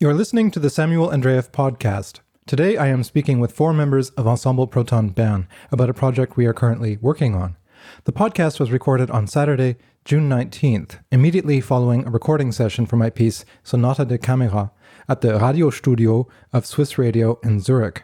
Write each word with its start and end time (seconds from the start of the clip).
You're 0.00 0.12
listening 0.12 0.50
to 0.50 0.58
the 0.58 0.70
Samuel 0.70 1.10
Andreyev 1.10 1.52
podcast. 1.52 2.18
Today 2.48 2.76
I 2.76 2.88
am 2.88 3.04
speaking 3.04 3.38
with 3.38 3.52
four 3.52 3.72
members 3.72 4.10
of 4.10 4.26
Ensemble 4.26 4.66
Proton 4.66 5.10
Bern 5.10 5.46
about 5.70 5.88
a 5.88 5.94
project 5.94 6.36
we 6.36 6.46
are 6.46 6.52
currently 6.52 6.96
working 6.96 7.36
on. 7.36 7.56
The 8.02 8.12
podcast 8.12 8.58
was 8.58 8.72
recorded 8.72 9.08
on 9.12 9.28
Saturday, 9.28 9.76
June 10.04 10.28
19th, 10.28 10.98
immediately 11.12 11.60
following 11.60 12.04
a 12.04 12.10
recording 12.10 12.50
session 12.50 12.86
for 12.86 12.96
my 12.96 13.08
piece 13.08 13.44
Sonata 13.62 14.04
da 14.04 14.18
Camera 14.18 14.72
at 15.08 15.20
the 15.20 15.38
Radio 15.38 15.70
Studio 15.70 16.26
of 16.52 16.66
Swiss 16.66 16.98
Radio 16.98 17.38
in 17.44 17.60
Zurich. 17.60 18.02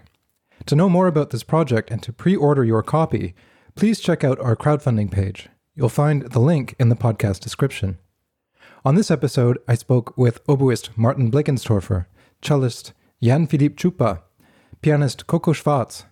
To 0.66 0.77
know 0.77 0.88
more 0.88 1.09
about 1.09 1.30
this 1.30 1.43
project 1.43 1.91
and 1.91 2.00
to 2.04 2.12
pre 2.12 2.36
order 2.36 2.64
your 2.64 2.84
copy, 2.84 3.34
please 3.75 3.98
check 3.98 4.22
out 4.22 4.38
our 4.38 4.54
crowdfunding 4.54 5.11
page. 5.11 5.48
You'll 5.75 5.88
find 5.88 6.22
the 6.22 6.38
link 6.38 6.77
in 6.79 6.88
the 6.88 6.95
podcast 6.96 7.41
description. 7.41 7.98
On 8.82 8.94
this 8.94 9.10
episode, 9.10 9.58
I 9.68 9.74
spoke 9.74 10.16
with 10.16 10.42
oboist 10.46 10.96
Martin 10.96 11.30
Bliggenstorfer, 11.30 12.06
cellist 12.40 12.94
Jan-Filip 13.22 13.76
Ťupa, 13.76 14.22
pianist 14.80 15.26
Coco 15.26 15.52
Schwarz, 15.52 16.04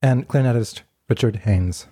and 0.00 0.26
clarinetist 0.26 0.80
Richard 1.10 1.40
Haynes. 1.44 1.88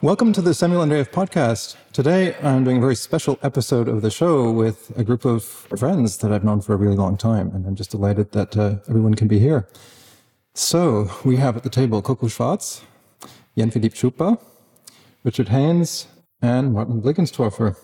Welcome 0.00 0.32
to 0.34 0.40
the 0.40 0.54
Samuel 0.54 0.84
Andreyev 0.84 1.10
podcast. 1.10 1.74
Today, 1.92 2.36
I'm 2.44 2.62
doing 2.62 2.76
a 2.76 2.80
very 2.80 2.94
special 2.94 3.40
episode 3.42 3.88
of 3.88 4.02
the 4.02 4.10
show 4.10 4.52
with 4.52 4.96
a 4.96 5.02
group 5.02 5.24
of 5.24 5.42
friends 5.42 6.18
that 6.18 6.30
I've 6.30 6.44
known 6.44 6.60
for 6.60 6.74
a 6.74 6.76
really 6.76 6.94
long 6.94 7.16
time, 7.16 7.50
and 7.52 7.66
I'm 7.66 7.74
just 7.74 7.90
delighted 7.90 8.30
that 8.32 8.56
uh, 8.56 8.76
everyone 8.88 9.14
can 9.14 9.26
be 9.26 9.40
here. 9.40 9.68
So, 10.54 11.10
we 11.24 11.38
have 11.38 11.56
at 11.56 11.64
the 11.64 11.70
table 11.70 12.02
Coco 12.02 12.28
Schwarz, 12.28 12.82
Jan-Filip 13.58 13.94
Ťupa, 13.94 14.40
Richard 15.24 15.48
Haynes, 15.48 16.06
and 16.40 16.72
Martin 16.72 17.02
Bliggenstorfer, 17.02 17.76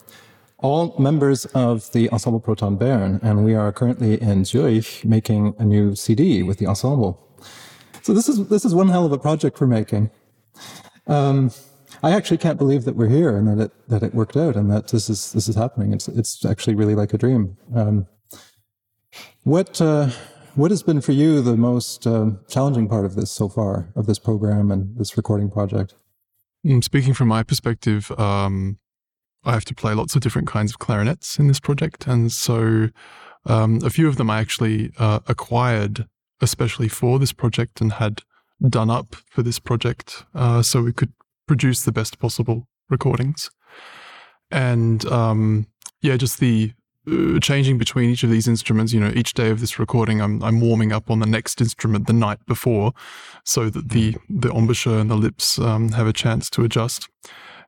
all 0.62 0.94
members 0.98 1.44
of 1.46 1.90
the 1.92 2.08
Ensemble 2.10 2.40
Proton 2.40 2.76
Bern, 2.76 3.20
and 3.22 3.44
we 3.44 3.54
are 3.54 3.72
currently 3.72 4.20
in 4.20 4.44
Zurich 4.44 5.04
making 5.04 5.54
a 5.58 5.64
new 5.64 5.94
CD 5.94 6.42
with 6.42 6.58
the 6.58 6.66
ensemble. 6.66 7.18
So 8.02 8.14
this 8.14 8.28
is 8.28 8.48
this 8.48 8.64
is 8.64 8.74
one 8.74 8.88
hell 8.88 9.04
of 9.04 9.12
a 9.12 9.18
project 9.18 9.60
we're 9.60 9.66
making. 9.66 10.10
Um, 11.06 11.50
I 12.02 12.12
actually 12.12 12.38
can't 12.38 12.58
believe 12.58 12.84
that 12.84 12.96
we're 12.96 13.08
here 13.08 13.36
and 13.36 13.46
that 13.48 13.64
it 13.64 13.88
that 13.88 14.02
it 14.02 14.14
worked 14.14 14.36
out 14.36 14.56
and 14.56 14.70
that 14.70 14.88
this 14.88 15.10
is 15.10 15.32
this 15.32 15.48
is 15.48 15.56
happening. 15.56 15.92
It's 15.92 16.08
it's 16.08 16.44
actually 16.44 16.74
really 16.74 16.94
like 16.94 17.12
a 17.12 17.18
dream. 17.18 17.56
Um, 17.74 18.06
what 19.44 19.80
uh, 19.80 20.10
what 20.54 20.70
has 20.70 20.82
been 20.82 21.00
for 21.00 21.12
you 21.12 21.40
the 21.42 21.56
most 21.56 22.06
um, 22.06 22.40
challenging 22.48 22.88
part 22.88 23.04
of 23.04 23.14
this 23.14 23.30
so 23.30 23.48
far 23.48 23.88
of 23.94 24.06
this 24.06 24.18
program 24.18 24.70
and 24.70 24.96
this 24.96 25.16
recording 25.16 25.50
project? 25.50 25.94
Mm, 26.64 26.82
speaking 26.82 27.14
from 27.14 27.28
my 27.28 27.42
perspective, 27.42 28.10
um, 28.12 28.78
I 29.44 29.52
have 29.52 29.64
to 29.66 29.74
play 29.74 29.94
lots 29.94 30.14
of 30.14 30.22
different 30.22 30.48
kinds 30.48 30.70
of 30.70 30.78
clarinets 30.78 31.38
in 31.38 31.48
this 31.48 31.60
project, 31.60 32.06
and 32.06 32.30
so 32.30 32.88
um, 33.46 33.80
a 33.84 33.90
few 33.90 34.08
of 34.08 34.16
them 34.16 34.30
I 34.30 34.40
actually 34.40 34.92
uh, 34.98 35.20
acquired 35.26 36.06
especially 36.40 36.88
for 36.88 37.18
this 37.18 37.32
project 37.32 37.80
and 37.80 37.94
had 37.94 38.22
done 38.68 38.90
up 38.90 39.16
for 39.30 39.42
this 39.42 39.58
project, 39.58 40.24
uh, 40.34 40.62
so 40.62 40.82
we 40.82 40.92
could 40.92 41.12
produce 41.46 41.82
the 41.82 41.92
best 41.92 42.18
possible 42.18 42.66
recordings. 42.90 43.50
And 44.50 45.04
um, 45.06 45.66
yeah, 46.02 46.16
just 46.16 46.40
the 46.40 46.72
uh, 47.10 47.40
changing 47.40 47.78
between 47.78 48.10
each 48.10 48.22
of 48.22 48.30
these 48.30 48.46
instruments. 48.46 48.92
You 48.92 49.00
know, 49.00 49.12
each 49.14 49.34
day 49.34 49.50
of 49.50 49.60
this 49.60 49.78
recording, 49.78 50.20
I'm 50.20 50.42
I'm 50.42 50.60
warming 50.60 50.92
up 50.92 51.10
on 51.10 51.18
the 51.20 51.26
next 51.26 51.60
instrument 51.60 52.06
the 52.06 52.12
night 52.12 52.38
before, 52.46 52.92
so 53.44 53.70
that 53.70 53.88
the 53.88 54.16
the 54.28 54.52
embouchure 54.52 54.98
and 54.98 55.10
the 55.10 55.16
lips 55.16 55.58
um, 55.58 55.92
have 55.92 56.06
a 56.06 56.12
chance 56.12 56.50
to 56.50 56.64
adjust. 56.64 57.08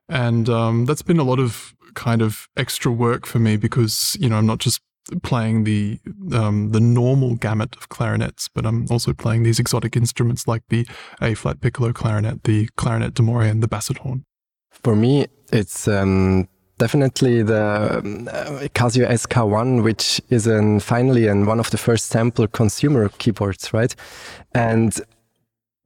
And 0.09 0.49
um, 0.49 0.85
that's 0.85 1.01
been 1.01 1.19
a 1.19 1.23
lot 1.23 1.39
of 1.39 1.75
kind 1.95 2.21
of 2.21 2.47
extra 2.57 2.91
work 2.91 3.25
for 3.25 3.39
me 3.39 3.57
because 3.57 4.17
you 4.19 4.29
know 4.29 4.37
I'm 4.37 4.45
not 4.45 4.59
just 4.59 4.81
playing 5.21 5.63
the 5.63 5.99
um, 6.33 6.71
the 6.71 6.79
normal 6.79 7.35
gamut 7.35 7.75
of 7.75 7.89
clarinets, 7.89 8.47
but 8.47 8.65
I'm 8.65 8.87
also 8.89 9.13
playing 9.13 9.43
these 9.43 9.59
exotic 9.59 9.95
instruments 9.95 10.47
like 10.47 10.63
the 10.69 10.87
A 11.21 11.33
flat 11.33 11.61
piccolo 11.61 11.93
clarinet, 11.93 12.43
the 12.43 12.69
clarinet 12.75 13.13
d'amore, 13.13 13.43
and 13.43 13.61
the 13.61 13.67
basset 13.67 13.99
horn. 13.99 14.25
For 14.71 14.95
me, 14.95 15.27
it's 15.51 15.87
um, 15.87 16.47
definitely 16.77 17.43
the 17.43 17.99
um, 17.99 18.25
Casio 18.73 19.07
SK1, 19.07 19.83
which 19.83 20.21
is 20.29 20.47
an, 20.47 20.79
finally 20.79 21.27
and 21.27 21.47
one 21.47 21.59
of 21.59 21.69
the 21.71 21.77
first 21.77 22.07
sample 22.07 22.47
consumer 22.47 23.09
keyboards, 23.17 23.73
right? 23.73 23.95
And 24.53 24.99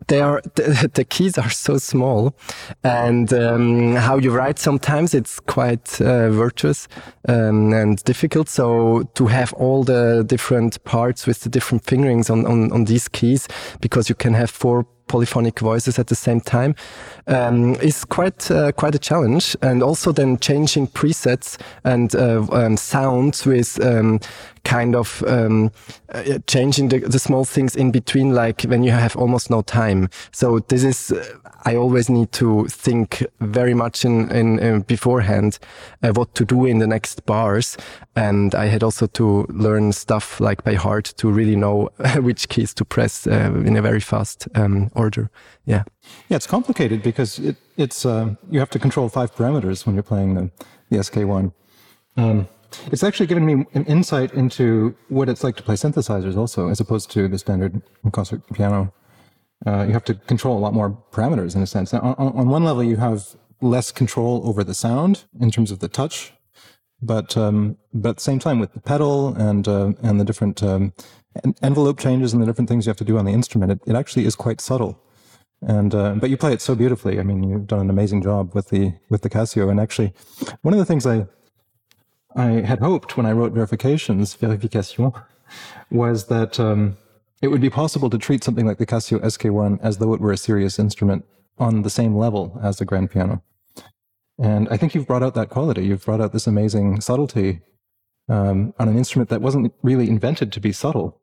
they 0.07 0.21
are 0.21 0.41
the, 0.55 0.89
the, 0.93 1.03
keys 1.03 1.37
are 1.37 1.49
so 1.49 1.77
small 1.77 2.35
and 2.83 3.33
um, 3.33 3.95
how 3.95 4.17
you 4.17 4.31
write 4.31 4.59
sometimes 4.59 5.13
it's 5.13 5.39
quite 5.39 6.01
uh, 6.01 6.29
virtuous 6.29 6.87
um, 7.27 7.73
and 7.73 8.03
difficult 8.03 8.49
so 8.49 9.03
to 9.13 9.27
have 9.27 9.53
all 9.53 9.83
the 9.83 10.23
different 10.25 10.83
parts 10.83 11.27
with 11.27 11.41
the 11.41 11.49
different 11.49 11.83
fingerings 11.83 12.29
on, 12.29 12.45
on, 12.45 12.71
on 12.71 12.85
these 12.85 13.07
keys 13.07 13.47
because 13.81 14.09
you 14.09 14.15
can 14.15 14.33
have 14.33 14.49
four 14.49 14.85
polyphonic 15.09 15.59
voices 15.59 15.99
at 15.99 16.07
the 16.07 16.15
same 16.15 16.39
time 16.39 16.73
um, 17.27 17.75
is 17.75 18.05
quite 18.05 18.49
uh, 18.49 18.71
quite 18.71 18.95
a 18.95 18.99
challenge. 18.99 19.57
And 19.61 19.83
also 19.83 20.13
then 20.13 20.37
changing 20.37 20.87
presets 20.87 21.57
and 21.83 22.15
uh, 22.15 22.47
um, 22.51 22.77
sounds 22.77 23.45
with 23.45 23.83
um, 23.83 24.19
kind 24.63 24.95
of 24.95 25.23
um, 25.27 25.71
uh, 26.13 26.39
changing 26.47 26.89
the, 26.89 26.99
the, 26.99 27.19
small 27.19 27.45
things 27.45 27.75
in 27.75 27.91
between, 27.91 28.33
like 28.33 28.63
when 28.63 28.83
you 28.83 28.91
have 28.91 29.15
almost 29.15 29.49
no 29.49 29.61
time. 29.61 30.09
So 30.31 30.59
this 30.59 30.83
is, 30.83 31.11
uh, 31.11 31.37
I 31.65 31.75
always 31.75 32.09
need 32.09 32.31
to 32.33 32.65
think 32.67 33.25
very 33.39 33.73
much 33.73 34.05
in, 34.05 34.29
in, 34.31 34.81
beforehand 34.81 35.59
uh, 36.03 36.09
what 36.09 36.33
to 36.35 36.45
do 36.45 36.65
in 36.65 36.79
the 36.79 36.87
next 36.87 37.25
bars. 37.25 37.77
And 38.15 38.55
I 38.55 38.65
had 38.65 38.83
also 38.83 39.07
to 39.07 39.45
learn 39.49 39.91
stuff 39.93 40.39
like 40.39 40.63
by 40.63 40.75
heart 40.75 41.13
to 41.17 41.29
really 41.29 41.55
know 41.55 41.89
which 42.15 42.49
keys 42.49 42.73
to 42.75 42.85
press 42.85 43.27
uh, 43.27 43.53
in 43.65 43.77
a 43.77 43.81
very 43.81 44.01
fast 44.01 44.47
um, 44.55 44.91
order. 44.95 45.29
Yeah. 45.65 45.83
Yeah, 46.29 46.37
it's 46.37 46.47
complicated 46.47 47.03
because 47.03 47.39
it, 47.39 47.55
it's 47.77 48.05
uh, 48.05 48.35
you 48.49 48.59
have 48.59 48.69
to 48.71 48.79
control 48.79 49.09
five 49.09 49.35
parameters 49.35 49.85
when 49.85 49.95
you're 49.95 50.03
playing 50.03 50.33
the, 50.35 50.51
the 50.89 50.97
SK1. 50.97 51.53
Um, 52.17 52.47
it's 52.91 53.03
actually 53.03 53.27
given 53.27 53.45
me 53.45 53.65
an 53.73 53.85
insight 53.85 54.33
into 54.33 54.95
what 55.09 55.29
it's 55.29 55.43
like 55.43 55.55
to 55.57 55.63
play 55.63 55.75
synthesizers 55.75 56.37
also, 56.37 56.69
as 56.69 56.79
opposed 56.79 57.11
to 57.11 57.27
the 57.27 57.37
standard 57.37 57.81
concert 58.11 58.41
piano. 58.53 58.93
Uh, 59.65 59.83
you 59.85 59.93
have 59.93 60.05
to 60.05 60.13
control 60.13 60.57
a 60.57 60.61
lot 60.61 60.73
more 60.73 60.97
parameters 61.11 61.55
in 61.55 61.61
a 61.61 61.67
sense. 61.67 61.91
Now, 61.91 62.15
on, 62.17 62.33
on, 62.33 62.49
one 62.49 62.63
level, 62.63 62.83
you 62.83 62.95
have 62.95 63.35
less 63.61 63.91
control 63.91 64.41
over 64.45 64.63
the 64.63 64.73
sound 64.73 65.25
in 65.39 65.51
terms 65.51 65.69
of 65.69 65.79
the 65.79 65.89
touch, 65.89 66.31
but 67.01 67.35
um, 67.35 67.77
but 67.93 68.09
at 68.09 68.15
the 68.17 68.23
same 68.23 68.39
time 68.39 68.59
with 68.59 68.73
the 68.73 68.79
pedal 68.79 69.35
and 69.35 69.67
uh, 69.67 69.91
and 70.01 70.19
the 70.19 70.23
different 70.23 70.63
um, 70.63 70.93
envelope 71.61 71.99
changes 71.99 72.31
and 72.31 72.41
the 72.41 72.45
different 72.45 72.69
things 72.69 72.85
you 72.85 72.89
have 72.89 72.97
to 72.97 73.03
do 73.03 73.17
on 73.17 73.25
the 73.25 73.33
instrument, 73.33 73.71
it, 73.73 73.79
it 73.85 73.95
actually 73.95 74.25
is 74.25 74.35
quite 74.35 74.61
subtle. 74.61 75.01
And 75.61 75.93
uh, 75.93 76.13
but 76.15 76.29
you 76.29 76.37
play 76.37 76.53
it 76.53 76.61
so 76.61 76.73
beautifully. 76.73 77.19
I 77.19 77.23
mean, 77.23 77.43
you've 77.43 77.67
done 77.67 77.81
an 77.81 77.89
amazing 77.89 78.21
job 78.21 78.55
with 78.55 78.69
the 78.69 78.93
with 79.09 79.23
the 79.23 79.29
Casio. 79.29 79.69
And 79.69 79.79
actually, 79.79 80.13
one 80.61 80.73
of 80.73 80.77
the 80.79 80.85
things 80.85 81.05
I 81.05 81.27
I 82.35 82.61
had 82.61 82.79
hoped 82.79 83.17
when 83.17 83.25
I 83.25 83.31
wrote 83.31 83.53
verifications, 83.53 84.33
verification, 84.35 85.11
was 85.89 86.27
that 86.27 86.59
um, 86.59 86.97
it 87.41 87.47
would 87.47 87.61
be 87.61 87.69
possible 87.69 88.09
to 88.09 88.17
treat 88.17 88.43
something 88.43 88.65
like 88.65 88.77
the 88.77 88.85
Casio 88.85 89.19
SK1 89.19 89.79
as 89.81 89.97
though 89.97 90.13
it 90.13 90.21
were 90.21 90.31
a 90.31 90.37
serious 90.37 90.77
instrument 90.77 91.25
on 91.57 91.81
the 91.81 91.89
same 91.89 92.15
level 92.15 92.59
as 92.63 92.77
the 92.77 92.85
grand 92.85 93.11
piano. 93.11 93.43
And 94.37 94.69
I 94.69 94.77
think 94.77 94.95
you've 94.95 95.07
brought 95.07 95.23
out 95.23 95.33
that 95.35 95.49
quality. 95.49 95.85
You've 95.85 96.05
brought 96.05 96.21
out 96.21 96.31
this 96.31 96.47
amazing 96.47 97.01
subtlety 97.01 97.61
um, 98.29 98.73
on 98.79 98.87
an 98.87 98.97
instrument 98.97 99.29
that 99.29 99.41
wasn't 99.41 99.73
really 99.81 100.07
invented 100.07 100.53
to 100.53 100.59
be 100.61 100.71
subtle. 100.71 101.19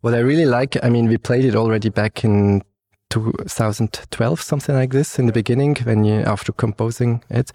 What 0.00 0.14
I 0.14 0.18
really 0.18 0.46
like, 0.46 0.76
I 0.84 0.90
mean, 0.90 1.08
we 1.08 1.16
played 1.16 1.44
it 1.44 1.56
already 1.56 1.88
back 1.88 2.24
in 2.24 2.62
2012, 3.10 4.40
something 4.40 4.74
like 4.74 4.90
this, 4.90 5.18
in 5.18 5.26
the 5.26 5.32
beginning, 5.32 5.76
when 5.84 6.04
you 6.04 6.20
after 6.22 6.52
composing 6.52 7.22
it, 7.30 7.52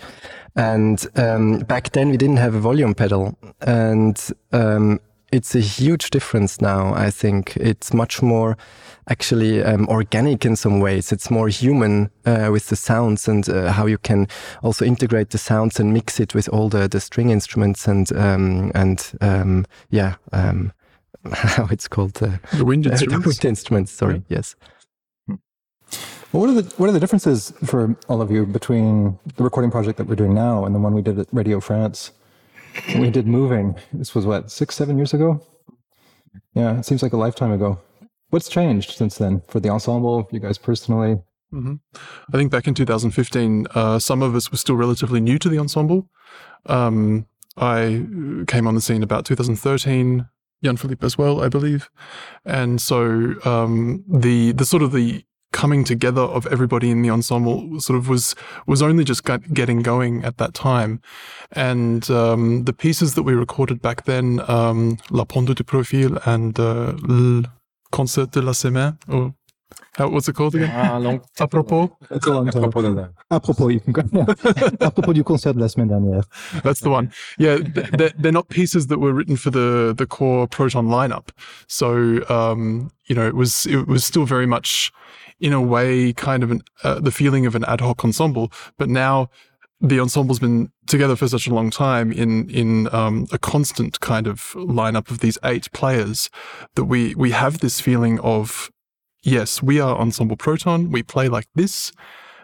and 0.55 1.05
um, 1.15 1.59
back 1.59 1.91
then 1.91 2.09
we 2.09 2.17
didn't 2.17 2.37
have 2.37 2.55
a 2.55 2.59
volume 2.59 2.93
pedal, 2.93 3.37
and 3.61 4.31
um, 4.51 4.99
it's 5.31 5.55
a 5.55 5.59
huge 5.59 6.09
difference 6.09 6.61
now. 6.61 6.93
I 6.93 7.11
think 7.11 7.55
it's 7.57 7.93
much 7.93 8.21
more 8.21 8.57
actually 9.09 9.63
um, 9.63 9.87
organic 9.87 10.45
in 10.45 10.55
some 10.55 10.79
ways. 10.79 11.11
It's 11.11 11.29
more 11.29 11.47
human 11.47 12.09
uh, 12.25 12.49
with 12.51 12.67
the 12.67 12.75
sounds 12.75 13.27
and 13.27 13.47
uh, 13.49 13.71
how 13.71 13.85
you 13.85 13.97
can 13.97 14.27
also 14.63 14.85
integrate 14.85 15.31
the 15.31 15.37
sounds 15.37 15.79
and 15.79 15.93
mix 15.93 16.19
it 16.19 16.33
with 16.35 16.47
all 16.49 16.69
the, 16.69 16.87
the 16.87 16.99
string 16.99 17.29
instruments 17.29 17.87
and 17.87 18.11
um, 18.15 18.71
and 18.75 19.11
um, 19.21 19.65
yeah, 19.89 20.15
um, 20.31 20.71
how 21.33 21.67
it's 21.71 21.87
called 21.87 22.21
uh, 22.21 22.37
the 22.53 22.65
wind 22.65 22.85
instruments. 22.87 23.23
the 23.23 23.29
wind 23.29 23.45
instruments. 23.45 23.91
Sorry, 23.91 24.15
yeah. 24.27 24.37
yes. 24.37 24.55
What 26.31 26.49
are 26.49 26.61
the 26.61 26.73
what 26.77 26.89
are 26.89 26.91
the 26.91 26.99
differences 26.99 27.51
for 27.65 27.95
all 28.07 28.21
of 28.21 28.29
you 28.29 28.45
between 28.45 29.17
the 29.35 29.43
recording 29.43 29.71
project 29.71 29.97
that 29.97 30.05
we're 30.05 30.15
doing 30.15 30.35
now 30.35 30.63
and 30.65 30.75
the 30.75 30.79
one 30.79 30.93
we 30.93 31.01
did 31.01 31.17
at 31.17 31.27
Radio 31.31 31.59
France? 31.59 32.11
we 32.95 33.09
did 33.09 33.25
moving. 33.25 33.75
This 33.91 34.13
was 34.13 34.27
what 34.27 34.51
six, 34.51 34.75
seven 34.75 34.97
years 34.97 35.13
ago. 35.13 35.41
Yeah, 36.53 36.77
it 36.77 36.85
seems 36.85 37.01
like 37.01 37.13
a 37.13 37.17
lifetime 37.17 37.51
ago. 37.51 37.79
What's 38.29 38.47
changed 38.47 38.91
since 38.91 39.17
then 39.17 39.41
for 39.47 39.59
the 39.59 39.69
ensemble, 39.69 40.29
you 40.31 40.39
guys 40.39 40.59
personally? 40.59 41.19
Mm-hmm. 41.51 41.75
I 42.31 42.37
think 42.37 42.51
back 42.51 42.67
in 42.67 42.75
2015, 42.75 43.65
uh, 43.73 43.97
some 43.97 44.21
of 44.21 44.35
us 44.35 44.51
were 44.51 44.57
still 44.57 44.75
relatively 44.75 45.19
new 45.19 45.39
to 45.39 45.49
the 45.49 45.57
ensemble. 45.57 46.09
Um, 46.67 47.25
I 47.57 48.05
came 48.45 48.67
on 48.67 48.75
the 48.75 48.81
scene 48.81 49.01
about 49.01 49.25
2013. 49.25 50.27
Jan-Filip 50.63 51.03
as 51.03 51.17
well, 51.17 51.41
I 51.41 51.47
believe. 51.47 51.89
And 52.45 52.81
so 52.81 53.33
um, 53.45 54.03
the 54.07 54.51
the 54.51 54.65
sort 54.65 54.83
of 54.83 54.91
the 54.91 55.23
coming 55.51 55.83
together 55.83 56.21
of 56.21 56.45
everybody 56.47 56.91
in 56.91 57.01
the 57.01 57.09
ensemble 57.09 57.79
sort 57.79 57.97
of 57.97 58.07
was 58.07 58.35
was 58.67 58.81
only 58.81 59.03
just 59.03 59.23
getting 59.53 59.81
going 59.81 60.23
at 60.23 60.37
that 60.37 60.53
time, 60.53 61.01
and 61.51 62.09
um, 62.09 62.65
the 62.65 62.73
pieces 62.73 63.15
that 63.15 63.23
we 63.23 63.33
recorded 63.33 63.81
back 63.81 64.05
then, 64.05 64.41
um, 64.47 64.97
La 65.09 65.23
Ponte 65.25 65.55
du 65.55 65.63
Profil 65.63 66.19
and 66.25 66.59
uh, 66.59 66.93
Le 67.01 67.43
Concert 67.91 68.31
de 68.31 68.41
la 68.41 68.51
Semaine, 68.51 68.97
or 69.07 69.33
how, 69.99 70.07
what's 70.07 70.29
it 70.29 70.33
called 70.33 70.55
again? 70.55 70.71
Ah, 70.73 70.97
long 70.97 71.21
Apropos. 71.39 71.95
It's 72.09 72.25
a 72.25 72.31
long 72.31 72.49
time. 72.49 72.63
Apropos, 72.63 73.09
Apropos, 73.31 73.67
you 73.67 73.79
can 73.81 73.91
go. 73.91 74.01
Yeah. 74.13 74.25
Apropos 74.81 75.13
du 75.13 75.23
concert 75.23 75.53
de 75.53 75.59
la 75.59 75.67
semaine 75.67 75.89
dernière. 75.89 76.23
That's 76.63 76.79
the 76.79 76.89
one. 76.89 77.11
Yeah, 77.37 77.57
they're, 77.61 78.13
they're 78.17 78.31
not 78.31 78.47
pieces 78.49 78.87
that 78.87 78.99
were 78.99 79.11
written 79.11 79.35
for 79.35 79.49
the 79.49 79.93
the 79.95 80.05
core 80.05 80.47
Proton 80.47 80.87
lineup. 80.87 81.29
So 81.67 82.23
um, 82.29 82.91
you 83.07 83.15
know, 83.15 83.27
it 83.27 83.35
was 83.35 83.65
it 83.65 83.87
was 83.87 84.05
still 84.05 84.25
very 84.25 84.45
much 84.45 84.91
in 85.39 85.53
a 85.53 85.61
way 85.61 86.13
kind 86.13 86.43
of 86.43 86.51
an, 86.51 86.61
uh, 86.83 86.99
the 86.99 87.11
feeling 87.11 87.45
of 87.45 87.55
an 87.55 87.63
ad 87.65 87.81
hoc 87.81 88.03
ensemble. 88.03 88.51
But 88.77 88.89
now 88.89 89.29
the 89.81 89.99
ensemble's 89.99 90.39
been 90.39 90.71
together 90.87 91.15
for 91.15 91.27
such 91.27 91.47
a 91.47 91.53
long 91.53 91.69
time 91.69 92.11
in 92.11 92.49
in 92.49 92.93
um, 92.93 93.27
a 93.31 93.37
constant 93.37 93.99
kind 93.99 94.27
of 94.27 94.53
lineup 94.55 95.09
of 95.09 95.19
these 95.19 95.37
eight 95.43 95.71
players 95.71 96.29
that 96.75 96.85
we 96.85 97.15
we 97.15 97.31
have 97.31 97.59
this 97.59 97.79
feeling 97.79 98.19
of 98.19 98.69
yes, 99.23 99.61
we 99.63 99.79
are 99.79 99.97
Ensemble 99.97 100.37
Proton. 100.37 100.91
We 100.91 101.03
play 101.03 101.29
like 101.29 101.47
this. 101.55 101.91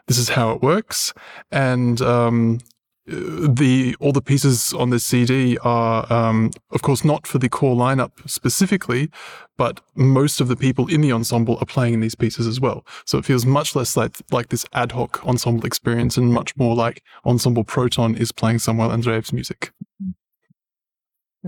This 0.08 0.18
is 0.18 0.30
how 0.30 0.52
it 0.52 0.62
works, 0.62 1.14
and 1.52 2.00
um, 2.02 2.60
the 3.08 3.96
all 4.00 4.12
the 4.12 4.22
pieces 4.22 4.74
on 4.74 4.90
this 4.90 5.04
CD 5.04 5.58
are, 5.60 6.12
um, 6.12 6.50
of 6.72 6.82
course, 6.82 7.06
not 7.06 7.28
for 7.28 7.38
the 7.38 7.50
core 7.50 7.76
lineup 7.76 8.12
specifically, 8.28 9.10
but 9.58 9.80
most 9.94 10.42
of 10.42 10.48
the 10.48 10.56
people 10.56 10.88
in 10.88 11.02
the 11.02 11.12
ensemble 11.12 11.58
are 11.60 11.68
playing 11.68 12.00
these 12.00 12.16
pieces 12.16 12.48
as 12.48 12.60
well. 12.60 12.86
So 13.06 13.20
it 13.20 13.26
feels 13.26 13.46
much 13.46 13.76
less 13.76 13.96
like 13.96 14.18
like 14.32 14.50
this 14.50 14.66
ad 14.74 14.94
hoc 14.94 15.26
ensemble 15.26 15.66
experience, 15.66 16.18
and 16.18 16.34
much 16.34 16.56
more 16.58 16.76
like 16.76 17.04
Ensemble 17.26 17.64
Proton 17.64 18.16
is 18.16 18.32
playing 18.32 18.60
Samuel 18.60 18.90
Andreyev's 18.90 19.32
music. 19.32 19.72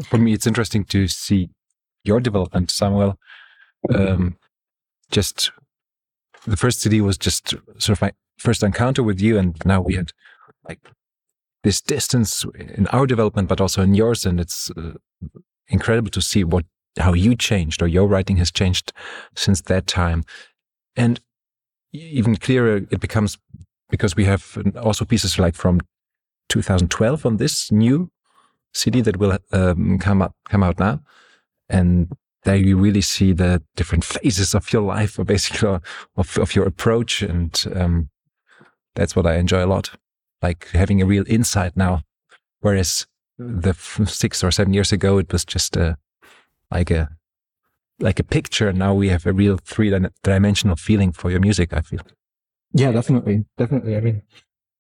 For 0.05 0.19
me, 0.19 0.33
it's 0.33 0.45
interesting 0.45 0.83
to 0.85 1.07
see 1.07 1.49
your 2.03 2.19
development, 2.19 2.69
Samuel. 2.69 3.17
Um, 3.93 4.37
just 5.09 5.51
the 6.45 6.57
first 6.57 6.81
CD 6.81 7.01
was 7.01 7.17
just 7.17 7.49
sort 7.79 7.89
of 7.89 8.01
my 8.01 8.11
first 8.37 8.61
encounter 8.61 9.01
with 9.01 9.19
you, 9.19 9.39
and 9.39 9.55
now 9.65 9.81
we 9.81 9.95
had 9.95 10.11
like 10.67 10.79
this 11.63 11.81
distance 11.81 12.45
in 12.55 12.87
our 12.87 13.05
development, 13.05 13.49
but 13.49 13.61
also 13.61 13.81
in 13.81 13.93
yours. 13.93 14.25
And 14.25 14.39
it's 14.39 14.71
uh, 14.71 14.93
incredible 15.67 16.11
to 16.11 16.21
see 16.21 16.43
what 16.43 16.65
how 16.99 17.13
you 17.13 17.35
changed 17.35 17.81
or 17.81 17.87
your 17.87 18.07
writing 18.07 18.37
has 18.37 18.51
changed 18.51 18.91
since 19.35 19.61
that 19.61 19.85
time. 19.87 20.23
And 20.95 21.19
even 21.93 22.35
clearer, 22.35 22.77
it 22.89 22.99
becomes 22.99 23.37
because 23.89 24.15
we 24.15 24.25
have 24.25 24.57
also 24.81 25.05
pieces 25.05 25.39
like 25.39 25.55
from 25.55 25.81
2012 26.49 27.25
on 27.25 27.37
this 27.37 27.71
new 27.71 28.09
CD 28.73 29.01
that 29.01 29.17
will 29.17 29.37
um, 29.51 29.97
come 29.99 30.21
up 30.21 30.35
come 30.49 30.63
out 30.63 30.79
now, 30.79 30.99
and 31.69 32.11
there 32.43 32.55
you 32.55 32.77
really 32.77 33.01
see 33.01 33.33
the 33.33 33.61
different 33.75 34.03
phases 34.03 34.53
of 34.53 34.71
your 34.71 34.81
life, 34.81 35.17
or 35.17 35.23
basically 35.23 35.67
of, 36.15 36.37
of 36.37 36.55
your 36.55 36.65
approach, 36.65 37.21
and 37.21 37.65
um, 37.75 38.09
that's 38.95 39.15
what 39.15 39.25
I 39.25 39.35
enjoy 39.35 39.63
a 39.63 39.67
lot 39.67 39.91
like 40.41 40.67
having 40.73 41.01
a 41.01 41.05
real 41.05 41.23
insight 41.27 41.75
now. 41.75 42.01
Whereas 42.59 43.07
mm. 43.39 43.61
the 43.61 43.73
six 44.05 44.43
or 44.43 44.51
seven 44.51 44.73
years 44.73 44.91
ago, 44.91 45.17
it 45.17 45.31
was 45.31 45.45
just 45.45 45.75
a, 45.75 45.97
like 46.71 46.91
a, 46.91 47.09
like 47.99 48.19
a 48.19 48.23
picture. 48.23 48.69
And 48.69 48.79
now 48.79 48.93
we 48.93 49.09
have 49.09 49.25
a 49.25 49.33
real 49.33 49.57
three 49.57 49.93
dimensional 50.23 50.75
feeling 50.75 51.11
for 51.11 51.31
your 51.31 51.39
music, 51.39 51.73
I 51.73 51.81
feel. 51.81 52.01
Yeah, 52.73 52.91
definitely. 52.91 53.45
Definitely. 53.57 53.95
I 53.95 54.01
mean, 54.01 54.21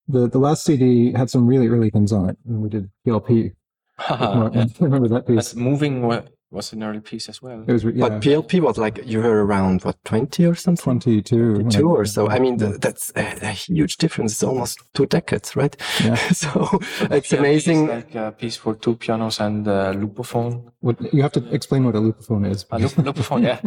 the, 0.07 0.27
the 0.27 0.39
last 0.39 0.63
CD 0.63 1.11
had 1.13 1.29
some 1.29 1.47
really 1.47 1.67
early 1.67 1.89
things 1.89 2.11
on 2.11 2.29
it. 2.29 2.37
And 2.45 2.61
we 2.61 2.69
did 2.69 2.89
PLP. 3.05 3.53
I 3.99 4.67
remember 4.79 5.07
that 5.07 5.25
piece. 5.25 5.35
That's 5.35 5.55
moving 5.55 6.05
was 6.49 6.71
an 6.71 6.83
early 6.83 7.01
piece 7.01 7.27
as 7.27 7.41
well. 7.41 7.63
It 7.67 7.73
was, 7.73 7.83
yeah. 7.83 8.07
But 8.07 8.21
PLP 8.21 8.61
was 8.61 8.77
like 8.77 9.01
you 9.05 9.21
were 9.21 9.45
around 9.45 9.83
what 9.83 9.97
twenty 10.05 10.45
or 10.45 10.55
something. 10.55 10.83
Twenty-two. 10.83 11.55
Twenty-two 11.55 11.89
or 11.89 12.05
so. 12.05 12.29
I 12.29 12.39
mean, 12.39 12.57
that's 12.57 13.11
a, 13.15 13.37
a, 13.41 13.51
huge 13.51 13.97
difference. 13.97 14.33
It's 14.33 14.43
almost 14.43 14.79
two 14.93 15.05
decades, 15.07 15.55
right? 15.55 15.75
Yeah. 16.03 16.15
so 16.31 16.79
it's 17.11 17.33
amazing. 17.33 17.87
like 17.87 18.15
a 18.15 18.31
piece 18.31 18.55
for 18.55 18.75
two 18.75 18.95
pianos 18.95 19.39
and 19.39 19.67
a 19.67 19.93
lupophone. 19.93 20.71
What, 20.79 21.13
you 21.13 21.21
have 21.21 21.33
to 21.33 21.53
explain 21.53 21.83
what 21.83 21.95
a 21.95 21.99
lupophone 21.99 22.49
is. 22.49 22.65
A 22.71 22.79
loop, 22.79 22.91
lupophone, 22.91 23.43
yeah. 23.43 23.59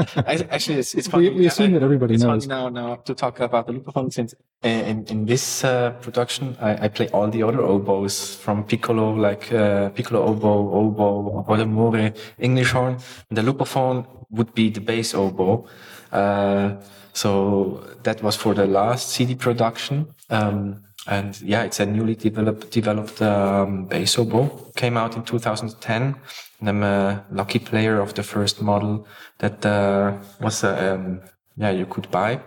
Actually, 0.51 0.79
it's, 0.79 0.95
it's 0.95 1.09
funny. 1.09 1.29
We, 1.29 1.41
we 1.41 1.47
assume 1.47 1.73
that 1.73 1.83
everybody 1.83 2.15
it's 2.15 2.23
knows. 2.23 2.47
now 2.47 2.69
now 2.69 2.97
to 2.97 3.15
talk 3.15 3.41
about 3.41 3.67
the 3.67 3.75
lupophone 3.75 4.13
since 4.13 4.35
in 4.63 5.05
in 5.09 5.27
this 5.27 5.65
uh, 5.65 5.91
production 6.03 6.57
I, 6.61 6.85
I, 6.85 6.89
play 6.89 7.09
all 7.09 7.29
the 7.29 7.43
other 7.43 7.63
oboes 7.63 8.35
from 8.35 8.65
piccolo 8.65 9.15
like 9.15 9.51
uh, 9.53 9.89
piccolo 9.91 10.23
oboe, 10.23 10.71
oboe, 10.71 11.45
oboe 11.49 12.13
English 12.39 12.70
horn. 12.71 12.99
The 13.31 13.43
lupophone 13.43 14.07
would 14.31 14.55
be 14.55 14.71
the 14.71 14.81
bass 14.81 15.15
oboe. 15.15 15.67
Uh, 16.13 16.77
so 17.13 17.85
that 18.03 18.23
was 18.23 18.37
for 18.37 18.55
the 18.55 18.67
last 18.67 19.11
CD 19.11 19.35
production. 19.35 20.15
Um, 20.31 20.83
and 21.07 21.41
yeah, 21.41 21.63
it's 21.63 21.81
a 21.81 21.87
newly 21.87 22.15
developed 22.15 22.71
developed 22.71 23.21
um, 23.23 23.87
bass 23.87 24.19
oboe. 24.19 24.73
Came 24.77 24.97
out 24.97 25.17
in 25.17 25.23
2010. 25.25 26.17
And 26.61 26.69
I'm 26.69 26.83
a 26.83 27.25
lucky 27.31 27.59
player 27.59 28.01
of 28.01 28.15
the 28.15 28.23
first 28.23 28.61
model 28.61 29.07
that 29.39 29.65
uh, 29.65 30.19
was 30.41 30.63
uh, 30.63 30.95
um, 30.95 31.21
yeah 31.57 31.71
you 31.71 31.87
could 31.87 32.11
buy. 32.11 32.41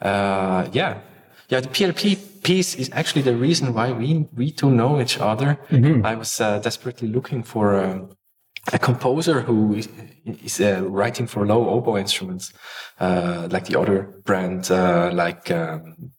Uh, 0.00 0.68
yeah, 0.72 1.00
yeah. 1.48 1.60
The 1.60 1.68
PLP 1.68 2.42
piece 2.42 2.76
is 2.76 2.88
actually 2.92 3.22
the 3.22 3.36
reason 3.36 3.74
why 3.74 3.92
we 3.92 4.28
we 4.36 4.52
two 4.52 4.70
know 4.70 5.00
each 5.00 5.18
other. 5.18 5.58
Mm-hmm. 5.70 6.06
I 6.06 6.14
was 6.14 6.40
uh, 6.40 6.60
desperately 6.60 7.08
looking 7.08 7.42
for. 7.42 8.08
Um, 8.72 8.74
a 8.74 8.78
composer 8.78 9.40
who 9.40 9.74
is, 9.74 9.88
is 10.44 10.60
uh, 10.60 10.82
writing 10.84 11.26
for 11.26 11.46
low 11.46 11.68
oboe 11.68 11.96
instruments, 11.96 12.52
uh, 13.00 13.48
like 13.50 13.66
the 13.66 13.78
other 13.78 14.02
brand, 14.24 14.70
uh, 14.70 15.10
like 15.12 15.50
um, 15.50 16.10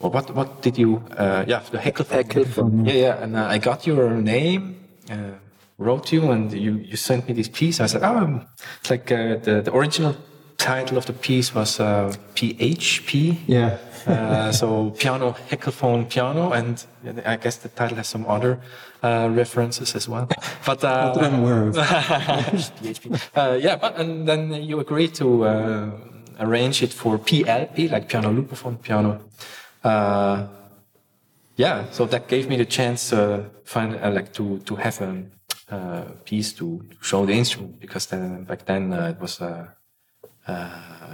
well, 0.00 0.10
what 0.12 0.30
what 0.34 0.62
did 0.62 0.78
you? 0.78 1.02
Uh, 1.16 1.44
yeah, 1.46 1.62
the 1.70 1.78
Heckelphone. 1.78 2.86
Yeah, 2.86 2.94
yeah. 2.94 3.22
And 3.22 3.36
uh, 3.36 3.46
I 3.46 3.58
got 3.58 3.86
your 3.86 4.10
name, 4.10 4.76
uh, 5.10 5.32
wrote 5.78 6.12
you, 6.12 6.30
and 6.30 6.52
you 6.52 6.74
you 6.76 6.96
sent 6.96 7.28
me 7.28 7.34
this 7.34 7.48
piece. 7.48 7.80
I 7.80 7.86
said, 7.86 8.02
oh, 8.02 8.42
it's 8.80 8.90
like 8.90 9.06
the 9.06 9.60
the 9.64 9.74
original 9.74 10.16
title 10.58 10.98
of 10.98 11.06
the 11.06 11.12
piece 11.12 11.54
was 11.54 11.78
PHP. 11.78 13.38
Yeah. 13.46 13.78
Uh, 14.06 14.52
so 14.52 14.90
piano, 14.90 15.34
Heckelphone 15.50 16.08
piano, 16.08 16.52
and 16.52 16.86
I 17.24 17.36
guess 17.36 17.56
the 17.56 17.68
title 17.68 17.96
has 17.96 18.06
some 18.06 18.24
other 18.26 18.60
uh, 19.02 19.28
references 19.32 19.96
as 19.96 20.08
well. 20.08 20.28
But 20.64 20.84
uh, 20.84 21.12
that 21.12 21.24
I'm 21.24 21.40
aware 21.40 21.68
of. 21.68 21.76
uh, 23.36 23.58
yeah, 23.60 23.76
but 23.76 23.96
and 23.96 24.28
then 24.28 24.62
you 24.62 24.78
agreed 24.78 25.14
to 25.16 25.44
uh, 25.44 25.90
arrange 26.38 26.82
it 26.84 26.92
for 26.92 27.18
PLP, 27.18 27.90
like 27.90 28.08
piano 28.08 28.30
lupophone 28.30 28.80
piano. 28.80 29.20
Uh, 29.82 30.46
yeah, 31.56 31.86
so 31.90 32.06
that 32.06 32.28
gave 32.28 32.48
me 32.48 32.56
the 32.56 32.66
chance 32.66 33.10
to 33.10 33.50
find 33.64 34.00
like 34.14 34.32
to 34.34 34.58
to 34.60 34.76
have 34.76 35.00
a 35.00 36.12
piece 36.24 36.52
to 36.52 36.80
show 37.02 37.26
the 37.26 37.32
instrument 37.32 37.80
because 37.80 38.06
then 38.06 38.44
back 38.44 38.66
then 38.66 38.92
it 38.92 39.20
was. 39.20 39.40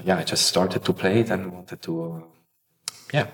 yeah, 0.05 0.19
I 0.19 0.25
just 0.25 0.47
started 0.47 0.85
to 0.85 0.93
play 0.93 1.21
it 1.21 1.31
and 1.31 1.53
wanted 1.53 1.81
to 1.83 2.32
yeah, 3.13 3.27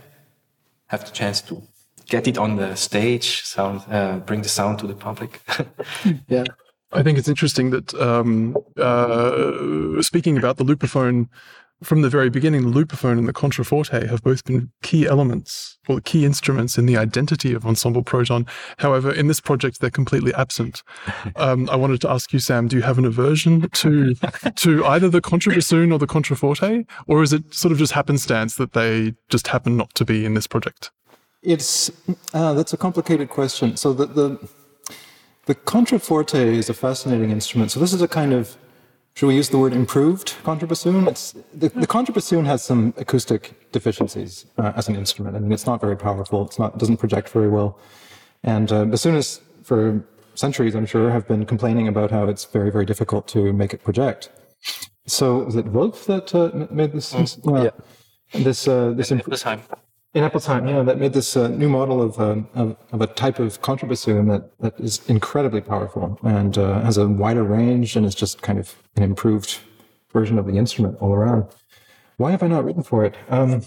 have 0.87 1.05
the 1.05 1.11
chance 1.11 1.41
to 1.43 1.63
get 2.07 2.27
it 2.27 2.39
on 2.39 2.57
the 2.57 2.75
stage, 2.75 3.43
sound, 3.45 3.83
uh, 3.91 4.19
bring 4.19 4.43
the 4.43 4.49
sound 4.49 4.79
to 4.81 4.87
the 4.87 4.95
public. 4.95 5.41
yeah. 6.29 6.45
I 6.91 7.03
think 7.03 7.19
it's 7.19 7.29
interesting 7.29 7.71
that 7.71 7.93
um, 7.95 8.57
uh, 8.79 10.01
speaking 10.01 10.39
about 10.39 10.57
the 10.57 10.65
lupophone 10.65 11.29
from 11.83 12.03
the 12.03 12.09
very 12.09 12.29
beginning, 12.29 12.71
the 12.71 12.85
lupophone 12.85 13.19
and 13.19 13.29
the 13.29 13.33
contraforte 13.33 14.09
have 14.09 14.23
both 14.23 14.45
been 14.45 14.71
key 14.83 15.07
elements 15.07 15.79
or 15.89 16.01
key 16.01 16.25
instruments 16.25 16.77
in 16.77 16.87
the 16.87 16.97
identity 16.97 17.55
of 17.55 17.65
Ensemble 17.65 18.03
Proton. 18.03 18.47
However, 18.79 19.13
in 19.13 19.29
this 19.29 19.41
project, 19.41 19.81
they're 19.81 19.91
completely 19.91 20.35
absent. 20.35 20.83
Um, 21.37 21.69
I 21.71 21.77
wanted 21.77 22.01
to 22.01 22.11
ask 22.11 22.33
you, 22.33 22.39
Sam, 22.39 22.69
do 22.69 22.77
you 22.77 22.83
have 22.83 22.99
an 22.99 23.05
aversion 23.05 23.69
to 23.71 24.15
to 24.57 24.85
either 24.87 25.09
the 25.09 25.21
contrabassoon 25.21 25.93
or 25.93 25.99
the 25.99 26.07
contraforte, 26.07 26.87
or 27.07 27.23
is 27.23 27.33
it 27.33 27.55
sort 27.55 27.71
of 27.71 27.79
just 27.79 27.93
happenstance 27.93 28.57
that 28.57 28.73
they 28.73 29.15
just 29.29 29.49
happen 29.49 29.77
not 29.77 29.95
to 29.95 30.05
be 30.05 30.25
in 30.25 30.35
this 30.35 30.47
project? 30.47 30.91
It's 31.43 31.91
uh, 32.35 32.55
that's 32.55 32.73
a 32.73 32.77
complicated 32.77 33.29
question. 33.29 33.77
So 33.77 33.93
the 33.93 34.07
the 34.07 34.49
the 35.47 35.55
contraforte 35.55 36.35
is 36.35 36.69
a 36.69 36.75
fascinating 36.75 37.31
instrument. 37.31 37.71
So 37.71 37.81
this 37.81 37.93
is 37.93 38.03
a 38.03 38.09
kind 38.09 38.33
of 38.33 38.57
should 39.19 39.27
we 39.27 39.35
use 39.35 39.49
the 39.49 39.59
word 39.59 39.73
improved 39.73 40.37
contrabassoon? 40.45 41.09
It's, 41.09 41.33
the, 41.53 41.71
the 41.71 41.89
contrabassoon 41.89 42.47
has 42.47 42.63
some 42.63 42.95
acoustic 42.97 43.73
deficiencies 43.73 44.47
uh, 44.59 44.71
as 44.77 44.89
an 44.89 44.95
instrument. 44.95 45.35
I 45.35 45.41
mean, 45.41 45.51
it's 45.51 45.67
not 45.67 45.81
very 45.81 45.97
powerful. 45.97 46.47
It's 46.47 46.57
not, 46.57 46.75
it 46.75 46.79
doesn't 46.79 46.99
project 46.99 47.29
very 47.31 47.49
well. 47.49 47.81
And 48.45 48.71
uh, 48.71 48.85
bassoonists 48.85 49.41
for 49.65 50.05
centuries, 50.37 50.77
I'm 50.77 50.87
sure, 50.87 51.11
have 51.11 51.27
been 51.27 51.45
complaining 51.47 51.89
about 51.89 52.13
how 52.13 52.29
it's 52.29 52.45
very, 52.45 52.71
very 52.71 52.85
difficult 52.85 53.27
to 53.35 53.53
make 53.53 53.75
it 53.75 53.83
project. 53.83 54.31
So 55.07 55.39
was 55.39 55.57
it 55.57 55.67
Wolf 55.67 56.07
that 56.07 56.33
uh, 56.33 56.69
made 56.71 56.93
this? 56.93 57.13
Mm. 57.13 57.65
yeah. 57.65 58.41
This 58.45 58.69
uh, 58.69 58.93
this 58.93 59.11
in 59.11 59.19
Eppelsheim. 59.19 59.63
In 60.15 60.25
Eppelsheim, 60.25 60.69
yeah, 60.69 60.83
that 60.83 60.99
made 60.99 61.13
this 61.13 61.37
uh, 61.37 61.49
new 61.49 61.69
model 61.69 62.01
of, 62.01 62.19
um, 62.19 62.49
of, 62.55 62.77
of 62.93 63.03
a 63.03 63.07
type 63.07 63.39
of 63.39 63.61
contrabassoon 63.61 64.29
that 64.29 64.59
that 64.59 64.81
is 64.81 65.07
incredibly 65.07 65.61
powerful 65.61 66.19
and 66.23 66.57
uh, 66.57 66.81
has 66.81 66.97
a 66.97 67.07
wider 67.07 67.45
range 67.45 67.95
and 67.95 68.07
is 68.07 68.15
just 68.15 68.41
kind 68.41 68.59
of 68.59 68.75
an 68.97 69.03
improved 69.03 69.59
version 70.11 70.39
of 70.39 70.47
the 70.47 70.55
instrument 70.55 70.97
all 71.01 71.13
around. 71.13 71.45
Why 72.17 72.31
have 72.31 72.43
I 72.43 72.47
not 72.47 72.65
written 72.65 72.83
for 72.83 73.05
it? 73.05 73.17
Um, 73.29 73.63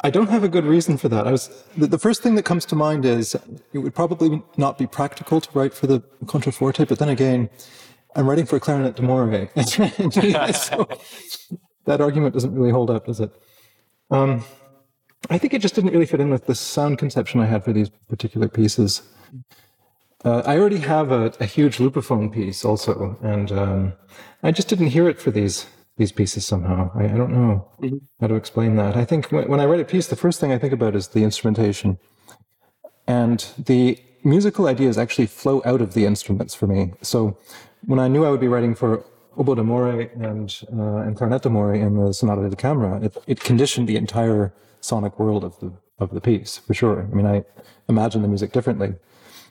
I 0.00 0.10
don't 0.10 0.28
have 0.28 0.44
a 0.44 0.48
good 0.48 0.64
reason 0.64 0.96
for 0.96 1.10
that. 1.10 1.26
I 1.26 1.32
was 1.32 1.48
the, 1.76 1.86
the, 1.86 1.98
first 1.98 2.22
thing 2.22 2.34
that 2.36 2.44
comes 2.44 2.64
to 2.66 2.76
mind 2.76 3.04
is 3.04 3.34
it 3.72 3.78
would 3.78 3.94
probably 3.94 4.42
not 4.56 4.76
be 4.76 4.86
practical 4.86 5.40
to 5.40 5.48
write 5.54 5.74
for 5.74 5.86
the 5.86 6.00
contraforte, 6.24 6.86
but 6.88 6.98
then 6.98 7.10
again, 7.10 7.48
I'm 8.16 8.28
writing 8.28 8.46
for 8.46 8.58
clarinet 8.58 8.96
d'amore. 8.96 9.48
so 9.56 10.88
that 11.84 12.00
argument 12.00 12.34
doesn't 12.34 12.54
really 12.54 12.70
hold 12.70 12.90
up, 12.90 13.06
does 13.06 13.20
it? 13.20 13.30
Um, 14.10 14.44
I 15.30 15.38
think 15.38 15.54
it 15.54 15.62
just 15.62 15.74
didn't 15.74 15.92
really 15.92 16.06
fit 16.06 16.20
in 16.20 16.30
with 16.30 16.46
the 16.46 16.54
sound 16.54 16.98
conception 16.98 17.40
I 17.40 17.46
had 17.46 17.64
for 17.64 17.72
these 17.72 17.90
particular 18.08 18.48
pieces. 18.48 19.02
Uh, 20.24 20.42
I 20.46 20.58
already 20.58 20.78
have 20.78 21.12
a, 21.12 21.32
a, 21.40 21.44
huge 21.44 21.78
Lupophone 21.78 22.32
piece 22.32 22.64
also, 22.64 23.16
and 23.22 23.52
um, 23.52 23.92
I 24.42 24.52
just 24.52 24.68
didn't 24.68 24.86
hear 24.88 25.08
it 25.08 25.20
for 25.20 25.30
these 25.30 25.66
these 25.96 26.12
pieces 26.12 26.44
somehow. 26.44 26.90
I, 26.94 27.04
I 27.04 27.08
don't 27.08 27.32
know 27.32 27.68
mm-hmm. 27.80 27.98
how 28.20 28.26
to 28.26 28.34
explain 28.34 28.76
that. 28.76 28.96
I 28.96 29.04
think 29.04 29.30
when, 29.30 29.48
when 29.48 29.60
I 29.60 29.66
write 29.66 29.80
a 29.80 29.84
piece, 29.84 30.08
the 30.08 30.16
first 30.16 30.40
thing 30.40 30.50
I 30.50 30.58
think 30.58 30.72
about 30.72 30.96
is 30.96 31.08
the 31.08 31.22
instrumentation, 31.22 31.98
and 33.06 33.46
the 33.58 33.98
musical 34.24 34.66
ideas 34.66 34.96
actually 34.96 35.26
flow 35.26 35.60
out 35.64 35.82
of 35.82 35.92
the 35.92 36.06
instruments 36.06 36.54
for 36.54 36.66
me. 36.66 36.92
So 37.02 37.38
when 37.84 37.98
I 37.98 38.08
knew 38.08 38.24
I 38.24 38.30
would 38.30 38.40
be 38.40 38.48
writing 38.48 38.74
for 38.74 39.04
Oboe 39.36 39.54
d'amore 39.54 40.10
and 40.14 40.62
uh, 40.72 41.02
and 41.06 41.16
Clarinet 41.16 41.42
d'amore 41.42 41.74
in 41.74 41.96
the 41.96 42.12
Sonata 42.12 42.48
da 42.48 42.56
Camera, 42.56 43.00
it, 43.02 43.16
it 43.26 43.40
conditioned 43.40 43.88
the 43.88 43.96
entire 43.96 44.52
sonic 44.80 45.18
world 45.18 45.44
of 45.44 45.58
the 45.60 45.72
of 45.98 46.10
the 46.10 46.20
piece 46.20 46.58
for 46.58 46.74
sure. 46.74 47.08
I 47.10 47.14
mean, 47.14 47.26
I 47.26 47.44
imagine 47.88 48.22
the 48.22 48.28
music 48.28 48.52
differently 48.52 48.94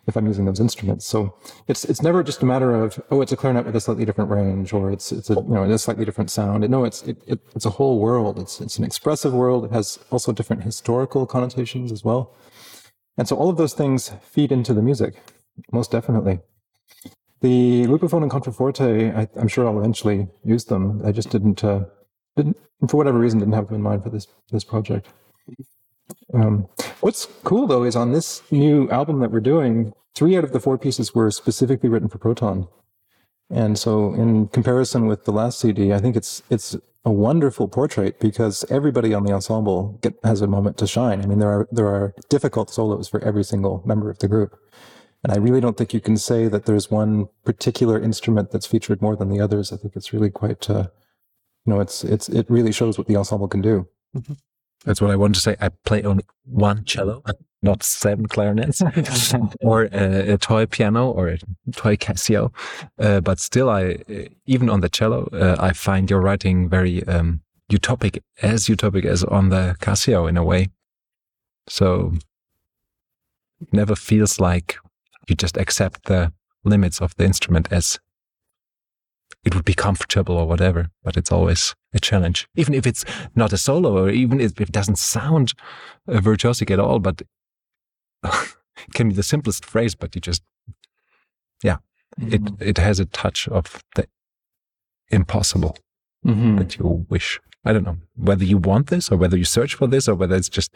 if 0.07 0.17
I'm 0.17 0.27
using 0.27 0.45
those 0.45 0.59
instruments. 0.59 1.05
So 1.05 1.35
it's 1.67 1.85
it's 1.85 2.01
never 2.01 2.23
just 2.23 2.41
a 2.41 2.45
matter 2.45 2.75
of 2.75 3.01
oh, 3.09 3.21
it's 3.21 3.31
a 3.31 3.37
clarinet 3.37 3.65
with 3.65 3.75
a 3.75 3.81
slightly 3.81 4.05
different 4.05 4.29
range, 4.29 4.73
or 4.73 4.91
it's 4.91 5.11
it's 5.11 5.29
a 5.29 5.35
you 5.35 5.43
know 5.47 5.63
a 5.63 5.77
slightly 5.77 6.05
different 6.05 6.29
sound. 6.29 6.67
No, 6.69 6.83
it's 6.83 7.03
it, 7.03 7.21
it, 7.25 7.39
it's 7.55 7.65
a 7.65 7.71
whole 7.71 7.99
world. 7.99 8.39
It's 8.39 8.59
it's 8.61 8.77
an 8.77 8.83
expressive 8.83 9.33
world. 9.33 9.65
It 9.65 9.71
has 9.71 9.99
also 10.11 10.31
different 10.31 10.63
historical 10.63 11.25
connotations 11.25 11.91
as 11.91 12.03
well, 12.03 12.35
and 13.17 13.27
so 13.27 13.35
all 13.35 13.49
of 13.49 13.57
those 13.57 13.73
things 13.73 14.11
feed 14.21 14.51
into 14.51 14.73
the 14.73 14.81
music, 14.81 15.15
most 15.71 15.91
definitely. 15.91 16.39
The 17.43 17.85
Lupophone 17.87 18.23
and 18.23 18.31
Contraforte, 18.31 19.13
I, 19.13 19.27
am 19.37 19.49
sure 19.49 19.67
I'll 19.67 19.77
eventually 19.77 20.29
use 20.45 20.63
them. 20.63 21.01
I 21.05 21.11
just 21.11 21.29
didn't, 21.29 21.61
uh, 21.61 21.81
didn't, 22.37 22.55
for 22.87 22.95
whatever 22.95 23.19
reason, 23.19 23.39
didn't 23.39 23.53
have 23.53 23.67
them 23.67 23.75
in 23.75 23.81
mind 23.81 24.01
for 24.01 24.09
this 24.09 24.27
this 24.49 24.63
project. 24.63 25.09
Um, 26.33 26.69
what's 27.01 27.25
cool 27.43 27.67
though 27.67 27.83
is 27.83 27.97
on 27.97 28.13
this 28.13 28.41
new 28.49 28.89
album 28.91 29.19
that 29.19 29.29
we're 29.29 29.41
doing, 29.41 29.91
three 30.15 30.37
out 30.37 30.45
of 30.45 30.53
the 30.53 30.61
four 30.61 30.77
pieces 30.77 31.13
were 31.13 31.29
specifically 31.31 31.89
written 31.89 32.07
for 32.07 32.17
Proton, 32.17 32.69
and 33.49 33.77
so 33.77 34.13
in 34.13 34.47
comparison 34.47 35.07
with 35.07 35.25
the 35.25 35.33
last 35.33 35.59
CD, 35.59 35.91
I 35.91 35.99
think 35.99 36.15
it's 36.15 36.43
it's 36.49 36.77
a 37.03 37.11
wonderful 37.11 37.67
portrait 37.67 38.21
because 38.21 38.63
everybody 38.69 39.13
on 39.13 39.25
the 39.25 39.33
ensemble 39.33 39.99
get, 40.01 40.17
has 40.23 40.39
a 40.39 40.47
moment 40.47 40.77
to 40.77 40.87
shine. 40.87 41.21
I 41.21 41.25
mean, 41.25 41.39
there 41.39 41.49
are 41.49 41.67
there 41.73 41.87
are 41.87 42.15
difficult 42.29 42.69
solos 42.69 43.09
for 43.09 43.19
every 43.21 43.43
single 43.43 43.83
member 43.85 44.09
of 44.09 44.19
the 44.19 44.29
group. 44.29 44.57
And 45.23 45.31
I 45.31 45.37
really 45.37 45.61
don't 45.61 45.77
think 45.77 45.93
you 45.93 46.01
can 46.01 46.17
say 46.17 46.47
that 46.47 46.65
there's 46.65 46.91
one 46.91 47.27
particular 47.45 47.99
instrument 47.99 48.51
that's 48.51 48.65
featured 48.65 49.01
more 49.01 49.15
than 49.15 49.29
the 49.29 49.39
others. 49.39 49.71
I 49.71 49.77
think 49.77 49.95
it's 49.95 50.11
really 50.11 50.29
quite, 50.29 50.69
uh, 50.69 50.87
you 51.65 51.73
know, 51.73 51.79
it's 51.79 52.03
it's 52.03 52.27
it 52.27 52.45
really 52.49 52.73
shows 52.73 52.97
what 52.97 53.07
the 53.07 53.15
ensemble 53.15 53.47
can 53.47 53.61
do. 53.61 53.87
Mm-hmm. 54.15 54.33
That's 54.85 55.01
what 55.01 55.11
I 55.11 55.15
wanted 55.15 55.35
to 55.35 55.39
say. 55.39 55.55
I 55.61 55.69
play 55.85 56.03
only 56.03 56.25
one 56.43 56.83
cello, 56.83 57.23
not 57.61 57.83
seven 57.83 58.25
clarinets, 58.25 58.81
or 59.61 59.83
a, 59.93 60.33
a, 60.33 60.37
toy 60.37 60.65
piano 60.65 61.09
or 61.09 61.29
a 61.29 61.37
toy 61.71 61.95
Casio. 61.95 62.53
Uh, 62.99 63.21
but 63.21 63.39
still, 63.39 63.69
I 63.69 63.99
even 64.45 64.69
on 64.69 64.81
the 64.81 64.89
cello, 64.89 65.29
uh, 65.31 65.55
I 65.57 65.71
find 65.71 66.09
your 66.09 66.19
writing 66.19 66.67
very 66.67 67.01
um, 67.07 67.39
utopic, 67.71 68.19
as 68.41 68.65
utopic 68.65 69.05
as 69.05 69.23
on 69.23 69.47
the 69.49 69.77
Casio 69.79 70.27
in 70.27 70.35
a 70.35 70.43
way. 70.43 70.67
So 71.67 72.13
never 73.71 73.95
feels 73.95 74.41
like 74.41 74.77
you 75.27 75.35
just 75.35 75.57
accept 75.57 76.05
the 76.05 76.33
limits 76.63 77.01
of 77.01 77.15
the 77.15 77.25
instrument 77.25 77.67
as 77.71 77.99
it 79.43 79.53
would 79.55 79.65
be 79.65 79.73
comfortable 79.73 80.37
or 80.37 80.47
whatever, 80.47 80.89
but 81.03 81.17
it's 81.17 81.31
always 81.31 81.75
a 81.93 81.99
challenge. 81.99 82.47
Even 82.55 82.73
if 82.73 82.87
it's 82.87 83.03
not 83.35 83.51
a 83.51 83.57
solo 83.57 83.97
or 83.97 84.09
even 84.09 84.39
if 84.39 84.59
it 84.59 84.71
doesn't 84.71 84.97
sound 84.97 85.53
uh, 86.07 86.13
virtuosic 86.13 86.71
at 86.71 86.79
all, 86.79 86.99
but 86.99 87.21
it 88.23 88.93
can 88.93 89.09
be 89.09 89.15
the 89.15 89.23
simplest 89.23 89.65
phrase, 89.65 89.95
but 89.95 90.15
you 90.15 90.21
just, 90.21 90.43
yeah, 91.61 91.77
mm-hmm. 92.19 92.33
it, 92.33 92.67
it 92.69 92.77
has 92.77 92.99
a 92.99 93.05
touch 93.05 93.47
of 93.49 93.83
the 93.95 94.07
impossible 95.09 95.77
mm-hmm. 96.25 96.57
that 96.57 96.77
you 96.77 97.05
wish. 97.09 97.39
I 97.65 97.73
don't 97.73 97.85
know 97.85 97.97
whether 98.15 98.43
you 98.43 98.57
want 98.57 98.87
this 98.87 99.11
or 99.11 99.17
whether 99.17 99.37
you 99.37 99.45
search 99.45 99.75
for 99.75 99.87
this 99.87 100.07
or 100.07 100.15
whether 100.15 100.35
it's 100.35 100.49
just 100.49 100.75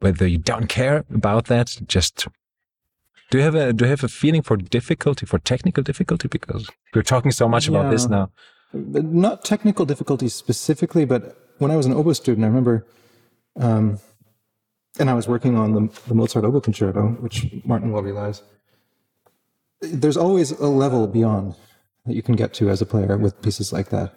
whether 0.00 0.26
you 0.26 0.38
don't 0.38 0.68
care 0.68 1.04
about 1.12 1.46
that. 1.46 1.76
Just 1.86 2.26
do 3.30 3.38
you 3.38 3.44
have 3.44 3.54
a 3.54 3.72
do 3.72 3.84
you 3.84 3.90
have 3.90 4.04
a 4.04 4.08
feeling 4.08 4.42
for 4.42 4.56
difficulty 4.56 5.26
for 5.26 5.38
technical 5.38 5.82
difficulty 5.82 6.28
because 6.28 6.68
we're 6.94 7.02
talking 7.02 7.30
so 7.30 7.48
much 7.48 7.68
yeah. 7.68 7.78
about 7.78 7.90
this 7.90 8.08
now? 8.08 8.30
Not 8.72 9.44
technical 9.44 9.84
difficulties 9.84 10.34
specifically, 10.34 11.04
but 11.04 11.36
when 11.58 11.70
I 11.70 11.76
was 11.76 11.86
an 11.86 11.92
oboe 11.92 12.12
student, 12.12 12.44
I 12.44 12.48
remember, 12.48 12.86
um, 13.56 13.98
and 14.98 15.10
I 15.10 15.14
was 15.14 15.26
working 15.26 15.56
on 15.56 15.72
the, 15.72 16.00
the 16.06 16.14
Mozart 16.14 16.44
oboe 16.44 16.60
concerto, 16.60 17.08
which 17.20 17.46
Martin 17.64 17.92
will 17.92 18.02
realize. 18.02 18.42
There's 19.80 20.16
always 20.16 20.52
a 20.52 20.66
level 20.66 21.06
beyond 21.06 21.54
that 22.06 22.14
you 22.14 22.22
can 22.22 22.36
get 22.36 22.54
to 22.54 22.70
as 22.70 22.80
a 22.80 22.86
player 22.86 23.16
with 23.16 23.40
pieces 23.42 23.72
like 23.72 23.88
that, 23.90 24.14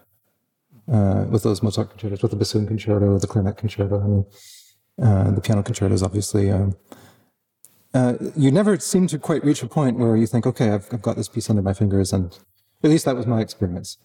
uh, 0.92 1.26
with 1.30 1.44
those 1.44 1.64
Mozart 1.64 1.90
concertos, 1.90 2.22
with 2.22 2.32
the 2.32 2.38
bassoon 2.38 2.68
concerto, 2.68 3.18
the 3.18 3.28
clarinet 3.28 3.58
concerto. 3.58 4.00
and 4.02 4.26
uh, 5.02 5.32
the 5.32 5.42
piano 5.42 5.64
concertos, 5.64 6.04
obviously. 6.04 6.52
Um, 6.52 6.76
uh, 7.94 8.16
you 8.36 8.52
never 8.52 8.80
seem 8.80 9.08
to 9.08 9.20
quite 9.20 9.44
reach 9.44 9.62
a 9.64 9.68
point 9.68 9.98
where 9.98 10.16
you 10.16 10.26
think, 10.26 10.48
okay, 10.48 10.72
I've, 10.72 10.88
I've 10.92 11.02
got 11.02 11.16
this 11.16 11.28
piece 11.28 11.50
under 11.50 11.62
my 11.62 11.74
fingers, 11.74 12.12
and 12.12 12.38
at 12.84 12.90
least 12.90 13.06
that 13.06 13.16
was 13.16 13.28
my 13.28 13.42
experience. 13.42 13.98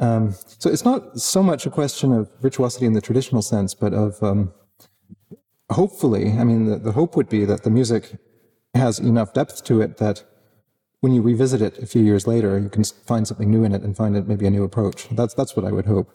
Um, 0.00 0.34
so 0.58 0.68
it's 0.68 0.84
not 0.84 1.18
so 1.18 1.42
much 1.42 1.64
a 1.64 1.70
question 1.70 2.12
of 2.12 2.30
virtuosity 2.40 2.86
in 2.86 2.92
the 2.92 3.00
traditional 3.00 3.40
sense, 3.40 3.74
but 3.74 3.94
of 3.94 4.22
um, 4.22 4.52
hopefully, 5.70 6.32
I 6.32 6.44
mean, 6.44 6.66
the, 6.66 6.78
the 6.78 6.92
hope 6.92 7.16
would 7.16 7.28
be 7.28 7.44
that 7.44 7.62
the 7.62 7.70
music 7.70 8.18
has 8.74 8.98
enough 8.98 9.32
depth 9.32 9.64
to 9.64 9.80
it 9.80 9.98
that 9.98 10.24
when 11.00 11.12
you 11.12 11.22
revisit 11.22 11.60
it 11.60 11.78
a 11.78 11.86
few 11.86 12.02
years 12.02 12.26
later, 12.26 12.58
you 12.58 12.68
can 12.68 12.84
find 12.84 13.26
something 13.26 13.50
new 13.50 13.64
in 13.64 13.72
it 13.74 13.82
and 13.82 13.96
find 13.96 14.16
it 14.16 14.28
maybe 14.28 14.46
a 14.46 14.50
new 14.50 14.64
approach. 14.64 15.08
That's 15.10 15.34
that's 15.34 15.56
what 15.56 15.64
I 15.64 15.72
would 15.72 15.86
hope. 15.86 16.10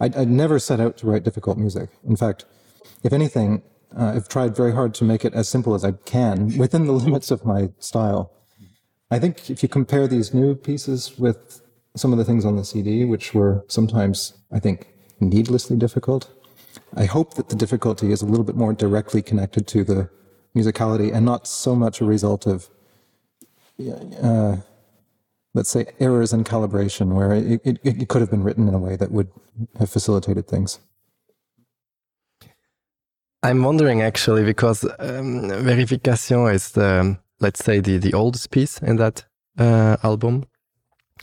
I'd, 0.00 0.16
I'd 0.16 0.30
never 0.30 0.58
set 0.58 0.80
out 0.80 0.96
to 0.98 1.06
write 1.06 1.24
difficult 1.24 1.58
music. 1.58 1.90
In 2.06 2.16
fact, 2.16 2.46
if 3.04 3.12
anything, 3.12 3.62
uh, 3.98 4.12
I've 4.16 4.28
tried 4.28 4.56
very 4.56 4.72
hard 4.72 4.94
to 4.94 5.04
make 5.04 5.24
it 5.24 5.34
as 5.34 5.48
simple 5.48 5.74
as 5.74 5.84
I 5.84 5.92
can 5.92 6.56
within 6.56 6.86
the 6.86 6.92
limits 7.04 7.30
of 7.30 7.44
my 7.44 7.70
style. 7.78 8.32
I 9.10 9.18
think 9.18 9.50
if 9.50 9.62
you 9.62 9.68
compare 9.68 10.06
these 10.06 10.32
new 10.32 10.54
pieces 10.54 11.18
with 11.18 11.62
some 11.96 12.12
of 12.12 12.18
the 12.18 12.24
things 12.24 12.44
on 12.44 12.56
the 12.56 12.64
CD, 12.64 13.04
which 13.04 13.34
were 13.34 13.64
sometimes, 13.66 14.34
I 14.52 14.60
think, 14.60 14.88
needlessly 15.18 15.76
difficult, 15.76 16.30
I 16.96 17.06
hope 17.06 17.34
that 17.34 17.48
the 17.48 17.56
difficulty 17.56 18.12
is 18.12 18.22
a 18.22 18.26
little 18.26 18.44
bit 18.44 18.54
more 18.54 18.72
directly 18.72 19.22
connected 19.22 19.66
to 19.68 19.82
the 19.82 20.08
musicality 20.54 21.12
and 21.12 21.24
not 21.24 21.48
so 21.48 21.74
much 21.74 22.00
a 22.00 22.04
result 22.04 22.46
of, 22.46 22.70
uh, 24.22 24.56
let's 25.54 25.70
say, 25.70 25.86
errors 25.98 26.32
in 26.32 26.44
calibration, 26.44 27.14
where 27.14 27.32
it, 27.32 27.60
it, 27.64 27.78
it 27.82 28.08
could 28.08 28.20
have 28.20 28.30
been 28.30 28.44
written 28.44 28.68
in 28.68 28.74
a 28.74 28.78
way 28.78 28.94
that 28.94 29.10
would 29.10 29.28
have 29.80 29.90
facilitated 29.90 30.46
things. 30.46 30.78
I'm 33.42 33.62
wondering 33.62 34.02
actually 34.02 34.44
because 34.44 34.84
um, 34.98 35.48
Verification 35.48 36.46
is 36.48 36.72
the 36.72 37.18
let's 37.40 37.64
say 37.64 37.80
the 37.80 37.96
the 37.98 38.12
oldest 38.12 38.50
piece 38.50 38.78
in 38.82 38.96
that 38.96 39.24
uh, 39.58 39.96
album. 40.02 40.44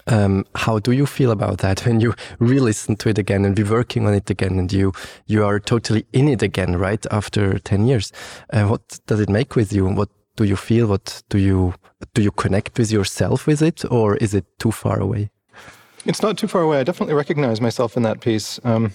Um, 0.08 0.46
how 0.56 0.80
do 0.80 0.92
you 0.92 1.06
feel 1.06 1.32
about 1.32 1.58
that 1.58 1.86
when 1.86 2.00
you 2.00 2.14
re-listen 2.40 2.96
to 2.98 3.10
it 3.10 3.18
again 3.18 3.44
and 3.46 3.56
be 3.56 3.64
working 3.64 4.08
on 4.08 4.14
it 4.14 4.30
again 4.30 4.58
and 4.58 4.72
you 4.72 4.94
you 5.26 5.46
are 5.46 5.60
totally 5.60 6.06
in 6.14 6.28
it 6.28 6.42
again 6.42 6.78
right 6.78 7.06
after 7.12 7.60
10 7.60 7.88
years? 7.88 8.12
Uh, 8.52 8.66
what 8.68 9.00
does 9.06 9.20
it 9.20 9.30
make 9.30 9.56
with 9.56 9.74
you? 9.74 9.86
What 9.86 10.10
do 10.38 10.44
you 10.44 10.56
feel? 10.56 10.88
What 10.88 11.24
do 11.30 11.38
you 11.38 11.74
do 12.14 12.22
you 12.22 12.32
connect 12.32 12.80
with 12.80 12.92
yourself 12.92 13.46
with 13.46 13.62
it 13.62 13.84
or 13.92 14.16
is 14.18 14.34
it 14.34 14.46
too 14.60 14.72
far 14.72 15.00
away? 15.00 15.30
It's 16.06 16.22
not 16.22 16.38
too 16.38 16.48
far 16.48 16.62
away. 16.62 16.80
I 16.80 16.84
definitely 16.84 17.16
recognize 17.16 17.60
myself 17.62 17.98
in 17.98 18.04
that 18.04 18.22
piece. 18.22 18.60
Um, 18.64 18.94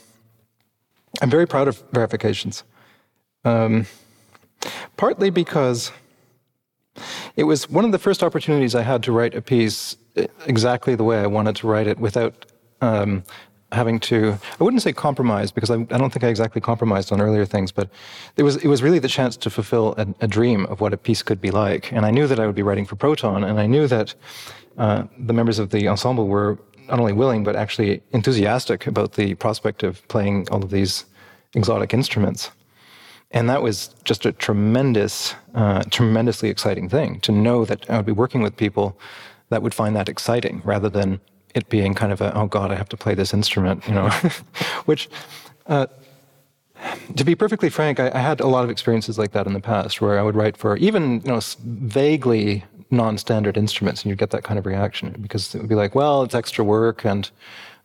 i'm 1.20 1.28
very 1.28 1.46
proud 1.46 1.68
of 1.68 1.82
verifications 1.92 2.64
um, 3.44 3.86
partly 4.96 5.30
because 5.30 5.92
It 7.36 7.44
was 7.44 7.68
one 7.70 7.84
of 7.84 7.92
the 7.92 7.98
first 7.98 8.22
opportunities 8.22 8.74
I 8.74 8.82
had 8.82 9.02
to 9.04 9.12
write 9.12 9.34
a 9.34 9.40
piece 9.40 9.96
exactly 10.46 10.94
the 10.94 11.04
way 11.04 11.18
I 11.18 11.26
wanted 11.26 11.56
to 11.56 11.66
write 11.66 11.86
it 11.86 11.98
without 11.98 12.46
um, 12.80 13.24
having 13.72 13.98
to 14.00 14.36
I 14.60 14.64
wouldn't 14.64 14.82
say 14.82 14.92
compromise 14.92 15.50
because 15.50 15.70
I, 15.70 15.76
I, 15.76 15.98
don't 15.98 16.12
think 16.12 16.24
I 16.24 16.28
exactly 16.28 16.60
compromised 16.60 17.10
on 17.10 17.20
earlier 17.20 17.46
things, 17.46 17.72
but 17.72 17.88
it 18.36 18.42
was 18.42 18.56
it 18.56 18.68
was 18.68 18.82
really 18.82 18.98
the 18.98 19.08
chance 19.08 19.36
to 19.38 19.50
fulfill 19.50 19.94
a, 19.96 20.06
a, 20.20 20.28
dream 20.28 20.66
of 20.66 20.80
what 20.82 20.92
a 20.92 20.96
piece 20.96 21.22
could 21.22 21.40
be 21.40 21.50
like. 21.50 21.90
And 21.92 22.04
I 22.04 22.10
knew 22.10 22.26
that 22.26 22.38
I 22.38 22.46
would 22.46 22.54
be 22.54 22.62
writing 22.62 22.84
for 22.84 22.96
Proton, 22.96 23.44
and 23.44 23.58
I 23.58 23.66
knew 23.66 23.86
that 23.86 24.14
uh, 24.76 25.04
the 25.18 25.32
members 25.32 25.58
of 25.58 25.70
the 25.70 25.88
ensemble 25.88 26.28
were 26.28 26.58
not 26.88 26.98
only 26.98 27.14
willing 27.14 27.44
but 27.44 27.56
actually 27.56 28.02
enthusiastic 28.12 28.86
about 28.86 29.12
the 29.12 29.34
prospect 29.36 29.82
of 29.82 30.06
playing 30.08 30.48
all 30.50 30.62
of 30.62 30.70
these 30.70 31.06
exotic 31.54 31.94
instruments. 31.94 32.50
And 33.32 33.48
that 33.48 33.62
was 33.62 33.94
just 34.04 34.26
a 34.26 34.32
tremendous, 34.32 35.34
uh, 35.54 35.82
tremendously 35.90 36.50
exciting 36.50 36.88
thing 36.88 37.20
to 37.20 37.32
know 37.32 37.64
that 37.64 37.88
I 37.90 37.96
would 37.96 38.06
be 38.06 38.12
working 38.12 38.42
with 38.42 38.56
people 38.56 38.96
that 39.48 39.62
would 39.62 39.74
find 39.74 39.96
that 39.96 40.08
exciting 40.08 40.62
rather 40.64 40.88
than 40.88 41.20
it 41.54 41.68
being 41.68 41.94
kind 41.94 42.12
of 42.12 42.20
a, 42.20 42.36
oh 42.36 42.46
God, 42.46 42.70
I 42.70 42.74
have 42.74 42.88
to 42.90 42.96
play 42.96 43.14
this 43.14 43.34
instrument, 43.34 43.86
you 43.86 43.94
know, 43.94 44.08
which, 44.84 45.08
uh, 45.66 45.86
to 47.16 47.24
be 47.24 47.34
perfectly 47.34 47.70
frank, 47.70 48.00
I, 48.00 48.10
I, 48.12 48.18
had 48.18 48.40
a 48.40 48.46
lot 48.46 48.64
of 48.64 48.70
experiences 48.70 49.16
like 49.16 49.32
that 49.32 49.46
in 49.46 49.52
the 49.52 49.60
past 49.60 50.00
where 50.00 50.18
I 50.18 50.22
would 50.22 50.34
write 50.34 50.56
for 50.56 50.76
even, 50.78 51.20
you 51.20 51.28
know, 51.28 51.40
vaguely 51.64 52.64
non-standard 52.90 53.56
instruments 53.56 54.02
and 54.02 54.10
you'd 54.10 54.18
get 54.18 54.30
that 54.30 54.42
kind 54.42 54.58
of 54.58 54.66
reaction 54.66 55.16
because 55.20 55.54
it 55.54 55.60
would 55.60 55.68
be 55.68 55.74
like, 55.74 55.94
well, 55.94 56.22
it's 56.22 56.34
extra 56.34 56.64
work 56.64 57.04
and 57.04 57.30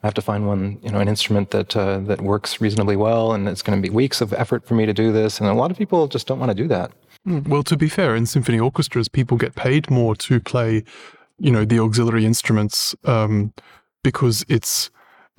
I 0.03 0.07
have 0.07 0.13
to 0.13 0.21
find 0.21 0.47
one, 0.47 0.79
you 0.83 0.91
know, 0.91 0.99
an 0.99 1.07
instrument 1.07 1.49
that 1.51 1.75
uh, 1.75 1.99
that 1.99 2.21
works 2.21 2.61
reasonably 2.61 2.95
well, 2.95 3.33
and 3.33 3.49
it's 3.49 3.61
going 3.61 3.81
to 3.81 3.89
be 3.89 3.93
weeks 3.93 4.21
of 4.21 4.31
effort 4.33 4.65
for 4.65 4.75
me 4.75 4.85
to 4.85 4.93
do 4.93 5.11
this. 5.11 5.39
And 5.39 5.49
a 5.49 5.53
lot 5.53 5.71
of 5.71 5.77
people 5.77 6.07
just 6.07 6.27
don't 6.27 6.39
want 6.39 6.51
to 6.51 6.55
do 6.55 6.67
that. 6.67 6.91
Hmm. 7.25 7.39
Well, 7.47 7.63
to 7.63 7.75
be 7.75 7.89
fair, 7.89 8.15
in 8.15 8.25
symphony 8.25 8.59
orchestras, 8.59 9.07
people 9.07 9.37
get 9.37 9.55
paid 9.55 9.89
more 9.89 10.15
to 10.17 10.39
play 10.39 10.83
you 11.39 11.51
know 11.51 11.65
the 11.65 11.79
auxiliary 11.79 12.25
instruments 12.25 12.95
um, 13.05 13.53
because 14.03 14.45
it's 14.47 14.89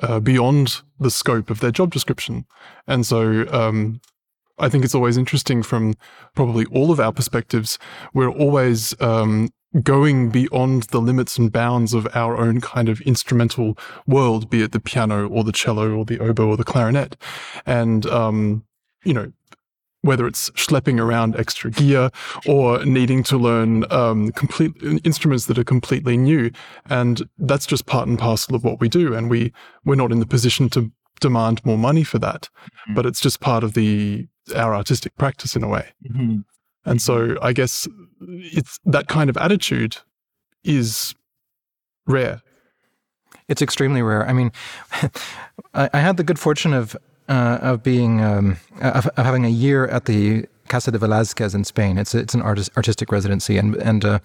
uh, 0.03 0.21
beyond 0.21 0.83
the 1.01 1.11
scope 1.11 1.51
of 1.51 1.61
their 1.61 1.71
job 1.71 1.93
description, 1.93 2.45
and 2.87 3.07
so 3.07 3.47
um, 3.53 4.01
I 4.59 4.69
think 4.69 4.85
it's 4.85 4.95
always 4.95 5.17
interesting 5.17 5.63
from 5.63 5.95
probably 6.35 6.67
all 6.67 6.91
of 6.91 6.99
our 6.99 7.13
perspectives. 7.13 7.79
We're 8.13 8.31
always 8.31 9.01
um, 9.01 9.51
going 9.83 10.31
beyond 10.31 10.85
the 10.85 11.01
limits 11.01 11.39
and 11.39 11.53
bounds 11.53 11.95
of 11.95 12.09
our 12.15 12.37
own 12.37 12.61
kind 12.61 12.89
of 12.89 13.01
instrumental 13.03 13.77
world, 14.07 14.51
be 14.51 14.63
it 14.63 14.73
the 14.73 14.81
piano 14.81 15.29
or 15.29 15.45
the 15.45 15.53
cello 15.53 15.93
or 15.95 16.05
the 16.05 16.19
oboe 16.19 16.49
or 16.49 16.57
the 16.57 16.65
clarinet, 16.65 17.17
and 17.67 18.07
um, 18.07 18.65
you 19.05 19.15
know 19.15 19.33
whether 20.03 20.27
it's 20.27 20.51
schlepping 20.51 21.01
around 21.01 21.37
extra 21.37 21.71
gear 21.71 22.11
or 22.47 22.85
needing 22.85 23.23
to 23.25 23.37
learn 23.37 23.85
um, 23.93 24.31
complete 24.33 24.73
instruments 25.05 25.47
that 25.47 25.59
are 25.59 25.65
completely 25.65 26.17
new. 26.17 26.51
And 26.89 27.29
that's 27.39 27.67
just 27.67 27.87
part 27.87 28.07
and 28.07 28.19
parcel 28.19 28.55
of 28.55 28.63
what 28.63 28.81
we 28.81 28.89
do. 28.89 29.15
And 29.15 29.29
we 29.29 29.53
we're 29.85 29.97
not 29.97 30.13
in 30.13 30.21
the 30.21 30.27
position 30.27 30.69
to 30.71 30.93
demand 31.21 31.65
more 31.67 31.79
money 31.79 32.05
for 32.05 32.19
that, 32.21 32.43
mm-hmm. 32.43 32.95
but 32.95 33.07
it's 33.07 33.21
just 33.21 33.41
part 33.41 33.65
of 33.65 33.75
the 33.75 34.29
our 34.55 34.75
artistic 34.75 35.17
practice 35.17 35.57
in 35.57 35.63
a 35.63 35.69
way. 35.69 35.93
Mm-hmm. 36.09 36.39
And 36.89 37.03
so 37.03 37.37
I 37.43 37.53
guess 37.53 37.87
it's 38.21 38.79
that 38.85 39.09
kind 39.09 39.31
of 39.31 39.37
attitude 39.37 39.99
is 40.65 41.15
rare. 42.07 42.43
It's 43.49 43.63
extremely 43.63 44.03
rare. 44.03 44.27
I 44.27 44.33
mean, 44.33 44.53
I, 45.75 45.91
I 45.93 45.99
had 46.01 46.17
the 46.17 46.25
good 46.25 46.39
fortune 46.39 46.73
of 46.73 46.97
uh, 47.29 47.59
of 47.61 47.83
being 47.83 48.23
um, 48.23 48.57
of, 48.81 49.07
of, 49.07 49.25
having 49.25 49.45
a 49.45 49.51
year 49.51 49.87
at 49.87 50.07
the 50.07 50.47
Casa 50.69 50.91
de 50.91 50.99
Velázquez 50.99 51.55
in 51.55 51.65
Spain. 51.65 51.99
It's 51.99 52.15
it's 52.15 52.35
an 52.35 52.43
artist, 52.43 52.71
artistic 52.77 53.13
residency, 53.13 53.59
and 53.59 53.77
and 53.77 54.05
uh, 54.05 54.19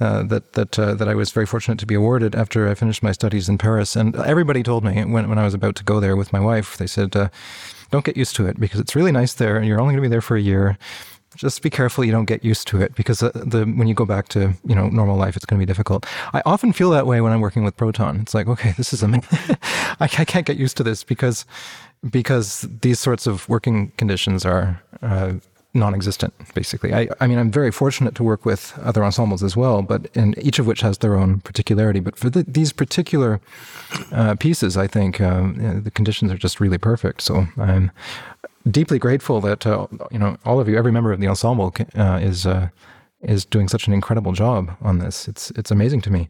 uh, 0.00 0.22
that 0.24 0.52
that 0.54 0.78
uh, 0.78 0.94
that 0.94 1.08
I 1.08 1.14
was 1.14 1.30
very 1.30 1.46
fortunate 1.46 1.78
to 1.78 1.86
be 1.86 1.94
awarded 1.94 2.34
after 2.34 2.68
I 2.68 2.74
finished 2.74 3.02
my 3.02 3.12
studies 3.12 3.48
in 3.48 3.58
Paris. 3.58 3.94
And 3.94 4.16
everybody 4.16 4.62
told 4.62 4.84
me 4.84 5.04
when 5.04 5.28
when 5.28 5.38
I 5.38 5.44
was 5.44 5.54
about 5.54 5.76
to 5.76 5.84
go 5.84 6.00
there 6.00 6.16
with 6.16 6.32
my 6.32 6.40
wife, 6.40 6.76
they 6.76 6.88
said, 6.88 7.14
uh, 7.14 7.28
"Don't 7.90 8.04
get 8.04 8.16
used 8.16 8.34
to 8.36 8.46
it 8.46 8.58
because 8.58 8.80
it's 8.80 8.96
really 8.96 9.12
nice 9.12 9.34
there, 9.34 9.56
and 9.56 9.66
you're 9.66 9.80
only 9.80 9.92
going 9.92 10.02
to 10.02 10.08
be 10.08 10.12
there 10.12 10.20
for 10.20 10.36
a 10.36 10.40
year." 10.40 10.78
Just 11.36 11.62
be 11.62 11.70
careful 11.70 12.04
you 12.04 12.12
don't 12.12 12.26
get 12.26 12.44
used 12.44 12.66
to 12.68 12.80
it 12.80 12.94
because 12.94 13.22
uh, 13.22 13.30
the 13.34 13.64
when 13.64 13.88
you 13.88 13.94
go 13.94 14.04
back 14.04 14.28
to 14.28 14.54
you 14.64 14.74
know 14.74 14.88
normal 14.88 15.16
life 15.16 15.36
it's 15.36 15.44
going 15.46 15.58
to 15.58 15.66
be 15.66 15.70
difficult. 15.70 16.06
I 16.32 16.42
often 16.44 16.72
feel 16.72 16.90
that 16.90 17.06
way 17.06 17.20
when 17.20 17.32
i'm 17.32 17.40
working 17.40 17.64
with 17.64 17.76
proton. 17.76 18.20
It's 18.20 18.34
like 18.34 18.46
okay 18.48 18.72
this 18.76 18.92
is 18.92 19.02
amazing 19.02 19.28
I, 20.00 20.08
can't 20.08 20.46
get 20.46 20.56
used 20.56 20.76
to 20.78 20.82
this 20.82 21.04
because 21.04 21.44
because 22.10 22.66
these 22.80 22.98
sorts 22.98 23.26
of 23.26 23.48
working 23.48 23.92
conditions 23.96 24.44
are 24.44 24.82
uh, 25.02 25.34
non-existent 25.74 26.34
basically. 26.54 26.92
I, 26.92 27.08
I 27.20 27.26
mean 27.26 27.38
i'm 27.38 27.50
very 27.50 27.70
fortunate 27.70 28.14
to 28.16 28.22
work 28.22 28.44
with 28.44 28.78
other 28.82 29.04
ensembles 29.04 29.42
as 29.42 29.56
well 29.56 29.82
but 29.82 30.08
in 30.14 30.38
each 30.38 30.58
of 30.58 30.66
which 30.66 30.80
has 30.82 30.98
their 30.98 31.16
own 31.16 31.40
particularity. 31.40 32.00
But 32.00 32.16
for 32.16 32.30
the, 32.30 32.42
these 32.42 32.72
particular 32.72 33.40
uh, 34.12 34.34
pieces 34.36 34.76
i 34.76 34.86
think 34.86 35.20
um, 35.20 35.82
the 35.82 35.90
conditions 35.90 36.30
are 36.32 36.38
just 36.38 36.60
really 36.60 36.78
perfect. 36.78 37.22
So 37.22 37.46
i'm 37.56 37.90
deeply 38.70 38.98
grateful 38.98 39.40
that 39.40 39.66
uh, 39.66 39.86
you 40.10 40.18
know 40.18 40.36
all 40.44 40.60
of 40.60 40.68
you 40.68 40.76
every 40.76 40.92
member 40.92 41.12
of 41.12 41.20
the 41.20 41.26
ensemble 41.28 41.74
uh, 41.96 42.18
is 42.22 42.46
uh, 42.46 42.68
is 43.22 43.44
doing 43.44 43.68
such 43.68 43.86
an 43.86 43.92
incredible 43.92 44.32
job 44.32 44.76
on 44.80 44.98
this 44.98 45.28
it's 45.28 45.50
it's 45.52 45.70
amazing 45.70 46.00
to 46.00 46.10
me 46.10 46.28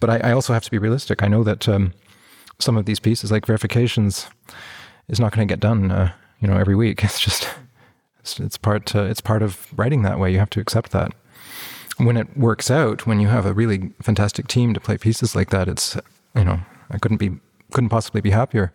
but 0.00 0.10
i, 0.10 0.18
I 0.18 0.32
also 0.32 0.52
have 0.52 0.64
to 0.64 0.70
be 0.70 0.78
realistic 0.78 1.22
i 1.22 1.28
know 1.28 1.44
that 1.44 1.68
um, 1.68 1.92
some 2.58 2.76
of 2.76 2.84
these 2.86 3.00
pieces 3.00 3.30
like 3.30 3.46
verifications 3.46 4.28
is 5.08 5.18
not 5.18 5.32
going 5.32 5.46
to 5.46 5.50
get 5.50 5.60
done, 5.60 5.90
uh, 5.90 6.12
you 6.40 6.48
know, 6.48 6.56
every 6.56 6.74
week. 6.74 7.02
It's 7.04 7.20
just 7.20 7.48
it's, 8.20 8.38
it's 8.40 8.58
part 8.58 8.94
uh, 8.94 9.04
it's 9.04 9.20
part 9.20 9.42
of 9.42 9.68
writing 9.78 10.02
that 10.02 10.18
way. 10.18 10.32
You 10.32 10.38
have 10.38 10.50
to 10.50 10.60
accept 10.60 10.92
that. 10.92 11.12
When 11.96 12.16
it 12.16 12.36
works 12.36 12.70
out, 12.70 13.06
when 13.06 13.18
you 13.18 13.28
have 13.28 13.44
a 13.44 13.52
really 13.52 13.92
fantastic 14.02 14.46
team 14.46 14.72
to 14.74 14.80
play 14.80 14.98
pieces 14.98 15.34
like 15.34 15.50
that, 15.50 15.68
it's 15.68 15.96
you 16.34 16.44
know 16.44 16.60
I 16.90 16.98
couldn't 16.98 17.18
be 17.18 17.30
couldn't 17.72 17.90
possibly 17.90 18.20
be 18.20 18.30
happier. 18.30 18.72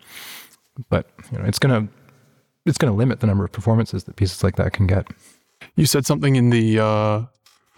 But 0.90 1.10
you 1.32 1.38
know, 1.38 1.46
it's 1.46 1.60
gonna 1.60 1.88
it's 2.66 2.78
gonna 2.78 2.94
limit 2.94 3.20
the 3.20 3.28
number 3.28 3.46
of 3.46 3.52
performances 3.52 4.04
that 4.06 4.16
pieces 4.16 4.44
like 4.44 4.56
that 4.56 4.74
can 4.74 4.88
get. 4.88 5.08
You 5.76 5.86
said 5.86 6.06
something 6.06 6.36
in 6.36 6.50
the 6.50 6.80
uh, 6.80 7.24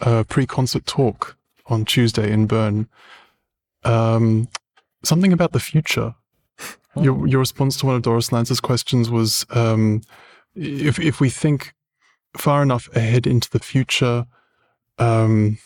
uh, 0.00 0.24
pre-concert 0.24 0.86
talk 0.86 1.36
on 1.66 1.84
Tuesday 1.84 2.30
in 2.30 2.46
Bern. 2.46 2.88
Um, 3.84 4.48
something 5.02 5.32
about 5.32 5.52
the 5.52 5.60
future 5.60 6.14
your 7.00 7.26
your 7.26 7.40
response 7.40 7.76
to 7.78 7.86
one 7.86 7.96
of 7.96 8.02
Doris 8.02 8.32
Lanz's 8.32 8.60
questions 8.60 9.10
was 9.10 9.46
um, 9.50 10.02
if 10.54 10.98
if 10.98 11.20
we 11.20 11.30
think 11.30 11.74
far 12.36 12.62
enough 12.62 12.88
ahead 12.94 13.26
into 13.26 13.50
the 13.50 13.58
future. 13.58 14.26
Um, 14.98 15.58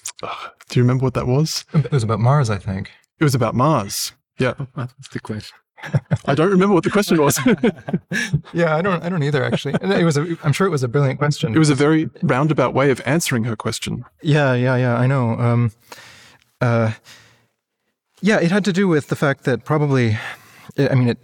do 0.69 0.79
you 0.79 0.83
remember 0.83 1.05
what 1.05 1.15
that 1.15 1.27
was? 1.27 1.65
It 1.73 1.93
was 1.93 2.03
about 2.03 2.21
Mars, 2.21 2.51
I 2.51 2.59
think. 2.59 2.91
It 3.19 3.25
was 3.25 3.35
about 3.35 3.55
Mars. 3.55 4.13
Yeah, 4.39 4.55
that's 4.77 5.09
the 5.13 5.21
question. 5.21 5.57
I 6.27 6.35
don't 6.35 6.51
remember 6.51 6.75
what 6.75 6.85
the 6.85 6.91
question 6.91 7.21
was. 7.21 7.39
yeah, 8.53 8.77
I 8.77 8.83
don't. 8.83 9.03
I 9.03 9.09
don't 9.09 9.23
either. 9.23 9.43
Actually, 9.45 9.75
it 9.83 10.05
was. 10.05 10.17
A, 10.17 10.37
I'm 10.43 10.53
sure 10.53 10.67
it 10.67 10.71
was 10.71 10.83
a 10.83 10.89
brilliant 10.89 11.19
question. 11.19 11.55
It 11.55 11.59
was 11.59 11.71
a 11.71 11.75
very 11.75 12.11
roundabout 12.23 12.75
way 12.75 12.91
of 12.91 13.01
answering 13.07 13.45
her 13.45 13.57
question. 13.57 14.05
Yeah, 14.23 14.55
yeah, 14.55 14.77
yeah. 14.77 14.97
I 14.97 15.07
know. 15.07 15.33
Um, 15.39 15.73
uh, 16.61 16.93
yeah, 18.21 18.39
it 18.39 18.51
had 18.51 18.65
to 18.67 18.73
do 18.73 18.87
with 18.87 19.09
the 19.09 19.17
fact 19.17 19.45
that 19.45 19.65
probably 19.65 20.19
I 20.79 20.95
mean, 20.95 21.09
it, 21.09 21.19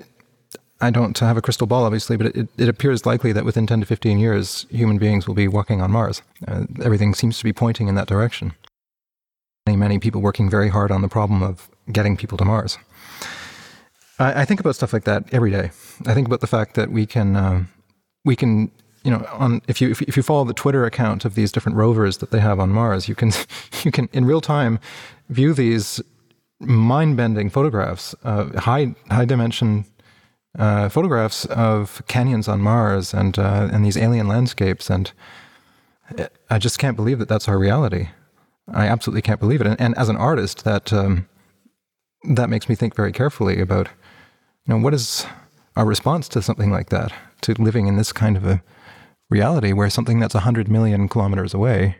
I 0.80 0.90
don't 0.90 1.18
have 1.18 1.36
a 1.36 1.42
crystal 1.42 1.66
ball, 1.66 1.84
obviously, 1.84 2.16
but 2.16 2.36
it, 2.36 2.48
it, 2.58 2.68
appears 2.68 3.06
likely 3.06 3.32
that 3.32 3.44
within 3.44 3.66
10 3.66 3.80
to 3.80 3.86
15 3.86 4.18
years, 4.18 4.66
human 4.70 4.98
beings 4.98 5.26
will 5.26 5.34
be 5.34 5.48
walking 5.48 5.80
on 5.80 5.90
Mars. 5.90 6.22
Uh, 6.46 6.64
everything 6.84 7.14
seems 7.14 7.38
to 7.38 7.44
be 7.44 7.52
pointing 7.52 7.88
in 7.88 7.94
that 7.94 8.08
direction. 8.08 8.52
Many, 9.66 9.78
many 9.78 9.98
people 9.98 10.20
working 10.20 10.50
very 10.50 10.68
hard 10.68 10.90
on 10.90 11.02
the 11.02 11.08
problem 11.08 11.42
of 11.42 11.68
getting 11.90 12.16
people 12.16 12.36
to 12.38 12.44
Mars. 12.44 12.78
I, 14.18 14.42
I 14.42 14.44
think 14.44 14.60
about 14.60 14.74
stuff 14.74 14.92
like 14.92 15.04
that 15.04 15.24
every 15.32 15.50
day. 15.50 15.70
I 16.06 16.14
think 16.14 16.26
about 16.26 16.40
the 16.40 16.46
fact 16.46 16.74
that 16.74 16.90
we 16.90 17.06
can, 17.06 17.36
uh, 17.36 17.64
we 18.24 18.36
can, 18.36 18.70
you 19.04 19.10
know, 19.10 19.26
on 19.32 19.62
if 19.68 19.80
you 19.80 19.90
if, 19.90 20.16
you 20.16 20.22
follow 20.22 20.44
the 20.44 20.54
Twitter 20.54 20.84
account 20.84 21.24
of 21.24 21.34
these 21.34 21.52
different 21.52 21.76
rovers 21.76 22.18
that 22.18 22.30
they 22.30 22.40
have 22.40 22.58
on 22.58 22.70
Mars, 22.70 23.08
you 23.08 23.14
can 23.14 23.32
you 23.84 23.92
can 23.92 24.08
in 24.12 24.24
real 24.24 24.40
time 24.40 24.78
view 25.28 25.54
these 25.54 26.00
mind-bending 26.60 27.50
photographs, 27.50 28.14
uh, 28.24 28.58
high 28.60 28.94
high 29.10 29.24
dimension 29.24 29.84
uh, 30.58 30.88
photographs 30.88 31.44
of 31.46 32.02
canyons 32.08 32.48
on 32.48 32.60
Mars 32.60 33.14
and 33.14 33.38
uh, 33.38 33.68
and 33.72 33.84
these 33.84 33.96
alien 33.96 34.26
landscapes, 34.26 34.90
and 34.90 35.12
I 36.50 36.58
just 36.58 36.78
can't 36.78 36.96
believe 36.96 37.18
that 37.18 37.28
that's 37.28 37.48
our 37.48 37.58
reality. 37.58 38.08
I 38.68 38.86
absolutely 38.86 39.22
can't 39.22 39.40
believe 39.40 39.60
it. 39.60 39.66
And, 39.66 39.80
and 39.80 39.96
as 39.96 40.08
an 40.08 40.16
artist, 40.16 40.64
that 40.64 40.92
um, 40.92 41.28
that 42.24 42.50
makes 42.50 42.68
me 42.68 42.74
think 42.74 42.94
very 42.94 43.12
carefully 43.12 43.60
about, 43.60 43.88
you 44.66 44.74
know, 44.74 44.82
what 44.82 44.94
is 44.94 45.26
our 45.76 45.84
response 45.84 46.28
to 46.28 46.42
something 46.42 46.70
like 46.70 46.88
that, 46.90 47.12
to 47.42 47.54
living 47.54 47.86
in 47.86 47.96
this 47.96 48.12
kind 48.12 48.36
of 48.36 48.44
a 48.44 48.62
reality 49.30 49.72
where 49.72 49.90
something 49.90 50.18
that's 50.20 50.34
100 50.34 50.68
million 50.68 51.08
kilometers 51.08 51.54
away 51.54 51.96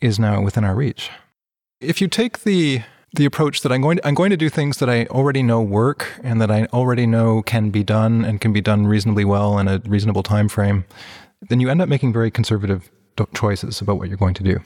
is 0.00 0.18
now 0.18 0.40
within 0.42 0.64
our 0.64 0.74
reach. 0.74 1.10
If 1.80 2.00
you 2.00 2.08
take 2.08 2.40
the 2.40 2.82
the 3.16 3.24
approach 3.24 3.60
that 3.60 3.70
I'm 3.70 3.80
going 3.80 3.98
to, 3.98 4.08
I'm 4.08 4.14
going 4.14 4.30
to 4.30 4.36
do 4.36 4.48
things 4.50 4.78
that 4.78 4.90
I 4.90 5.04
already 5.06 5.40
know 5.40 5.62
work 5.62 6.18
and 6.24 6.40
that 6.40 6.50
I 6.50 6.64
already 6.72 7.06
know 7.06 7.42
can 7.42 7.70
be 7.70 7.84
done 7.84 8.24
and 8.24 8.40
can 8.40 8.52
be 8.52 8.60
done 8.60 8.88
reasonably 8.88 9.24
well 9.24 9.56
in 9.58 9.68
a 9.68 9.80
reasonable 9.86 10.24
time 10.24 10.48
frame, 10.48 10.84
then 11.48 11.60
you 11.60 11.70
end 11.70 11.80
up 11.80 11.88
making 11.88 12.12
very 12.12 12.28
conservative 12.32 12.90
choices 13.32 13.80
about 13.80 13.98
what 13.98 14.08
you're 14.08 14.16
going 14.16 14.34
to 14.34 14.42
do. 14.42 14.60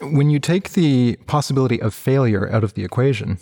when 0.00 0.30
you 0.30 0.38
take 0.38 0.74
the 0.74 1.16
possibility 1.26 1.80
of 1.80 1.92
failure 1.94 2.48
out 2.52 2.62
of 2.62 2.74
the 2.74 2.84
equation, 2.84 3.38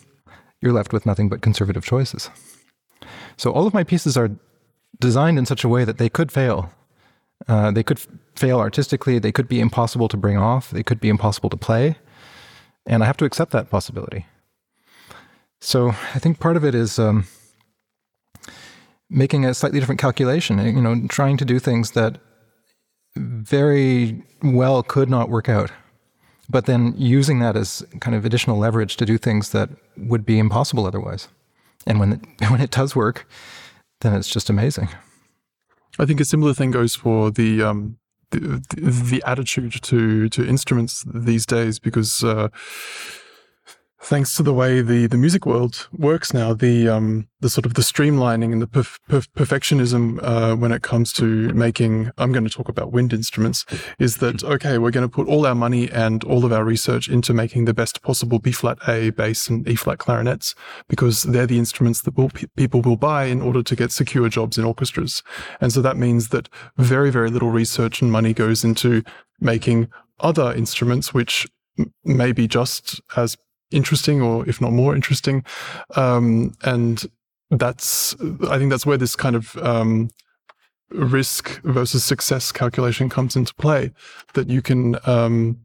you're 0.65 0.73
left 0.73 0.95
with 0.95 1.05
nothing 1.05 1.29
but 1.29 1.43
conservative 1.43 1.85
choices. 1.85 2.31
So 3.37 3.53
all 3.53 3.67
of 3.67 3.75
my 3.75 3.85
pieces 3.85 4.17
are 4.17 4.31
designed 4.99 5.39
in 5.39 5.45
such 5.45 5.63
a 5.63 5.69
way 5.69 5.85
that 5.85 5.99
they 5.99 6.09
could 6.09 6.33
fail. 6.33 6.73
Uh, 7.47 7.71
they 7.71 7.83
could 7.83 7.99
f- 7.99 8.09
fail 8.35 8.59
artistically. 8.59 9.19
They 9.19 9.31
could 9.31 9.47
be 9.47 9.61
impossible 9.61 10.09
to 10.09 10.17
bring 10.17 10.39
off. 10.39 10.71
They 10.71 10.83
could 10.83 11.01
be 11.01 11.11
impossible 11.11 11.51
to 11.51 11.57
play. 11.57 11.97
And 12.87 13.03
I 13.03 13.07
have 13.07 13.19
to 13.19 13.27
accept 13.27 13.51
that 13.53 13.69
possibility. 13.69 14.25
So 15.61 15.91
I 16.15 16.19
think 16.19 16.41
part 16.41 16.57
of 16.57 16.65
it 16.65 16.75
is 16.75 16.99
um, 16.99 17.27
making 19.11 19.45
a 19.45 19.53
slightly 19.53 19.81
different 19.81 20.01
calculation, 20.01 20.59
you 20.65 20.81
know, 20.81 21.07
trying 21.09 21.37
to 21.37 21.45
do 21.45 21.59
things 21.59 21.91
that 21.91 22.19
very 23.17 24.23
well 24.43 24.83
could 24.83 25.11
not 25.11 25.29
work 25.29 25.49
out, 25.49 25.71
but 26.49 26.67
then 26.67 26.95
using 26.97 27.39
that 27.41 27.57
as 27.57 27.85
kind 28.01 28.15
of 28.15 28.25
additional 28.25 28.59
leverage 28.59 28.97
to 28.97 29.07
do 29.07 29.19
things 29.19 29.51
that 29.51 29.71
would 29.97 30.27
be 30.27 30.39
impossible 30.39 30.87
otherwise. 30.87 31.29
And 31.87 32.01
when 32.01 32.13
it, 32.13 32.21
when 32.51 32.61
it 32.61 32.71
does 32.71 32.95
work, 32.97 33.27
then 34.01 34.15
it's 34.15 34.29
just 34.29 34.51
amazing. 34.51 34.89
I 35.99 36.07
think 36.07 36.21
a 36.21 36.25
similar 36.25 36.55
thing 36.55 36.71
goes 36.71 36.95
for 36.95 37.31
the 37.31 37.63
um, 37.63 37.99
the, 38.31 38.63
the, 38.75 38.91
the 38.91 39.23
attitude 39.25 39.81
to 39.83 40.29
to 40.29 40.47
instruments 40.47 41.05
these 41.07 41.47
days 41.47 41.79
because. 41.79 42.25
Uh, 42.25 42.49
thanks 44.05 44.37
to 44.37 44.43
the 44.43 44.53
way 44.53 44.83
the, 44.83 45.07
the 45.07 45.17
music 45.17 45.47
world 45.47 45.89
works 45.93 46.35
now, 46.35 46.53
the 46.53 46.89
um, 46.89 47.27
the 47.41 47.49
sort 47.49 47.65
of 47.65 47.75
the 47.75 47.83
streamlining 47.83 48.53
and 48.53 48.61
the 48.61 48.67
perf- 48.67 48.99
perf- 49.09 49.29
perfectionism 49.35 50.19
uh, 50.23 50.55
when 50.55 50.73
it 50.73 50.83
comes 50.83 51.13
to 51.15 51.53
making, 51.55 52.11
I'm 52.19 52.31
going 52.31 52.45
to 52.45 52.51
talk 52.51 52.69
about 52.69 52.93
wind 52.93 53.13
instruments, 53.13 53.65
is 53.99 54.19
that 54.19 54.45
okay, 54.45 54.77
we're 54.77 54.91
going 54.91 55.09
to 55.09 55.15
put 55.15 55.27
all 55.27 55.47
our 55.47 55.55
money 55.55 55.91
and 55.91 56.23
all 56.25 56.45
of 56.45 56.53
our 56.53 56.65
research 56.65 57.09
into 57.09 57.33
making 57.33 57.65
the 57.65 57.75
best 57.75 58.03
possible 58.03 58.39
B 58.39 58.53
flat 58.53 58.79
A 58.87 59.11
bass 59.11 59.49
and 59.49 59.67
E 59.67 59.75
flat 59.75 59.99
clarinets 59.99 60.55
because 60.89 61.23
they're 61.23 61.47
the 61.47 61.59
instruments 61.59 62.03
that 62.03 62.17
will, 62.17 62.31
people 62.57 62.83
will 62.83 62.97
buy 62.97 63.25
in 63.25 63.41
order 63.41 63.63
to 63.63 63.77
get 63.77 63.91
secure 63.91 64.29
jobs 64.29 64.59
in 64.59 64.65
orchestras, 64.65 65.23
and 65.61 65.73
so 65.73 65.81
that 65.81 65.97
means 65.97 66.29
that 66.29 66.49
very 66.77 67.11
very 67.11 67.31
little 67.31 67.51
research 67.51 68.03
and 68.03 68.13
money 68.13 68.35
goes 68.35 68.65
into 68.65 69.03
making 69.41 69.89
other 70.21 70.53
instruments 70.53 71.13
which 71.13 71.47
may 72.05 72.31
be 72.31 72.47
just 72.47 73.01
as 73.17 73.37
interesting 73.71 74.23
or 74.23 74.49
if 74.49 74.61
not 74.61 74.73
more 74.73 74.95
interesting. 74.95 75.45
Um, 75.97 76.55
and 76.63 77.05
that's 77.51 78.15
i 78.49 78.59
think 78.59 78.71
that's 78.71 78.87
where 78.87 78.97
this 78.97 79.17
kind 79.17 79.37
of 79.37 79.57
um, 79.59 80.11
risk 80.91 81.61
versus 81.63 82.05
success 82.05 82.53
calculation 82.53 83.09
comes 83.09 83.37
into 83.37 83.55
play 83.55 83.91
that 84.35 84.49
you 84.49 84.63
can 84.63 84.97
um, 85.07 85.59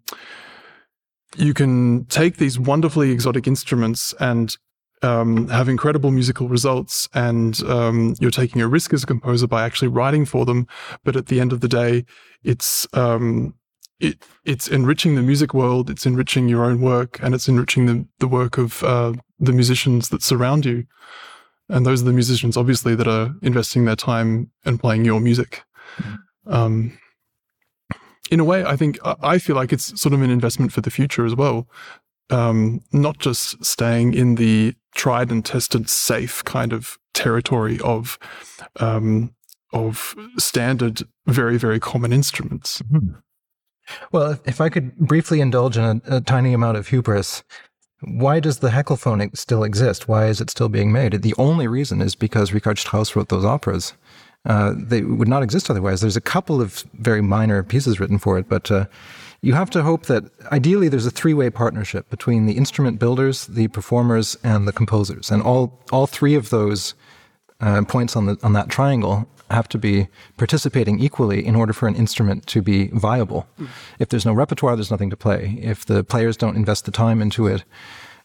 you 1.38 1.53
can 1.53 2.05
take 2.05 2.38
these 2.38 2.59
wonderfully 2.59 3.12
exotic 3.12 3.47
instruments 3.47 4.13
and 4.19 4.57
um, 5.01 5.47
have 5.47 5.69
incredible 5.69 6.12
musical 6.12 6.49
results 6.49 7.07
and 7.13 7.63
um, 7.63 8.15
you're 8.19 8.31
taking 8.31 8.62
a 8.62 8.67
risk 8.67 8.91
as 8.91 9.03
a 9.03 9.07
composer 9.07 9.47
by 9.47 9.63
actually 9.63 9.88
writing 9.88 10.25
for 10.25 10.45
them 10.45 10.67
but 11.03 11.15
at 11.15 11.27
the 11.27 11.39
end 11.39 11.53
of 11.53 11.62
the 11.62 11.69
day 11.69 12.05
it's 12.43 12.88
um, 12.93 13.53
it, 13.99 14.25
it's 14.45 14.67
enriching 14.67 15.15
the 15.15 15.21
music 15.21 15.53
world, 15.53 15.89
it's 15.89 16.05
enriching 16.05 16.47
your 16.47 16.63
own 16.63 16.81
work, 16.81 17.19
and 17.21 17.35
it's 17.35 17.47
enriching 17.47 17.85
the, 17.85 18.05
the 18.19 18.27
work 18.27 18.57
of 18.57 18.83
uh, 18.83 19.13
the 19.39 19.53
musicians 19.53 20.09
that 20.09 20.23
surround 20.23 20.65
you. 20.65 20.85
And 21.67 21.85
those 21.85 22.01
are 22.01 22.05
the 22.05 22.13
musicians, 22.13 22.57
obviously, 22.57 22.95
that 22.95 23.07
are 23.07 23.35
investing 23.41 23.85
their 23.85 23.95
time 23.95 24.51
and 24.65 24.79
playing 24.79 25.05
your 25.05 25.19
music. 25.19 25.63
Mm-hmm. 25.97 26.53
Um, 26.53 26.97
in 28.31 28.39
a 28.39 28.43
way, 28.43 28.63
I 28.63 28.75
think 28.75 28.97
I 29.03 29.38
feel 29.39 29.55
like 29.55 29.73
it's 29.73 29.99
sort 29.99 30.13
of 30.13 30.21
an 30.21 30.29
investment 30.29 30.71
for 30.71 30.81
the 30.81 30.91
future 30.91 31.25
as 31.25 31.35
well. 31.35 31.67
Um, 32.29 32.81
not 32.91 33.17
just 33.17 33.63
staying 33.65 34.13
in 34.13 34.35
the 34.35 34.75
tried 34.95 35.31
and 35.31 35.43
tested, 35.43 35.89
safe 35.89 36.43
kind 36.43 36.73
of 36.73 36.97
territory 37.13 37.79
of 37.83 38.19
um, 38.79 39.33
of 39.73 40.15
standard, 40.38 41.01
very 41.25 41.57
very 41.57 41.79
common 41.79 42.13
instruments. 42.13 42.81
Mm-hmm. 42.83 43.15
Well, 44.12 44.39
if 44.45 44.62
I 44.62 44.69
could 44.69 44.95
briefly 44.97 45.41
indulge 45.41 45.78
in 45.78 45.84
a, 45.84 46.17
a, 46.17 46.21
tiny 46.21 46.54
amount 46.54 46.78
of 46.78 46.88
hubris, 46.88 47.43
why 48.02 48.39
does 48.39 48.60
the 48.60 48.69
Heckelphone 48.69 49.36
still 49.38 49.63
exist? 49.63 50.08
Why 50.08 50.28
is 50.28 50.39
it 50.39 50.49
still 50.49 50.69
being 50.69 50.91
made? 50.91 51.21
The 51.21 51.36
only 51.38 51.67
reason 51.67 52.02
is 52.02 52.15
because 52.15 52.54
Richard 52.54 52.80
Strauss 52.80 53.15
wrote 53.15 53.30
those 53.30 53.45
operas. 53.45 53.93
Uh, 54.45 54.73
they 54.75 55.02
would 55.02 55.28
not 55.28 55.43
exist 55.43 55.69
otherwise. 55.69 55.99
There's 55.99 56.15
a 56.15 56.21
couple 56.21 56.62
of 56.62 56.86
very 56.93 57.21
minor 57.21 57.62
pieces 57.62 57.99
written 57.99 58.17
for 58.17 58.38
it, 58.38 58.47
but 58.47 58.71
uh, 58.71 58.86
you 59.41 59.54
have 59.54 59.69
to 59.71 59.84
hope 59.84 60.06
that 60.06 60.23
ideally 60.52 60.88
there's 60.88 61.06
a 61.06 61.12
three-way 61.12 61.49
partnership 61.49 62.10
between 62.10 62.45
the 62.45 62.54
instrument 62.54 62.99
builders, 62.99 63.47
the 63.47 63.67
performers, 63.67 64.38
and 64.43 64.67
the 64.67 64.71
composers, 64.71 65.30
and 65.30 65.41
all 65.41 65.82
all 65.91 66.08
three 66.08 66.36
of 66.36 66.49
those 66.52 66.93
uh, 67.60 67.82
points 67.84 68.15
on 68.15 68.28
the 68.28 68.38
on 68.41 68.54
that 68.54 68.69
triangle 68.69 69.28
have 69.51 69.67
to 69.69 69.77
be 69.77 70.07
participating 70.38 70.99
equally 70.99 71.45
in 71.45 71.55
order 71.55 71.73
for 71.73 71.88
an 71.88 71.95
instrument 71.95 72.45
to 72.47 72.62
be 72.62 72.88
viable. 72.88 73.47
Mm. 73.59 73.67
If 73.99 74.09
there's 74.09 74.25
no 74.25 74.33
repertoire, 74.33 74.75
there's 74.75 74.91
nothing 74.91 75.09
to 75.09 75.17
play. 75.17 75.57
If 75.62 75.85
the 75.85 76.03
players 76.03 76.38
don't 76.38 76.55
invest 76.55 76.85
the 76.85 76.91
time 76.91 77.21
into 77.21 77.47
it 77.47 77.63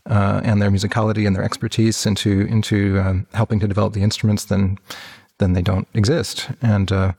uh, 0.07 0.41
and 0.45 0.61
their 0.61 0.71
musicality 0.71 1.27
and 1.27 1.35
their 1.35 1.45
expertise 1.45 2.07
into 2.07 2.43
into 2.43 3.01
um, 3.01 3.27
helping 3.33 3.61
to 3.61 3.69
develop 3.69 3.93
the 3.93 4.03
instruments, 4.03 4.45
then 4.45 4.79
then 5.39 5.53
they 5.53 5.63
don't 5.63 5.89
exist. 5.95 6.51
And 6.63 6.93
uh, 6.93 7.13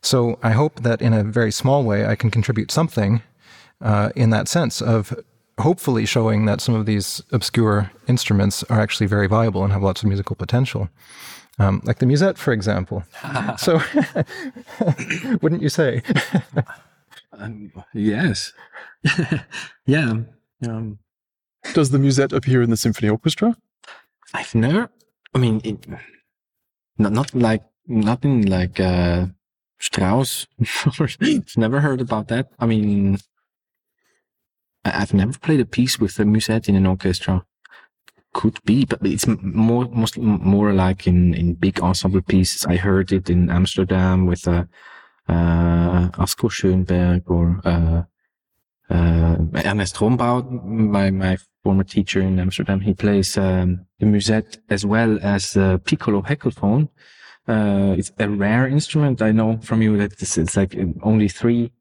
so 0.00 0.38
I 0.42 0.50
hope 0.50 0.82
that 0.82 1.00
in 1.00 1.12
a 1.12 1.22
very 1.22 1.52
small 1.52 1.84
way 1.84 2.06
I 2.06 2.16
can 2.16 2.30
contribute 2.30 2.70
something 2.70 3.22
uh, 3.80 4.10
in 4.16 4.30
that 4.30 4.48
sense 4.48 4.80
of 4.80 5.14
hopefully 5.58 6.06
showing 6.06 6.46
that 6.46 6.60
some 6.60 6.74
of 6.74 6.86
these 6.86 7.22
obscure 7.30 7.90
instruments 8.08 8.64
are 8.64 8.80
actually 8.80 9.06
very 9.06 9.26
viable 9.26 9.62
and 9.62 9.72
have 9.72 9.82
lots 9.82 10.02
of 10.02 10.08
musical 10.08 10.34
potential 10.34 10.88
um, 11.58 11.82
like 11.84 11.98
the 11.98 12.06
musette, 12.06 12.38
for 12.38 12.52
example. 12.52 13.04
so, 13.58 13.80
wouldn't 15.42 15.62
you 15.62 15.68
say? 15.68 16.02
um, 17.32 17.72
yes. 17.94 18.52
yeah. 19.86 20.14
Um, 20.66 20.98
Does 21.74 21.90
the 21.90 21.98
musette 21.98 22.32
appear 22.32 22.62
in 22.62 22.70
the 22.70 22.76
symphony 22.76 23.08
orchestra? 23.08 23.56
I've 24.34 24.54
never. 24.54 24.90
I 25.34 25.38
mean, 25.38 25.60
it, 25.64 25.86
not 26.98 27.12
not 27.12 27.34
like 27.34 27.62
nothing 27.86 28.46
like 28.46 28.80
uh, 28.80 29.26
Strauss. 29.78 30.46
Never 31.56 31.80
heard 31.80 32.00
about 32.00 32.28
that. 32.28 32.48
I 32.58 32.66
mean, 32.66 33.18
I've 34.84 35.14
never 35.14 35.38
played 35.38 35.60
a 35.60 35.66
piece 35.66 35.98
with 35.98 36.16
the 36.16 36.24
musette 36.24 36.68
in 36.68 36.76
an 36.76 36.86
orchestra 36.86 37.44
could 38.32 38.58
be, 38.64 38.84
but 38.84 38.98
it's 39.02 39.26
more 39.26 39.86
mostly 39.90 40.22
more 40.22 40.72
like 40.72 41.06
in 41.06 41.34
in 41.34 41.54
big 41.54 41.80
ensemble 41.80 42.22
pieces. 42.22 42.64
I 42.66 42.76
heard 42.76 43.12
it 43.12 43.28
in 43.30 43.50
Amsterdam 43.50 44.26
with 44.26 44.48
uh, 44.48 44.64
uh, 45.28 46.08
Asko 46.18 46.48
Schönberg 46.50 47.22
or 47.26 47.60
uh, 47.64 48.02
uh, 48.92 49.36
Ernest 49.64 50.00
Rombout, 50.00 50.50
my 50.64 51.10
my 51.10 51.36
former 51.62 51.84
teacher 51.84 52.20
in 52.20 52.38
Amsterdam. 52.38 52.80
He 52.80 52.94
plays 52.94 53.36
um, 53.38 53.86
the 53.98 54.06
musette 54.06 54.58
as 54.68 54.84
well 54.84 55.18
as 55.22 55.52
the 55.52 55.80
piccolo 55.84 56.22
heckelphone. 56.22 56.88
Uh, 57.46 57.94
it's 57.98 58.12
a 58.18 58.28
rare 58.28 58.66
instrument. 58.66 59.20
I 59.20 59.32
know 59.32 59.58
from 59.62 59.82
you 59.82 59.96
that 59.98 60.12
it's, 60.12 60.38
it's 60.38 60.56
like 60.56 60.76
only 61.02 61.28
three 61.28 61.72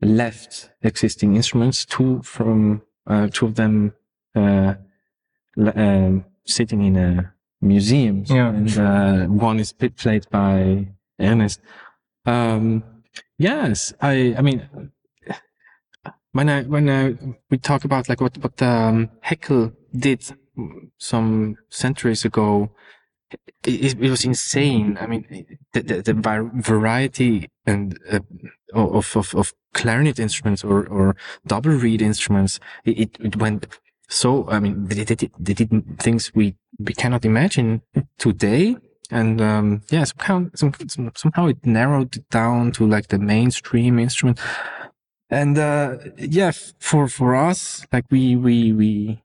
left 0.00 0.70
existing 0.82 1.36
instruments. 1.36 1.84
Two 1.84 2.22
from 2.22 2.82
uh, 3.06 3.28
two 3.32 3.46
of 3.46 3.54
them. 3.56 3.94
Uh, 4.34 4.74
um, 5.56 6.24
sitting 6.44 6.84
in 6.84 6.96
a 6.96 7.34
museum. 7.60 8.24
Yeah. 8.26 8.48
And 8.48 8.78
uh, 8.78 9.26
one 9.26 9.60
is 9.60 9.72
played 9.72 10.26
by 10.30 10.88
Ernest. 11.20 11.60
Um, 12.26 12.84
yes, 13.38 13.92
I. 14.00 14.34
I 14.36 14.42
mean, 14.42 14.90
when 16.32 16.48
I 16.48 16.62
when 16.62 16.88
I, 16.88 17.16
we 17.50 17.58
talk 17.58 17.84
about 17.84 18.08
like 18.08 18.20
what 18.20 18.36
what 18.38 18.60
um, 18.62 19.10
Heckel 19.24 19.72
did 19.96 20.24
some 20.98 21.56
centuries 21.68 22.24
ago, 22.24 22.70
it, 23.64 23.98
it, 24.00 24.10
was 24.10 24.24
insane. 24.24 24.98
I 25.00 25.06
mean, 25.06 25.58
the, 25.72 25.82
the, 25.82 26.02
the 26.02 26.50
variety 26.54 27.48
and 27.66 27.98
uh, 28.10 28.20
of, 28.74 29.16
of 29.16 29.34
of 29.34 29.54
clarinet 29.74 30.18
instruments 30.18 30.64
or 30.64 30.86
or 30.86 31.16
double 31.46 31.72
reed 31.72 32.02
instruments, 32.02 32.60
it, 32.84 33.16
it 33.20 33.36
went 33.36 33.66
so, 34.12 34.46
I 34.50 34.60
mean, 34.60 34.84
they 34.88 35.04
did, 35.04 35.32
they 35.38 35.54
did 35.54 35.98
things 35.98 36.30
we, 36.34 36.54
we 36.78 36.92
cannot 36.92 37.24
imagine 37.24 37.80
today. 38.18 38.76
And, 39.10 39.40
um, 39.40 39.82
yeah, 39.90 40.04
somehow, 40.04 40.50
some, 40.54 40.74
somehow 41.14 41.46
it 41.46 41.64
narrowed 41.64 42.22
down 42.28 42.72
to 42.72 42.86
like 42.86 43.08
the 43.08 43.18
mainstream 43.18 43.98
instrument. 43.98 44.38
And, 45.30 45.56
uh, 45.56 45.96
yeah, 46.18 46.52
for, 46.78 47.08
for 47.08 47.34
us, 47.34 47.86
like 47.90 48.04
we, 48.10 48.36
we, 48.36 48.74
we, 48.74 49.22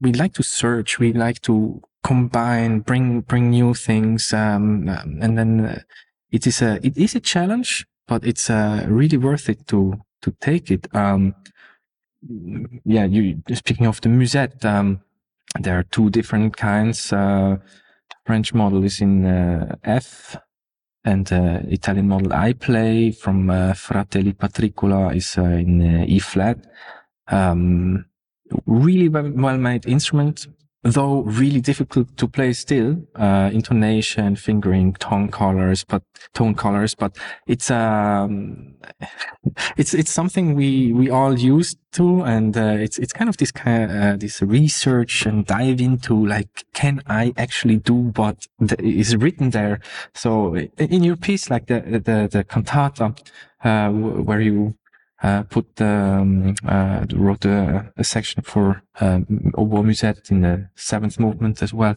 we 0.00 0.12
like 0.12 0.34
to 0.34 0.44
search. 0.44 1.00
We 1.00 1.12
like 1.12 1.40
to 1.42 1.82
combine, 2.04 2.80
bring, 2.80 3.22
bring 3.22 3.50
new 3.50 3.74
things. 3.74 4.32
Um, 4.32 4.88
and 4.88 5.36
then 5.36 5.60
uh, 5.66 5.80
it 6.30 6.46
is 6.46 6.62
a, 6.62 6.78
it 6.86 6.96
is 6.96 7.16
a 7.16 7.20
challenge, 7.20 7.84
but 8.06 8.24
it's, 8.24 8.48
uh, 8.48 8.86
really 8.88 9.16
worth 9.16 9.48
it 9.48 9.66
to, 9.68 10.00
to 10.22 10.30
take 10.40 10.70
it. 10.70 10.86
Um, 10.94 11.34
yeah, 12.84 13.04
you 13.04 13.42
speaking 13.54 13.86
of 13.86 14.00
the 14.00 14.08
musette, 14.08 14.64
um, 14.64 15.00
there 15.60 15.78
are 15.78 15.84
two 15.84 16.10
different 16.10 16.56
kinds. 16.56 17.12
Uh, 17.12 17.56
French 18.26 18.52
model 18.52 18.84
is 18.84 19.00
in 19.00 19.24
uh, 19.24 19.76
F, 19.84 20.36
and 21.04 21.26
the 21.26 21.64
Italian 21.68 22.08
model 22.08 22.32
I 22.32 22.52
play 22.52 23.12
from 23.12 23.50
uh, 23.50 23.74
Fratelli 23.74 24.32
Patricola 24.32 25.14
is 25.14 25.38
uh, 25.38 25.44
in 25.44 26.02
uh, 26.02 26.04
E 26.06 26.18
flat. 26.18 26.58
Um, 27.28 28.06
really 28.66 29.08
well 29.08 29.58
made 29.58 29.86
instrument, 29.86 30.46
though 30.82 31.22
really 31.22 31.60
difficult 31.60 32.16
to 32.16 32.28
play 32.28 32.52
still. 32.52 33.02
Uh, 33.14 33.50
intonation, 33.52 34.36
fingering, 34.36 34.94
tone 34.94 35.28
colors, 35.28 35.84
but 35.84 36.02
tone 36.34 36.54
colors, 36.54 36.94
but 36.94 37.16
it's 37.46 37.70
um, 37.70 38.74
it's 39.76 39.94
it's 39.94 40.10
something 40.10 40.54
we 40.54 40.92
we 40.92 41.10
all 41.10 41.38
used 41.38 41.78
to, 41.92 42.22
and 42.22 42.56
uh, 42.56 42.76
it's 42.78 42.98
it's 42.98 43.12
kind 43.12 43.28
of 43.28 43.36
this 43.38 43.50
kind 43.50 43.84
of, 43.84 43.90
uh, 43.90 44.16
this 44.16 44.40
research 44.40 45.26
and 45.26 45.46
dive 45.46 45.80
into 45.80 46.26
like, 46.26 46.64
can 46.74 47.02
I 47.06 47.32
actually 47.36 47.78
do 47.78 48.12
what 48.16 48.46
is 48.78 49.16
written 49.16 49.50
there? 49.50 49.80
So 50.14 50.54
in 50.56 51.02
your 51.02 51.16
piece, 51.16 51.50
like 51.50 51.66
the 51.66 51.80
the 51.80 52.28
the 52.30 52.44
cantata, 52.44 53.16
uh, 53.64 53.90
where 53.90 54.40
you 54.40 54.74
uh, 55.22 55.42
put 55.44 55.80
um, 55.80 56.54
uh, 56.66 57.04
wrote 57.14 57.44
a, 57.44 57.92
a, 57.96 58.04
section 58.04 58.42
for 58.42 58.82
um, 59.00 59.52
oboe 59.54 59.82
musette 59.82 60.30
in 60.30 60.42
the 60.42 60.68
seventh 60.76 61.18
movement 61.18 61.62
as 61.62 61.74
well. 61.74 61.96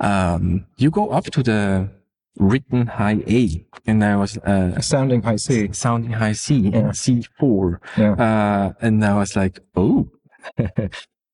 Um, 0.00 0.66
you 0.76 0.90
go 0.90 1.10
up 1.10 1.24
to 1.26 1.42
the 1.42 1.88
written 2.36 2.86
high 2.86 3.22
A, 3.26 3.64
and 3.86 4.04
I 4.04 4.16
was 4.16 4.38
uh, 4.38 4.80
sounding 4.80 5.22
high 5.22 5.36
C, 5.36 5.72
sounding 5.72 6.12
high 6.12 6.32
C, 6.32 6.70
yeah. 6.70 6.92
C 6.92 7.24
four, 7.38 7.80
yeah. 7.96 8.12
uh, 8.12 8.72
and 8.80 9.04
I 9.04 9.14
was 9.14 9.36
like, 9.36 9.60
oh. 9.76 10.10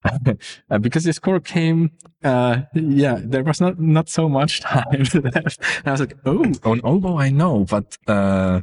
uh, 0.05 0.79
because 0.79 1.05
the 1.05 1.13
score 1.13 1.41
came, 1.41 1.91
uh, 2.23 2.63
yeah, 2.75 3.19
there 3.23 3.43
was 3.43 3.61
not 3.61 3.79
not 3.79 4.09
so 4.09 4.29
much 4.29 4.61
time 4.61 5.05
left. 5.15 5.59
And 5.79 5.87
I 5.87 5.91
was 5.91 6.01
like, 6.01 6.17
oh, 6.25 6.53
on 6.65 6.81
oboe 6.85 7.19
I 7.19 7.31
know, 7.31 7.65
but 7.65 7.97
uh, 8.07 8.63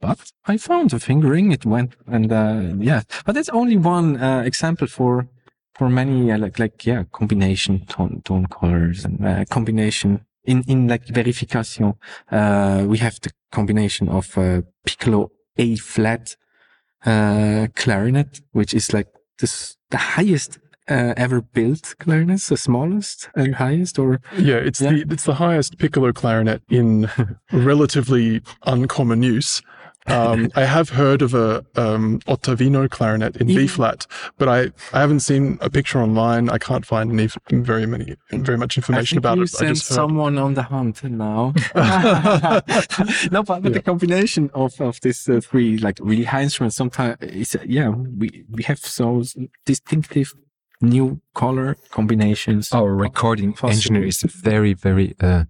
but 0.00 0.32
I 0.46 0.56
found 0.56 0.92
a 0.92 0.98
fingering. 0.98 1.52
It 1.52 1.64
went, 1.64 1.96
and 2.06 2.32
uh, 2.32 2.74
yeah, 2.78 3.02
but 3.24 3.34
that's 3.34 3.48
only 3.50 3.76
one 3.76 4.20
uh, 4.20 4.42
example 4.44 4.86
for 4.86 5.28
for 5.74 5.88
many 5.88 6.30
uh, 6.30 6.38
like 6.38 6.58
like 6.58 6.86
yeah 6.86 7.04
combination 7.12 7.86
tone 7.86 8.22
tone 8.24 8.46
colors 8.46 9.04
and 9.04 9.26
uh, 9.26 9.44
combination 9.50 10.24
in 10.44 10.62
in 10.66 10.88
like 10.88 11.06
verification. 11.06 11.94
Uh, 12.30 12.84
we 12.86 12.98
have 12.98 13.20
the 13.20 13.30
combination 13.50 14.08
of 14.08 14.36
uh, 14.38 14.62
piccolo 14.84 15.30
A 15.56 15.76
flat 15.76 16.36
clarinet, 17.04 18.40
which 18.52 18.74
is 18.74 18.92
like 18.92 19.08
this 19.38 19.76
the 19.90 19.98
highest 19.98 20.58
uh, 20.88 21.14
ever 21.16 21.40
built 21.40 21.94
clarinet, 21.98 22.40
the 22.42 22.56
smallest 22.56 23.28
and 23.34 23.54
highest, 23.54 23.98
or 23.98 24.20
yeah, 24.36 24.56
it's 24.56 24.80
yeah. 24.80 24.90
the 24.90 25.06
it's 25.10 25.24
the 25.24 25.34
highest 25.34 25.78
piccolo 25.78 26.12
clarinet 26.12 26.62
in 26.68 27.08
relatively 27.52 28.42
uncommon 28.66 29.22
use. 29.22 29.62
Um, 30.06 30.50
I 30.54 30.64
have 30.64 30.90
heard 30.90 31.22
of 31.22 31.32
a 31.32 31.64
um, 31.76 32.20
Ottavino 32.26 32.90
clarinet 32.90 33.36
in 33.36 33.46
B 33.46 33.66
flat, 33.66 34.06
but 34.36 34.48
I, 34.48 34.70
I 34.92 35.00
haven't 35.00 35.20
seen 35.20 35.58
a 35.62 35.70
picture 35.70 35.98
online. 36.00 36.50
I 36.50 36.58
can't 36.58 36.84
find 36.84 37.10
any 37.10 37.28
very 37.50 37.86
many 37.86 38.16
very 38.30 38.58
much 38.58 38.76
information 38.76 39.16
about 39.16 39.38
you 39.38 39.44
it. 39.44 39.48
Send 39.48 39.78
someone 39.78 40.36
on 40.36 40.54
the 40.54 40.62
hunt 40.62 41.02
now. 41.04 41.54
no, 41.74 43.42
but, 43.42 43.62
but 43.62 43.64
yeah. 43.64 43.70
the 43.70 43.82
combination 43.82 44.50
of 44.52 44.78
of 44.80 45.00
these 45.00 45.26
uh, 45.26 45.40
three 45.40 45.78
like 45.78 45.98
really 46.02 46.24
high 46.24 46.42
instruments 46.42 46.76
sometimes 46.76 47.16
is 47.22 47.54
uh, 47.54 47.60
yeah 47.64 47.88
we 47.88 48.44
we 48.50 48.62
have 48.64 48.78
so 48.78 49.22
distinctive 49.64 50.34
new 50.82 51.20
color 51.34 51.76
combinations. 51.90 52.72
Our 52.72 52.94
recording 52.94 53.54
engineer 53.62 54.04
is 54.04 54.20
very 54.22 54.74
very 54.74 55.14
uh, 55.18 55.44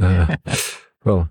uh 0.00 0.36
well 1.04 1.28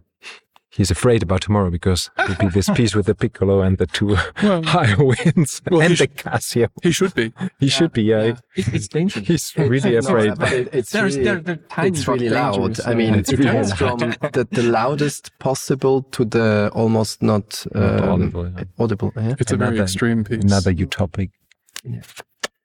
he's 0.75 0.91
afraid 0.91 1.23
about 1.23 1.41
tomorrow 1.41 1.69
because 1.69 2.09
it'll 2.19 2.35
be 2.35 2.49
this 2.49 2.69
piece 2.69 2.93
with 2.93 3.05
the 3.05 3.15
piccolo 3.15 3.61
and 3.61 3.77
the 3.77 3.87
two 3.87 4.17
well, 4.43 4.63
high 4.63 4.93
winds 4.95 5.61
well, 5.69 5.81
and 5.81 5.97
the 5.97 6.07
Casio. 6.07 6.67
He 6.83 6.91
should 6.91 7.13
be. 7.15 7.33
He 7.59 7.67
yeah, 7.67 7.69
should 7.69 7.93
be. 7.93 8.03
Yeah. 8.03 8.23
yeah. 8.23 8.35
it's 8.55 8.87
dangerous. 8.87 9.27
He's 9.27 9.53
really 9.57 9.95
afraid. 9.95 10.37
No, 10.37 10.45
it, 10.45 10.69
it's 10.73 10.91
There's, 10.91 11.17
really, 11.17 11.41
they're, 11.41 11.57
they're 11.57 11.85
it's 11.85 12.07
really 12.07 12.29
loud. 12.29 12.79
I 12.85 12.93
mean, 12.93 13.15
it's 13.15 13.31
really 13.33 13.69
from 13.71 13.99
the, 13.99 14.47
the, 14.51 14.63
loudest 14.63 15.31
possible 15.39 16.03
to 16.03 16.25
the 16.25 16.69
almost 16.73 17.21
not, 17.21 17.65
um, 17.73 17.81
not 17.81 18.09
audible. 18.09 18.47
Yeah. 18.47 18.63
audible 18.79 19.13
yeah? 19.15 19.35
It's 19.39 19.51
another, 19.51 19.71
a 19.71 19.75
very 19.75 19.83
extreme 19.83 20.23
piece. 20.23 20.43
Another 20.43 20.73
utopic. 20.73 21.31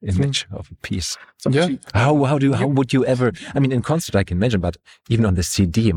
image 0.03 0.47
of 0.51 0.71
a 0.71 0.75
piece. 0.77 1.17
Yeah. 1.49 1.69
How 1.95 2.25
how 2.25 2.39
do 2.39 2.55
how 2.55 2.67
would 2.67 2.93
you 2.93 3.05
ever? 3.05 3.33
I 3.55 3.61
mean, 3.61 3.73
in 3.73 3.83
concert 3.83 4.17
I 4.17 4.25
can 4.25 4.39
imagine, 4.39 4.61
but 4.61 4.77
even 5.09 5.27
on 5.27 5.35
the 5.35 5.43
CD, 5.43 5.93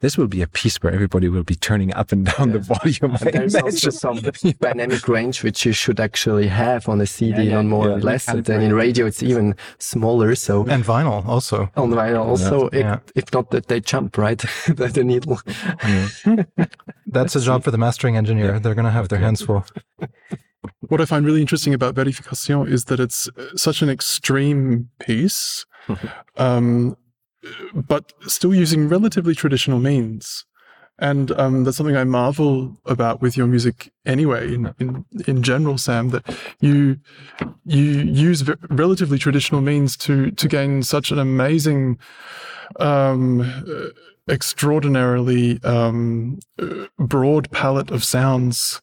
this 0.00 0.16
will 0.16 0.28
be 0.28 0.42
a 0.42 0.46
piece 0.46 0.76
where 0.82 0.92
everybody 0.92 1.28
will 1.28 1.42
be 1.42 1.54
turning 1.54 1.92
up 1.94 2.12
and 2.12 2.26
down 2.26 2.50
yeah. 2.50 2.58
the 2.58 2.58
volume. 2.60 3.16
And 3.20 3.50
there's 3.50 3.54
also 3.54 3.90
some 3.90 4.20
dynamic 4.60 5.06
range 5.08 5.42
which 5.42 5.64
you 5.66 5.72
should 5.72 6.00
actually 6.00 6.48
have 6.48 6.88
on 6.88 7.00
a 7.00 7.06
CD, 7.06 7.44
yeah, 7.44 7.50
yeah, 7.50 7.62
more 7.62 7.90
or 7.90 8.00
less. 8.00 8.28
And 8.28 8.44
then 8.44 8.60
in 8.62 8.74
radio, 8.74 9.06
it's 9.06 9.22
even 9.22 9.54
smaller. 9.78 10.34
So 10.34 10.66
and 10.66 10.84
vinyl 10.84 11.26
also. 11.26 11.70
On 11.76 11.90
vinyl 11.90 12.26
also, 12.26 12.68
it, 12.68 13.00
if 13.14 13.32
not 13.32 13.50
that 13.50 13.66
they 13.66 13.80
jump 13.80 14.18
right 14.18 14.38
the, 14.66 14.90
the 14.92 15.04
needle. 15.04 15.40
That's 17.06 17.36
a 17.36 17.40
job 17.40 17.64
for 17.64 17.70
the 17.70 17.78
mastering 17.78 18.16
engineer. 18.16 18.58
They're 18.58 18.74
going 18.74 18.84
to 18.84 18.90
have 18.90 19.08
their 19.08 19.18
hands 19.18 19.42
full. 19.42 19.64
What 20.88 21.00
I 21.00 21.04
find 21.06 21.26
really 21.26 21.40
interesting 21.40 21.74
about 21.74 21.94
Verification 21.94 22.68
is 22.68 22.84
that 22.84 23.00
it's 23.00 23.28
such 23.56 23.82
an 23.82 23.90
extreme 23.90 24.88
piece. 25.00 25.66
um, 26.36 26.96
but 27.74 28.12
still 28.26 28.54
using 28.54 28.88
relatively 28.88 29.34
traditional 29.34 29.78
means. 29.78 30.44
And 30.98 31.32
um, 31.32 31.64
that's 31.64 31.76
something 31.76 31.96
I 31.96 32.04
marvel 32.04 32.80
about 32.84 33.22
with 33.22 33.36
your 33.36 33.46
music 33.46 33.90
anyway, 34.06 34.54
in, 34.54 34.74
in, 34.78 35.04
in 35.26 35.42
general, 35.42 35.78
Sam, 35.78 36.10
that 36.10 36.38
you 36.60 36.98
you 37.64 37.82
use 37.82 38.48
relatively 38.70 39.18
traditional 39.18 39.62
means 39.62 39.96
to 39.98 40.30
to 40.30 40.48
gain 40.48 40.82
such 40.82 41.10
an 41.10 41.18
amazing, 41.18 41.98
um, 42.78 43.92
extraordinarily 44.30 45.60
um, 45.64 46.38
broad 46.98 47.50
palette 47.50 47.90
of 47.90 48.04
sounds 48.04 48.80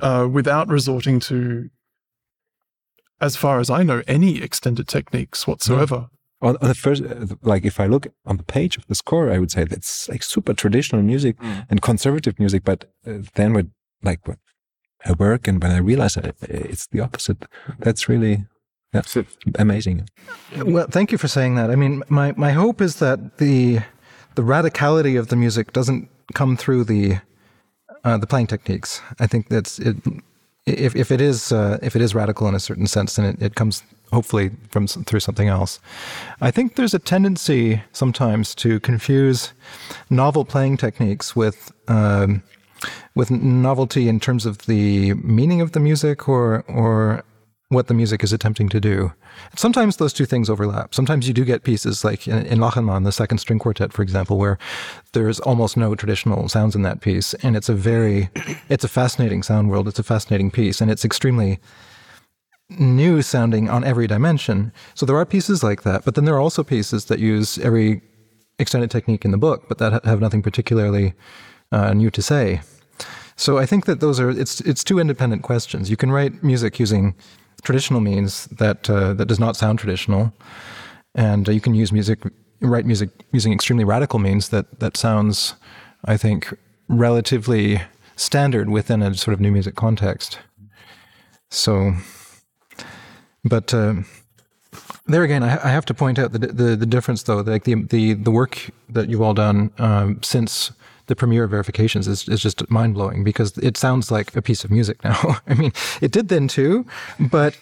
uh, 0.00 0.28
without 0.30 0.68
resorting 0.68 1.18
to, 1.20 1.70
as 3.20 3.36
far 3.36 3.58
as 3.58 3.68
I 3.70 3.82
know, 3.82 4.02
any 4.06 4.40
extended 4.40 4.86
techniques 4.86 5.46
whatsoever 5.46 6.08
on, 6.40 6.56
on, 6.60 6.68
the 6.68 6.74
first 6.74 7.02
like 7.42 7.64
if 7.64 7.80
i 7.80 7.86
look 7.86 8.06
on 8.26 8.36
the 8.36 8.42
page 8.42 8.76
of 8.76 8.86
the 8.86 8.94
score 8.94 9.30
i 9.30 9.38
would 9.38 9.50
say 9.50 9.64
that's 9.64 10.08
like 10.08 10.22
super 10.22 10.54
traditional 10.54 11.02
music 11.02 11.38
mm. 11.38 11.66
and 11.70 11.82
conservative 11.82 12.38
music 12.38 12.64
but 12.64 12.84
uh, 13.06 13.18
then 13.34 13.52
with 13.52 13.70
like 14.02 14.26
when 14.26 14.38
i 15.04 15.12
work 15.12 15.48
and 15.48 15.62
when 15.62 15.72
i 15.72 15.78
realize 15.78 16.16
it, 16.16 16.36
it's 16.42 16.86
the 16.88 17.00
opposite 17.00 17.44
that's 17.78 18.08
really 18.08 18.44
yeah, 18.94 19.02
amazing. 19.58 20.08
Well 20.64 20.86
thank 20.86 21.12
you 21.12 21.18
for 21.18 21.28
saying 21.28 21.56
that. 21.56 21.70
I 21.70 21.76
mean 21.76 22.02
my 22.08 22.32
my 22.38 22.52
hope 22.52 22.80
is 22.80 22.96
that 22.96 23.36
the 23.36 23.80
the 24.34 24.42
radicality 24.42 25.18
of 25.18 25.28
the 25.28 25.36
music 25.36 25.74
doesn't 25.74 26.08
come 26.32 26.56
through 26.56 26.84
the 26.84 27.18
uh, 28.04 28.16
the 28.16 28.26
playing 28.26 28.46
techniques. 28.46 29.02
I 29.20 29.26
think 29.26 29.48
that's 29.48 29.78
it 29.78 29.96
if, 30.66 30.96
if 30.96 31.10
it 31.10 31.20
is 31.20 31.52
uh, 31.52 31.78
if 31.82 31.96
it 31.96 32.02
is 32.02 32.14
radical 32.14 32.48
in 32.48 32.54
a 32.54 32.60
certain 32.60 32.86
sense, 32.86 33.16
then 33.16 33.26
it, 33.26 33.42
it 33.42 33.54
comes 33.54 33.82
hopefully 34.12 34.50
from 34.70 34.86
through 34.86 35.20
something 35.20 35.48
else. 35.48 35.80
I 36.40 36.50
think 36.50 36.74
there's 36.74 36.94
a 36.94 36.98
tendency 36.98 37.82
sometimes 37.92 38.54
to 38.56 38.80
confuse 38.80 39.52
novel 40.10 40.44
playing 40.44 40.76
techniques 40.76 41.36
with 41.36 41.72
um, 41.88 42.42
with 43.14 43.30
novelty 43.30 44.08
in 44.08 44.20
terms 44.20 44.46
of 44.46 44.58
the 44.66 45.14
meaning 45.14 45.60
of 45.60 45.72
the 45.72 45.80
music 45.80 46.28
or 46.28 46.64
or 46.68 47.24
what 47.70 47.86
the 47.86 47.94
music 47.94 48.24
is 48.24 48.32
attempting 48.32 48.68
to 48.70 48.80
do. 48.80 49.12
Sometimes 49.54 49.98
those 49.98 50.14
two 50.14 50.24
things 50.24 50.48
overlap. 50.48 50.94
Sometimes 50.94 51.28
you 51.28 51.34
do 51.34 51.44
get 51.44 51.64
pieces 51.64 52.02
like 52.02 52.26
in, 52.26 52.46
in 52.46 52.58
Lachenmann, 52.58 53.04
the 53.04 53.12
second 53.12 53.38
string 53.38 53.58
quartet, 53.58 53.92
for 53.92 54.02
example, 54.02 54.38
where 54.38 54.58
there's 55.12 55.38
almost 55.40 55.76
no 55.76 55.94
traditional 55.94 56.48
sounds 56.48 56.74
in 56.74 56.82
that 56.82 57.02
piece, 57.02 57.34
and 57.34 57.56
it's 57.56 57.68
a 57.68 57.74
very, 57.74 58.30
it's 58.70 58.84
a 58.84 58.88
fascinating 58.88 59.42
sound 59.42 59.68
world. 59.68 59.86
It's 59.86 59.98
a 59.98 60.02
fascinating 60.02 60.50
piece, 60.50 60.80
and 60.80 60.90
it's 60.90 61.04
extremely 61.04 61.58
new 62.70 63.22
sounding 63.22 63.68
on 63.70 63.84
every 63.84 64.06
dimension. 64.06 64.72
So 64.94 65.06
there 65.06 65.16
are 65.16 65.26
pieces 65.26 65.62
like 65.62 65.82
that, 65.82 66.04
but 66.04 66.14
then 66.14 66.24
there 66.24 66.34
are 66.34 66.40
also 66.40 66.62
pieces 66.62 67.06
that 67.06 67.18
use 67.18 67.58
every 67.58 68.02
extended 68.58 68.90
technique 68.90 69.24
in 69.24 69.30
the 69.30 69.38
book, 69.38 69.68
but 69.68 69.78
that 69.78 70.04
have 70.04 70.20
nothing 70.20 70.42
particularly 70.42 71.14
uh, 71.72 71.94
new 71.94 72.10
to 72.10 72.22
say. 72.22 72.60
So 73.36 73.56
I 73.58 73.66
think 73.66 73.86
that 73.86 74.00
those 74.00 74.18
are 74.18 74.30
it's 74.30 74.60
it's 74.62 74.82
two 74.82 74.98
independent 74.98 75.42
questions. 75.42 75.90
You 75.90 75.96
can 75.96 76.10
write 76.10 76.42
music 76.42 76.80
using 76.80 77.14
traditional 77.62 78.00
means 78.00 78.46
that 78.46 78.90
uh, 78.90 79.14
that 79.14 79.26
does 79.26 79.38
not 79.38 79.56
sound 79.56 79.78
traditional, 79.78 80.32
and 81.14 81.48
uh, 81.48 81.52
you 81.52 81.60
can 81.60 81.74
use 81.74 81.92
music 81.92 82.18
write 82.60 82.84
music 82.84 83.10
using 83.32 83.52
extremely 83.52 83.84
radical 83.84 84.18
means 84.18 84.48
that 84.48 84.80
that 84.80 84.96
sounds, 84.96 85.54
I 86.04 86.16
think, 86.16 86.52
relatively 86.88 87.80
standard 88.16 88.68
within 88.68 89.02
a 89.02 89.14
sort 89.14 89.34
of 89.34 89.40
new 89.40 89.52
music 89.52 89.76
context. 89.76 90.40
So, 91.50 91.94
but 93.44 93.72
uh, 93.72 93.94
there 95.06 95.22
again, 95.22 95.42
I, 95.42 95.52
I, 95.64 95.70
have 95.70 95.84
to 95.86 95.94
point 95.94 96.18
out 96.18 96.32
the, 96.32 96.38
the, 96.38 96.76
the 96.76 96.86
difference, 96.86 97.22
though. 97.22 97.38
Like 97.40 97.64
the 97.64 97.74
the 97.74 98.14
the 98.14 98.30
work 98.30 98.70
that 98.88 99.08
you've 99.08 99.22
all 99.22 99.34
done 99.34 99.70
um, 99.78 100.22
since 100.22 100.72
the 101.08 101.16
premiere 101.16 101.44
of 101.44 101.50
verifications 101.50 102.06
is, 102.06 102.28
is 102.28 102.40
just 102.40 102.70
mind 102.70 102.94
blowing 102.94 103.24
because 103.24 103.56
it 103.58 103.76
sounds 103.76 104.10
like 104.10 104.36
a 104.36 104.42
piece 104.42 104.62
of 104.62 104.70
music 104.70 105.02
now. 105.02 105.38
I 105.48 105.54
mean, 105.54 105.72
it 106.00 106.12
did 106.12 106.28
then 106.28 106.48
too, 106.48 106.86
but 107.18 107.58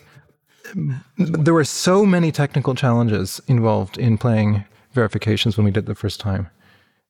there 1.16 1.54
were 1.54 1.64
so 1.64 2.04
many 2.04 2.32
technical 2.32 2.74
challenges 2.74 3.40
involved 3.46 3.98
in 3.98 4.18
playing 4.18 4.64
verifications 4.92 5.56
when 5.56 5.64
we 5.64 5.70
did 5.70 5.84
it 5.84 5.86
the 5.86 5.94
first 5.94 6.20
time. 6.20 6.50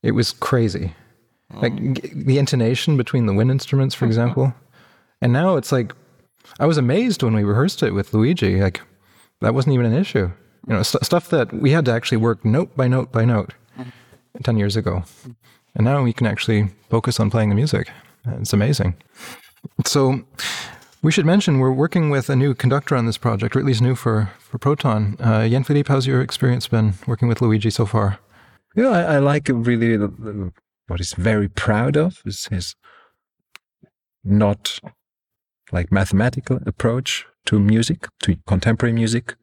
It 0.02 0.12
was 0.12 0.32
crazy. 0.32 0.94
Like 1.54 1.74
the 2.12 2.38
intonation 2.38 2.96
between 2.96 3.26
the 3.26 3.32
wind 3.32 3.50
instruments, 3.50 3.94
for 3.94 4.04
example. 4.12 4.54
And 5.22 5.32
now 5.32 5.56
it's 5.56 5.72
like, 5.72 5.92
I 6.58 6.66
was 6.66 6.78
amazed 6.78 7.22
when 7.22 7.34
we 7.34 7.44
rehearsed 7.44 7.82
it 7.82 7.92
with 7.92 8.12
Luigi. 8.14 8.60
Like, 8.60 8.80
that 9.40 9.54
wasn't 9.54 9.74
even 9.74 9.86
an 9.86 9.94
issue. 9.94 10.30
You 10.66 10.74
know, 10.74 10.82
st- 10.82 11.04
stuff 11.04 11.28
that 11.30 11.52
we 11.52 11.70
had 11.70 11.84
to 11.86 11.92
actually 11.92 12.18
work 12.18 12.44
note 12.44 12.76
by 12.76 12.88
note 12.88 13.12
by 13.12 13.24
note 13.24 13.54
10 14.42 14.56
years 14.56 14.76
ago. 14.76 15.04
And 15.74 15.84
now 15.84 16.02
we 16.02 16.12
can 16.12 16.26
actually 16.26 16.70
focus 16.88 17.20
on 17.20 17.30
playing 17.30 17.50
the 17.50 17.54
music. 17.54 17.90
It's 18.26 18.52
amazing. 18.52 18.94
So, 19.84 20.24
we 21.02 21.12
should 21.12 21.26
mention 21.26 21.58
we're 21.58 21.70
working 21.70 22.10
with 22.10 22.28
a 22.30 22.36
new 22.36 22.54
conductor 22.54 22.96
on 22.96 23.06
this 23.06 23.18
project, 23.18 23.54
or 23.54 23.60
at 23.60 23.64
least 23.64 23.82
new 23.82 23.94
for, 23.94 24.32
for 24.38 24.58
Proton. 24.58 25.16
Uh, 25.20 25.46
Jan-Filip, 25.48 25.88
how's 25.88 26.06
your 26.06 26.20
experience 26.20 26.66
been 26.66 26.94
working 27.06 27.28
with 27.28 27.40
Luigi 27.40 27.70
so 27.70 27.86
far? 27.86 28.18
Yeah, 28.74 28.88
I, 28.88 29.02
I 29.14 29.18
like 29.18 29.48
really 29.48 29.96
what 30.88 31.00
he's 31.00 31.14
very 31.14 31.48
proud 31.48 31.96
of 31.96 32.22
is 32.24 32.46
his 32.46 32.74
not 34.24 34.80
like 35.72 35.92
mathematical 35.92 36.58
approach 36.66 37.26
to 37.46 37.58
music, 37.58 38.08
to 38.22 38.36
contemporary 38.46 38.92
music. 38.92 39.36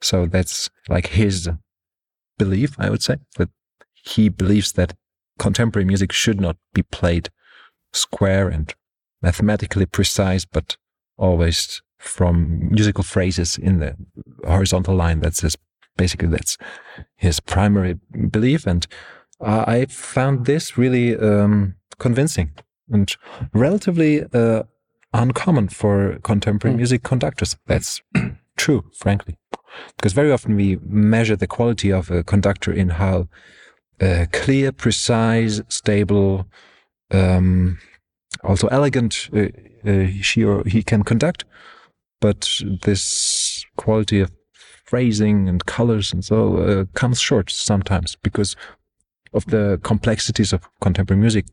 So 0.00 0.26
that's 0.26 0.70
like 0.88 1.08
his 1.08 1.48
belief, 2.38 2.76
I 2.78 2.90
would 2.90 3.02
say, 3.02 3.16
that 3.36 3.50
he 3.94 4.28
believes 4.28 4.72
that 4.72 4.94
contemporary 5.38 5.84
music 5.84 6.12
should 6.12 6.40
not 6.40 6.56
be 6.74 6.82
played 6.82 7.30
square 7.92 8.48
and 8.48 8.74
mathematically 9.22 9.86
precise, 9.86 10.44
but 10.44 10.76
always 11.16 11.82
from 11.98 12.70
musical 12.70 13.04
phrases 13.04 13.58
in 13.58 13.80
the 13.80 13.96
horizontal 14.46 14.94
line. 14.94 15.20
That's 15.20 15.40
his, 15.40 15.56
basically, 15.96 16.28
that's 16.28 16.56
his 17.16 17.40
primary 17.40 17.98
belief. 18.30 18.66
And 18.66 18.86
uh, 19.40 19.64
I 19.66 19.86
found 19.86 20.46
this 20.46 20.78
really 20.78 21.16
um, 21.16 21.74
convincing 21.98 22.52
and 22.90 23.14
relatively 23.52 24.24
uh, 24.32 24.62
uncommon 25.12 25.68
for 25.68 26.18
contemporary 26.22 26.74
mm. 26.74 26.78
music 26.78 27.02
conductors. 27.02 27.56
That's 27.66 28.02
true, 28.56 28.84
frankly, 28.94 29.36
because 29.96 30.12
very 30.12 30.32
often 30.32 30.56
we 30.56 30.78
measure 30.84 31.36
the 31.36 31.46
quality 31.46 31.92
of 31.92 32.10
a 32.10 32.22
conductor 32.22 32.72
in 32.72 32.90
how 32.90 33.28
uh, 34.00 34.26
clear, 34.32 34.72
precise, 34.72 35.60
stable, 35.68 36.46
um, 37.10 37.78
also 38.44 38.68
elegant 38.68 39.28
uh, 39.34 39.48
uh, 39.88 40.06
she 40.20 40.44
or 40.44 40.62
he 40.64 40.82
can 40.82 41.02
conduct. 41.02 41.44
But 42.20 42.48
this 42.82 43.64
quality 43.76 44.20
of 44.20 44.32
phrasing 44.84 45.48
and 45.48 45.64
colors 45.66 46.12
and 46.12 46.24
so 46.24 46.56
uh, 46.56 46.84
comes 46.94 47.20
short 47.20 47.50
sometimes 47.50 48.16
because 48.22 48.56
of 49.34 49.44
the 49.46 49.78
complexities 49.82 50.52
of 50.52 50.68
contemporary 50.80 51.20
music. 51.20 51.46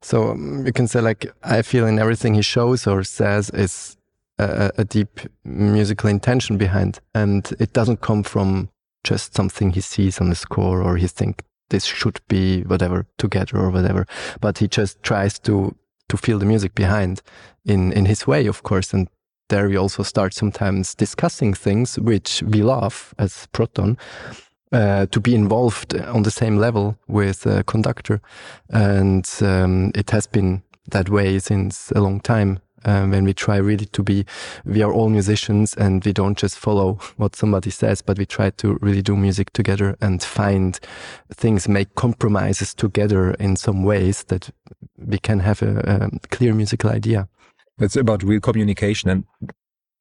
So 0.00 0.30
um, 0.30 0.66
you 0.66 0.72
can 0.72 0.88
say, 0.88 1.00
like, 1.00 1.32
I 1.42 1.62
feel 1.62 1.86
in 1.86 1.98
everything 1.98 2.34
he 2.34 2.42
shows 2.42 2.86
or 2.86 3.04
says 3.04 3.50
is 3.50 3.96
a, 4.38 4.70
a, 4.78 4.84
deep 4.84 5.20
musical 5.44 6.08
intention 6.08 6.58
behind, 6.58 7.00
and 7.14 7.52
it 7.58 7.72
doesn't 7.72 8.00
come 8.00 8.22
from 8.22 8.68
just 9.04 9.34
something 9.34 9.70
he 9.70 9.80
sees 9.80 10.20
on 10.20 10.28
the 10.28 10.34
score 10.34 10.82
or 10.82 10.96
he 10.96 11.06
think 11.06 11.42
this 11.70 11.84
should 11.84 12.20
be 12.28 12.62
whatever 12.62 13.06
together 13.18 13.56
or 13.58 13.70
whatever, 13.70 14.06
but 14.40 14.58
he 14.58 14.68
just 14.68 15.02
tries 15.02 15.38
to 15.40 15.74
to 16.08 16.16
feel 16.18 16.38
the 16.38 16.44
music 16.44 16.74
behind 16.74 17.22
in 17.64 17.92
in 17.92 18.06
his 18.06 18.26
way, 18.26 18.46
of 18.46 18.62
course, 18.62 18.92
and 18.92 19.08
there 19.48 19.68
we 19.68 19.76
also 19.76 20.02
start 20.02 20.34
sometimes 20.34 20.94
discussing 20.94 21.54
things 21.54 21.98
which 21.98 22.42
we 22.42 22.62
love 22.62 23.14
as 23.18 23.46
Proton, 23.52 23.98
uh, 24.72 25.06
to 25.06 25.20
be 25.20 25.34
involved 25.34 25.94
on 25.94 26.22
the 26.22 26.30
same 26.30 26.56
level 26.56 26.96
with 27.08 27.46
a 27.46 27.62
conductor. 27.64 28.20
And 28.70 29.28
um, 29.40 29.92
it 29.94 30.10
has 30.10 30.26
been 30.26 30.62
that 30.90 31.08
way 31.08 31.38
since 31.38 31.90
a 31.92 32.00
long 32.00 32.20
time. 32.20 32.60
Um, 32.84 33.12
when 33.12 33.24
we 33.24 33.32
try 33.32 33.58
really 33.58 33.86
to 33.86 34.02
be, 34.02 34.24
we 34.64 34.82
are 34.82 34.92
all 34.92 35.08
musicians 35.08 35.72
and 35.74 36.04
we 36.04 36.12
don't 36.12 36.36
just 36.36 36.58
follow 36.58 36.98
what 37.16 37.36
somebody 37.36 37.70
says, 37.70 38.02
but 38.02 38.18
we 38.18 38.26
try 38.26 38.50
to 38.50 38.76
really 38.80 39.02
do 39.02 39.16
music 39.16 39.52
together 39.52 39.96
and 40.00 40.20
find 40.20 40.80
things, 41.32 41.68
make 41.68 41.94
compromises 41.94 42.74
together 42.74 43.34
in 43.34 43.54
some 43.54 43.84
ways 43.84 44.24
that 44.24 44.50
we 44.96 45.18
can 45.18 45.38
have 45.38 45.62
a, 45.62 46.10
a 46.10 46.28
clear 46.30 46.54
musical 46.54 46.90
idea. 46.90 47.28
It's 47.78 47.94
about 47.94 48.24
real 48.24 48.40
communication. 48.40 49.10
And 49.10 49.24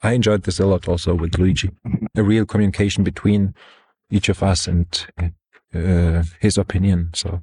I 0.01 0.13
enjoyed 0.13 0.43
this 0.43 0.59
a 0.59 0.65
lot 0.65 0.87
also 0.87 1.13
with 1.13 1.37
Luigi. 1.37 1.69
A 2.15 2.23
real 2.23 2.45
communication 2.45 3.03
between 3.03 3.53
each 4.11 4.29
of 4.29 4.43
us 4.43 4.67
and 4.67 5.07
uh, 5.73 6.23
his 6.39 6.57
opinion. 6.57 7.11
So. 7.13 7.41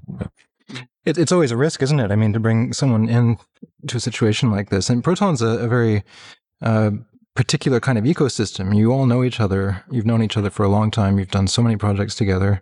It, 1.05 1.17
it's 1.17 1.33
always 1.33 1.51
a 1.51 1.57
risk, 1.57 1.83
isn't 1.83 2.01
it? 2.01 2.11
I 2.11 2.17
mean, 2.17 2.33
to 2.35 2.41
bring 2.41 2.73
someone 2.73 3.09
in 3.09 3.39
to 3.87 3.97
a 3.97 4.01
situation 4.01 4.51
like 4.51 4.69
this, 4.69 4.91
and 4.91 5.03
Proton's 5.03 5.41
a, 5.41 5.47
a 5.47 5.69
very 5.69 6.05
uh, 6.61 6.91
particular 7.35 7.81
kind 7.81 7.97
of 7.97 8.05
ecosystem. 8.05 8.77
You 8.77 8.93
all 8.93 9.07
know 9.07 9.25
each 9.25 9.41
other. 9.41 9.85
You've 9.91 10.07
known 10.07 10.23
each 10.23 10.37
other 10.37 10.51
for 10.51 10.65
a 10.65 10.69
long 10.69 10.91
time. 10.91 11.19
You've 11.19 11.31
done 11.31 11.47
so 11.47 11.63
many 11.63 11.77
projects 11.77 12.15
together. 12.15 12.61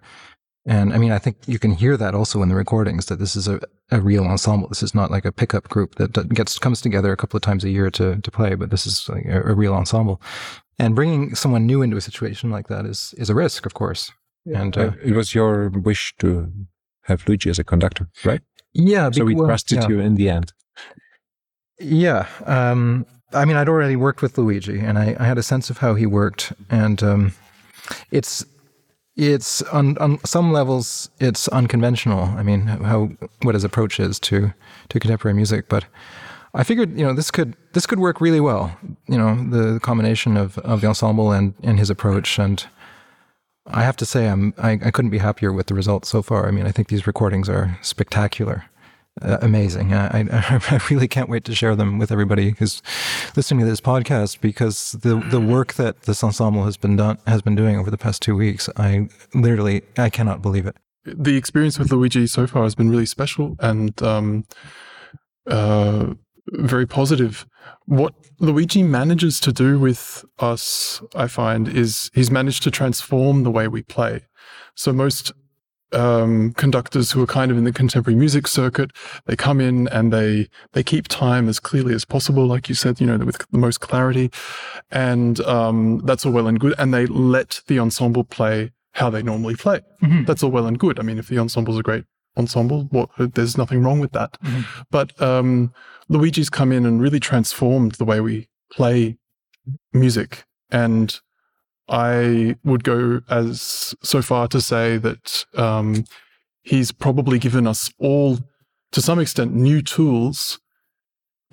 And 0.66 0.92
I 0.92 0.98
mean, 0.98 1.12
I 1.12 1.18
think 1.18 1.36
you 1.46 1.58
can 1.58 1.72
hear 1.72 1.96
that 1.96 2.14
also 2.14 2.42
in 2.42 2.48
the 2.48 2.56
recordings 2.56 3.06
that 3.06 3.20
this 3.20 3.36
is 3.36 3.46
a, 3.46 3.60
a 3.90 4.00
real 4.00 4.24
ensemble. 4.24 4.68
This 4.68 4.82
is 4.82 4.94
not 4.94 5.10
like 5.12 5.24
a 5.24 5.30
pickup 5.32 5.68
group 5.68 5.94
that 5.94 6.28
gets 6.34 6.58
comes 6.58 6.80
together 6.80 7.12
a 7.12 7.16
couple 7.16 7.36
of 7.36 7.42
times 7.42 7.64
a 7.64 7.70
year 7.70 7.90
to 7.92 8.20
to 8.20 8.30
play, 8.30 8.54
but 8.54 8.70
this 8.70 8.86
is 8.86 9.08
like 9.08 9.24
a, 9.26 9.42
a 9.42 9.54
real 9.54 9.74
ensemble. 9.74 10.20
And 10.78 10.94
bringing 10.94 11.34
someone 11.34 11.66
new 11.66 11.82
into 11.82 11.96
a 11.96 12.00
situation 12.00 12.50
like 12.50 12.68
that 12.68 12.84
is 12.84 13.14
is 13.16 13.30
a 13.30 13.34
risk, 13.34 13.66
of 13.66 13.74
course. 13.74 14.12
Yeah. 14.44 14.60
And 14.60 14.76
uh, 14.76 14.92
it 15.02 15.14
was 15.14 15.34
your 15.34 15.70
wish 15.70 16.14
to 16.18 16.52
have 17.02 17.26
Luigi 17.26 17.50
as 17.50 17.58
a 17.58 17.64
conductor, 17.64 18.08
right? 18.24 18.40
Yeah. 18.72 19.10
So 19.10 19.24
we 19.24 19.34
trusted 19.34 19.78
yeah. 19.78 19.88
you 19.88 20.00
in 20.00 20.16
the 20.16 20.28
end. 20.28 20.52
Yeah. 21.80 22.26
Um, 22.44 23.06
I 23.32 23.44
mean, 23.44 23.56
I'd 23.56 23.68
already 23.68 23.96
worked 23.96 24.22
with 24.22 24.38
Luigi, 24.38 24.78
and 24.78 24.98
I, 24.98 25.16
I 25.18 25.24
had 25.24 25.38
a 25.38 25.42
sense 25.42 25.68
of 25.70 25.78
how 25.78 25.94
he 25.94 26.06
worked, 26.06 26.52
and 26.70 27.02
um, 27.02 27.32
it's 28.10 28.44
it's 29.16 29.62
on 29.62 29.96
on 29.98 30.24
some 30.24 30.52
levels 30.52 31.10
it's 31.18 31.48
unconventional. 31.48 32.24
I 32.36 32.42
mean, 32.42 32.66
how 32.66 33.10
what 33.42 33.54
his 33.54 33.64
approach 33.64 33.98
is 33.98 34.20
to 34.20 34.52
to 34.88 35.00
contemporary 35.00 35.34
music, 35.34 35.68
but 35.68 35.86
I 36.56 36.64
figured, 36.64 36.98
you 36.98 37.04
know, 37.04 37.12
this 37.12 37.30
could 37.30 37.54
this 37.74 37.86
could 37.86 37.98
work 37.98 38.18
really 38.20 38.40
well. 38.40 38.74
You 39.06 39.18
know, 39.18 39.34
the 39.50 39.78
combination 39.80 40.38
of, 40.38 40.56
of 40.58 40.80
the 40.80 40.86
ensemble 40.86 41.30
and, 41.30 41.52
and 41.62 41.78
his 41.78 41.90
approach. 41.90 42.38
And 42.38 42.66
I 43.66 43.82
have 43.82 43.96
to 43.98 44.06
say, 44.06 44.26
I'm 44.28 44.54
I, 44.56 44.72
I 44.82 44.90
couldn't 44.90 45.10
be 45.10 45.18
happier 45.18 45.52
with 45.52 45.66
the 45.66 45.74
results 45.74 46.08
so 46.08 46.22
far. 46.22 46.48
I 46.48 46.50
mean, 46.50 46.66
I 46.66 46.72
think 46.72 46.88
these 46.88 47.06
recordings 47.06 47.50
are 47.50 47.78
spectacular, 47.82 48.64
uh, 49.20 49.36
amazing. 49.42 49.92
I, 49.92 50.20
I, 50.20 50.26
I 50.70 50.80
really 50.88 51.08
can't 51.08 51.28
wait 51.28 51.44
to 51.44 51.54
share 51.54 51.76
them 51.76 51.98
with 51.98 52.10
everybody 52.10 52.54
who's 52.58 52.80
listening 53.36 53.60
to 53.60 53.66
this 53.66 53.82
podcast 53.82 54.40
because 54.40 54.92
the 54.92 55.16
the 55.16 55.40
work 55.40 55.74
that 55.74 56.02
this 56.02 56.24
ensemble 56.24 56.64
has 56.64 56.78
been 56.78 56.96
done 56.96 57.18
has 57.26 57.42
been 57.42 57.54
doing 57.54 57.76
over 57.76 57.90
the 57.90 57.98
past 57.98 58.22
two 58.22 58.34
weeks, 58.34 58.70
I 58.78 59.10
literally 59.34 59.82
I 59.98 60.08
cannot 60.08 60.40
believe 60.40 60.66
it. 60.66 60.76
The 61.04 61.36
experience 61.36 61.78
with 61.78 61.92
Luigi 61.92 62.26
so 62.26 62.46
far 62.46 62.62
has 62.62 62.74
been 62.74 62.88
really 62.88 63.06
special, 63.06 63.56
and 63.60 64.02
um, 64.02 64.44
uh, 65.46 66.14
very 66.48 66.86
positive. 66.86 67.46
What 67.86 68.14
Luigi 68.38 68.82
manages 68.82 69.40
to 69.40 69.52
do 69.52 69.78
with 69.78 70.24
us, 70.38 71.00
I 71.14 71.26
find, 71.26 71.68
is 71.68 72.10
he's 72.14 72.30
managed 72.30 72.62
to 72.64 72.70
transform 72.70 73.42
the 73.42 73.50
way 73.50 73.68
we 73.68 73.82
play. 73.82 74.26
So 74.74 74.92
most 74.92 75.32
um, 75.92 76.52
conductors 76.54 77.12
who 77.12 77.22
are 77.22 77.26
kind 77.26 77.50
of 77.50 77.56
in 77.56 77.64
the 77.64 77.72
contemporary 77.72 78.18
music 78.18 78.46
circuit, 78.46 78.90
they 79.26 79.36
come 79.36 79.60
in 79.60 79.88
and 79.88 80.12
they 80.12 80.48
they 80.72 80.82
keep 80.82 81.08
time 81.08 81.48
as 81.48 81.60
clearly 81.60 81.94
as 81.94 82.04
possible, 82.04 82.46
like 82.46 82.68
you 82.68 82.74
said, 82.74 83.00
you 83.00 83.06
know, 83.06 83.18
with 83.24 83.38
the 83.50 83.58
most 83.58 83.80
clarity, 83.80 84.30
and 84.90 85.40
um, 85.40 85.98
that's 86.04 86.26
all 86.26 86.32
well 86.32 86.46
and 86.46 86.60
good. 86.60 86.74
And 86.78 86.92
they 86.92 87.06
let 87.06 87.62
the 87.68 87.78
ensemble 87.78 88.24
play 88.24 88.72
how 88.92 89.10
they 89.10 89.22
normally 89.22 89.54
play. 89.54 89.80
Mm-hmm. 90.02 90.24
That's 90.24 90.42
all 90.42 90.50
well 90.50 90.66
and 90.66 90.78
good. 90.78 90.98
I 90.98 91.02
mean, 91.02 91.18
if 91.18 91.28
the 91.28 91.36
ensemble's 91.36 91.78
a 91.78 91.82
great 91.82 92.04
ensemble. 92.36 92.84
What, 92.90 93.10
there's 93.18 93.56
nothing 93.56 93.82
wrong 93.82 94.00
with 94.00 94.12
that. 94.12 94.36
Mm-hmm. 94.44 94.82
But 94.90 95.20
um, 95.20 95.72
Luigi's 96.08 96.50
come 96.50 96.72
in 96.72 96.86
and 96.86 97.00
really 97.00 97.20
transformed 97.20 97.92
the 97.92 98.04
way 98.04 98.20
we 98.20 98.48
play 98.70 99.16
music. 99.92 100.44
And 100.70 101.18
I 101.88 102.56
would 102.64 102.84
go 102.84 103.20
as 103.28 103.94
so 104.02 104.22
far 104.22 104.48
to 104.48 104.60
say 104.60 104.96
that 104.98 105.46
um, 105.54 106.04
he's 106.62 106.92
probably 106.92 107.38
given 107.38 107.66
us 107.66 107.90
all, 107.98 108.38
to 108.92 109.00
some 109.00 109.18
extent, 109.18 109.54
new 109.54 109.82
tools 109.82 110.60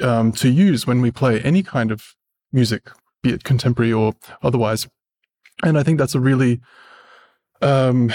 um, 0.02 0.32
to 0.34 0.50
use 0.50 0.88
when 0.88 1.02
we 1.02 1.12
play 1.12 1.40
any 1.42 1.64
kind 1.64 1.92
of 1.92 2.16
music, 2.52 2.90
be 3.22 3.32
it 3.32 3.44
contemporary 3.44 3.94
or 3.94 4.14
otherwise. 4.42 4.88
And 5.64 5.78
I 5.78 5.84
think 5.84 6.00
that's 6.00 6.16
a 6.16 6.20
really 6.20 6.60
um, 7.62 8.12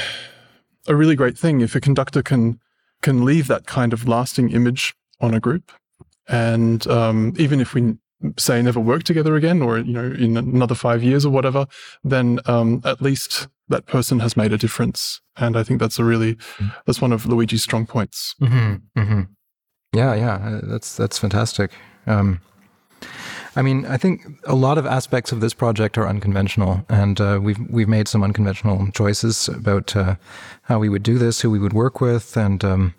a 0.86 0.94
really 0.94 1.14
great 1.14 1.38
thing 1.38 1.60
if 1.60 1.74
a 1.74 1.80
conductor 1.80 2.22
can 2.22 2.60
can 3.00 3.24
leave 3.24 3.46
that 3.46 3.66
kind 3.66 3.92
of 3.92 4.08
lasting 4.08 4.50
image 4.50 4.94
on 5.20 5.34
a 5.34 5.40
group. 5.40 5.70
And 6.28 6.86
um, 6.86 7.34
even 7.38 7.60
if 7.60 7.74
we 7.74 7.96
say 8.36 8.60
never 8.62 8.80
work 8.80 9.04
together 9.04 9.36
again, 9.36 9.62
or 9.62 9.78
you 9.78 9.92
know, 9.92 10.12
in 10.12 10.36
another 10.36 10.74
five 10.74 11.02
years 11.02 11.24
or 11.24 11.30
whatever, 11.30 11.66
then 12.04 12.40
um, 12.46 12.82
at 12.84 13.00
least 13.00 13.48
that 13.68 13.86
person 13.86 14.20
has 14.20 14.36
made 14.36 14.52
a 14.52 14.58
difference. 14.58 15.20
And 15.36 15.56
I 15.56 15.62
think 15.62 15.80
that's 15.80 15.98
a 15.98 16.04
really 16.04 16.34
mm. 16.34 16.74
that's 16.86 17.00
one 17.00 17.12
of 17.12 17.26
Luigi's 17.26 17.62
strong 17.62 17.86
points. 17.86 18.34
Mm-hmm, 18.40 19.00
mm-hmm. 19.00 19.22
Yeah, 19.94 20.14
yeah, 20.14 20.34
uh, 20.34 20.60
that's 20.64 20.96
that's 20.96 21.18
fantastic. 21.18 21.72
Um, 22.06 22.40
I 23.56 23.62
mean, 23.62 23.86
I 23.86 23.96
think 23.96 24.22
a 24.44 24.54
lot 24.54 24.78
of 24.78 24.86
aspects 24.86 25.32
of 25.32 25.40
this 25.40 25.54
project 25.54 25.96
are 25.98 26.06
unconventional, 26.06 26.84
and 26.88 27.20
uh, 27.20 27.40
we've 27.42 27.58
we've 27.70 27.88
made 27.88 28.08
some 28.08 28.22
unconventional 28.22 28.90
choices 28.92 29.48
about 29.48 29.96
uh, 29.96 30.16
how 30.62 30.78
we 30.78 30.88
would 30.88 31.02
do 31.02 31.18
this, 31.18 31.40
who 31.40 31.50
we 31.50 31.58
would 31.58 31.72
work 31.72 32.00
with, 32.00 32.36
and 32.36 32.64
um, 32.64 32.94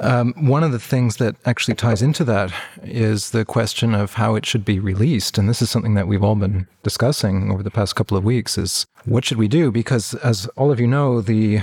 um, 0.00 0.32
one 0.36 0.62
of 0.62 0.70
the 0.70 0.78
things 0.78 1.16
that 1.16 1.34
actually 1.44 1.74
ties 1.74 2.02
into 2.02 2.24
that 2.24 2.52
is 2.82 3.30
the 3.30 3.44
question 3.44 3.94
of 3.94 4.14
how 4.14 4.36
it 4.36 4.46
should 4.46 4.64
be 4.64 4.78
released. 4.78 5.38
And 5.38 5.48
this 5.48 5.60
is 5.60 5.70
something 5.70 5.94
that 5.94 6.06
we've 6.06 6.22
all 6.22 6.36
been 6.36 6.68
discussing 6.82 7.50
over 7.50 7.62
the 7.62 7.70
past 7.70 7.96
couple 7.96 8.16
of 8.16 8.24
weeks 8.24 8.56
is 8.56 8.86
what 9.06 9.24
should 9.24 9.38
we 9.38 9.48
do? 9.48 9.72
Because 9.72 10.14
as 10.14 10.46
all 10.56 10.70
of 10.70 10.78
you 10.78 10.86
know, 10.86 11.20
the 11.20 11.60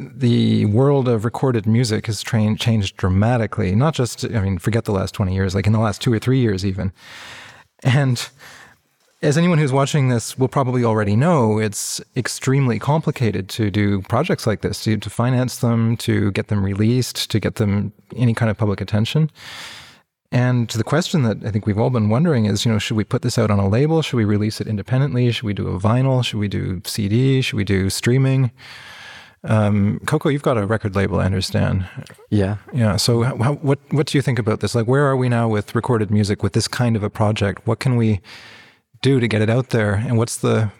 the 0.00 0.64
world 0.66 1.08
of 1.08 1.24
recorded 1.24 1.66
music 1.66 2.06
has 2.06 2.22
tra- 2.22 2.56
changed 2.56 2.96
dramatically. 2.96 3.74
Not 3.74 3.94
just, 3.94 4.24
I 4.24 4.40
mean, 4.40 4.58
forget 4.58 4.84
the 4.84 4.92
last 4.92 5.12
20 5.12 5.34
years, 5.34 5.56
like 5.56 5.66
in 5.66 5.72
the 5.72 5.80
last 5.80 6.00
two 6.00 6.12
or 6.12 6.20
three 6.20 6.38
years 6.38 6.64
even. 6.64 6.92
And 7.82 8.28
as 9.20 9.36
anyone 9.36 9.58
who's 9.58 9.72
watching 9.72 10.08
this 10.08 10.38
will 10.38 10.48
probably 10.48 10.84
already 10.84 11.16
know, 11.16 11.58
it's 11.58 12.00
extremely 12.16 12.78
complicated 12.78 13.48
to 13.48 13.70
do 13.70 14.00
projects 14.02 14.46
like 14.46 14.60
this, 14.60 14.84
to, 14.84 14.96
to 14.96 15.10
finance 15.10 15.58
them, 15.58 15.96
to 15.96 16.30
get 16.32 16.48
them 16.48 16.64
released, 16.64 17.30
to 17.30 17.40
get 17.40 17.56
them 17.56 17.92
any 18.16 18.32
kind 18.32 18.50
of 18.50 18.56
public 18.56 18.80
attention. 18.80 19.30
And 20.30 20.68
the 20.68 20.84
question 20.84 21.22
that 21.22 21.44
I 21.44 21.50
think 21.50 21.66
we've 21.66 21.78
all 21.78 21.90
been 21.90 22.10
wondering 22.10 22.44
is, 22.44 22.64
you 22.64 22.70
know, 22.70 22.78
should 22.78 22.96
we 22.96 23.02
put 23.02 23.22
this 23.22 23.38
out 23.38 23.50
on 23.50 23.58
a 23.58 23.68
label? 23.68 24.02
Should 24.02 24.18
we 24.18 24.24
release 24.24 24.60
it 24.60 24.68
independently? 24.68 25.32
Should 25.32 25.44
we 25.44 25.54
do 25.54 25.68
a 25.68 25.80
vinyl? 25.80 26.24
Should 26.24 26.38
we 26.38 26.48
do 26.48 26.82
CD? 26.84 27.40
Should 27.40 27.56
we 27.56 27.64
do 27.64 27.90
streaming? 27.90 28.52
Um, 29.44 30.00
Coco, 30.06 30.28
you've 30.28 30.42
got 30.42 30.58
a 30.58 30.66
record 30.66 30.94
label, 30.94 31.20
I 31.20 31.24
understand. 31.24 31.88
Yeah. 32.28 32.58
Yeah. 32.74 32.96
So, 32.96 33.22
how, 33.22 33.54
what 33.54 33.78
what 33.90 34.08
do 34.08 34.18
you 34.18 34.22
think 34.22 34.38
about 34.38 34.60
this? 34.60 34.74
Like, 34.74 34.86
where 34.86 35.06
are 35.06 35.16
we 35.16 35.28
now 35.28 35.48
with 35.48 35.74
recorded 35.74 36.10
music 36.10 36.42
with 36.42 36.52
this 36.52 36.68
kind 36.68 36.96
of 36.96 37.02
a 37.02 37.08
project? 37.08 37.66
What 37.66 37.78
can 37.78 37.96
we 37.96 38.20
do 39.02 39.20
to 39.20 39.28
get 39.28 39.42
it 39.42 39.50
out 39.50 39.70
there? 39.70 39.94
And 39.94 40.18
what's 40.18 40.38
the, 40.38 40.70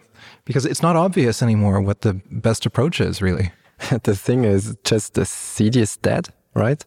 because 0.44 0.64
it's 0.64 0.82
not 0.82 0.96
obvious 0.96 1.42
anymore 1.42 1.80
what 1.80 2.00
the 2.02 2.20
best 2.30 2.66
approach 2.66 3.00
is, 3.00 3.20
really. 3.22 3.52
the 4.02 4.16
thing 4.16 4.44
is, 4.44 4.76
just 4.84 5.14
the 5.14 5.24
CD 5.24 5.80
is 5.80 5.96
dead, 5.96 6.28
right? 6.54 6.84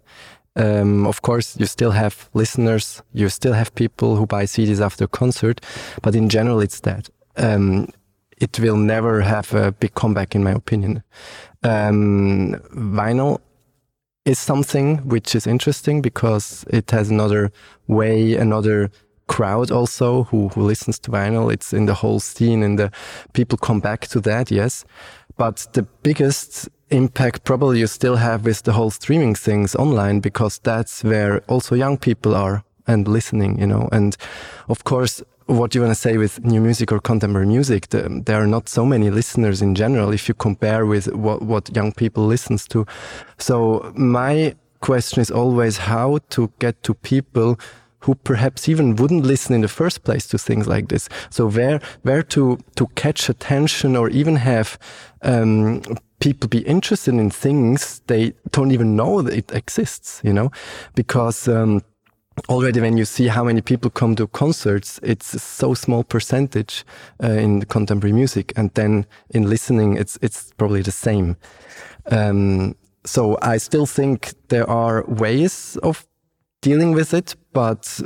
Um, 0.55 1.07
of 1.07 1.21
course, 1.21 1.57
you 1.57 1.65
still 1.65 1.91
have 1.91 2.29
listeners, 2.33 3.01
you 3.13 3.29
still 3.29 3.53
have 3.53 3.73
people 3.75 4.17
who 4.17 4.25
buy 4.25 4.43
CDs 4.43 4.81
after 4.81 5.05
a 5.05 5.07
concert, 5.07 5.61
but 6.01 6.15
in 6.15 6.27
general, 6.27 6.59
it's 6.59 6.81
dead. 6.81 7.07
Um, 7.37 7.87
it 8.37 8.59
will 8.59 8.75
never 8.75 9.21
have 9.21 9.53
a 9.53 9.71
big 9.71 9.93
comeback, 9.93 10.35
in 10.35 10.43
my 10.43 10.51
opinion. 10.51 11.03
Um, 11.63 12.55
vinyl 12.73 13.39
is 14.25 14.39
something 14.39 14.97
which 15.07 15.35
is 15.35 15.47
interesting 15.47 16.01
because 16.01 16.65
it 16.69 16.91
has 16.91 17.09
another 17.09 17.51
way, 17.87 18.35
another 18.35 18.91
crowd 19.31 19.71
also 19.71 20.23
who, 20.25 20.49
who 20.49 20.61
listens 20.61 20.99
to 20.99 21.11
vinyl. 21.11 21.51
It's 21.53 21.71
in 21.73 21.85
the 21.85 21.93
whole 21.93 22.19
scene 22.19 22.61
and 22.63 22.77
the 22.77 22.91
people 23.33 23.57
come 23.57 23.79
back 23.79 24.07
to 24.07 24.19
that, 24.21 24.51
yes. 24.51 24.85
But 25.37 25.67
the 25.71 25.83
biggest 26.03 26.67
impact 26.89 27.45
probably 27.45 27.79
you 27.79 27.87
still 27.87 28.17
have 28.17 28.43
with 28.43 28.63
the 28.63 28.73
whole 28.73 28.91
streaming 28.91 29.35
things 29.35 29.75
online 29.75 30.19
because 30.19 30.59
that's 30.59 31.03
where 31.03 31.39
also 31.47 31.75
young 31.75 31.97
people 31.97 32.35
are 32.35 32.63
and 32.87 33.07
listening, 33.07 33.57
you 33.57 33.67
know. 33.67 33.87
And 33.93 34.17
of 34.67 34.83
course, 34.83 35.23
what 35.45 35.73
you 35.73 35.81
want 35.81 35.91
to 35.91 36.01
say 36.01 36.17
with 36.17 36.43
new 36.43 36.59
music 36.59 36.91
or 36.91 36.99
contemporary 36.99 37.47
music, 37.47 37.87
the, 37.89 38.21
there 38.25 38.41
are 38.41 38.47
not 38.47 38.67
so 38.67 38.85
many 38.85 39.09
listeners 39.09 39.61
in 39.61 39.75
general 39.75 40.11
if 40.11 40.27
you 40.27 40.33
compare 40.33 40.85
with 40.85 41.07
what, 41.13 41.41
what 41.41 41.73
young 41.73 41.93
people 41.93 42.25
listens 42.25 42.67
to. 42.67 42.85
So 43.37 43.93
my 43.95 44.55
question 44.81 45.21
is 45.21 45.31
always 45.31 45.77
how 45.77 46.19
to 46.31 46.51
get 46.59 46.83
to 46.83 46.93
people 46.93 47.57
who 48.01 48.15
perhaps 48.15 48.69
even 48.69 48.95
wouldn't 48.95 49.23
listen 49.25 49.55
in 49.55 49.61
the 49.61 49.67
first 49.67 50.03
place 50.03 50.27
to 50.27 50.37
things 50.37 50.67
like 50.67 50.87
this. 50.89 51.09
So 51.29 51.47
where 51.47 51.79
where 52.03 52.23
to 52.23 52.57
to 52.75 52.87
catch 52.95 53.29
attention 53.29 53.95
or 53.95 54.09
even 54.09 54.35
have 54.35 54.77
um, 55.21 55.81
people 56.19 56.47
be 56.49 56.59
interested 56.59 57.13
in 57.13 57.29
things 57.31 58.01
they 58.07 58.33
don't 58.51 58.71
even 58.71 58.95
know 58.95 59.21
that 59.21 59.33
it 59.33 59.51
exists, 59.51 60.21
you 60.23 60.33
know, 60.33 60.51
because. 60.95 61.47
Um, 61.47 61.81
already 62.49 62.79
when 62.79 62.97
you 62.97 63.05
see 63.05 63.27
how 63.27 63.43
many 63.43 63.61
people 63.61 63.89
come 63.89 64.15
to 64.15 64.25
concerts, 64.25 64.99
it's 65.03 65.41
so 65.41 65.73
small 65.73 66.03
percentage 66.03 66.85
uh, 67.21 67.27
in 67.27 67.61
contemporary 67.65 68.13
music, 68.13 68.53
and 68.55 68.71
then 68.73 69.05
in 69.29 69.49
listening, 69.49 69.97
it's 69.97 70.17
it's 70.21 70.51
probably 70.57 70.81
the 70.81 70.91
same. 70.91 71.35
Um, 72.09 72.75
so 73.05 73.37
I 73.41 73.57
still 73.57 73.85
think 73.85 74.33
there 74.47 74.67
are 74.69 75.03
ways 75.07 75.77
of 75.83 76.07
dealing 76.61 76.93
with 76.93 77.13
it, 77.13 77.35
but 77.53 78.01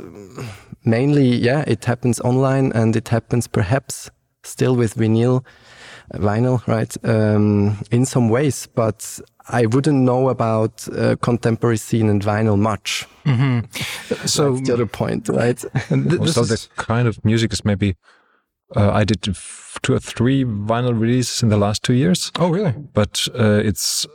mainly, 0.84 1.36
yeah, 1.36 1.64
it 1.66 1.84
happens 1.84 2.20
online 2.20 2.72
and 2.72 2.96
it 2.96 3.08
happens 3.08 3.46
perhaps 3.46 4.10
still 4.42 4.76
with 4.76 4.94
vinyl, 4.94 5.44
vinyl, 6.14 6.66
right? 6.66 6.96
Um, 7.04 7.78
in 7.90 8.06
some 8.06 8.28
ways, 8.28 8.66
but 8.66 9.20
I 9.48 9.66
wouldn't 9.66 9.98
know 9.98 10.28
about 10.28 10.88
uh, 10.88 11.16
contemporary 11.16 11.76
scene 11.76 12.08
and 12.08 12.22
vinyl 12.22 12.58
much. 12.58 13.06
Mm 13.24 13.38
-hmm. 13.38 13.64
So 14.26 14.52
That's 14.52 14.66
the 14.66 14.72
other 14.72 14.86
point, 14.88 15.28
right? 15.28 15.60
so 16.34 16.44
the 16.44 16.68
kind 16.74 17.08
of 17.08 17.16
music 17.22 17.52
is 17.52 17.62
maybe 17.62 17.94
uh, 18.76 19.00
I 19.00 19.04
did 19.04 19.36
two 19.82 19.94
or 19.94 20.00
three 20.00 20.44
vinyl 20.44 21.00
releases 21.00 21.42
in 21.42 21.48
the 21.48 21.56
last 21.56 21.82
two 21.82 21.94
years. 21.94 22.30
Oh, 22.38 22.54
really? 22.54 22.74
But 22.92 23.28
uh, 23.34 23.66
it's 23.66 24.06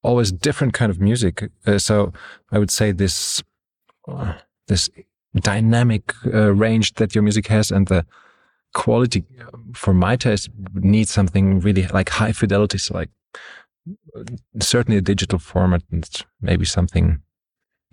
always 0.00 0.32
different 0.32 0.78
kind 0.78 0.90
of 0.90 0.98
music. 0.98 1.50
Uh, 1.66 1.78
so 1.78 2.12
I 2.52 2.56
would 2.56 2.70
say 2.70 2.94
this 2.94 3.42
this 4.68 4.88
dynamic 5.40 6.14
uh, 6.26 6.52
range 6.54 6.94
that 6.94 7.14
your 7.14 7.22
music 7.22 7.46
has 7.48 7.70
and 7.70 7.86
the 7.88 8.04
quality 8.74 9.24
for 9.74 9.94
my 9.94 10.16
taste 10.16 10.48
needs 10.74 11.10
something 11.10 11.60
really 11.60 11.86
like 11.88 12.08
high 12.10 12.32
fidelity 12.32 12.78
so 12.78 12.94
like 12.94 13.10
certainly 14.60 14.98
a 14.98 15.00
digital 15.00 15.38
format 15.38 15.82
and 15.90 16.24
maybe 16.40 16.64
something 16.64 17.20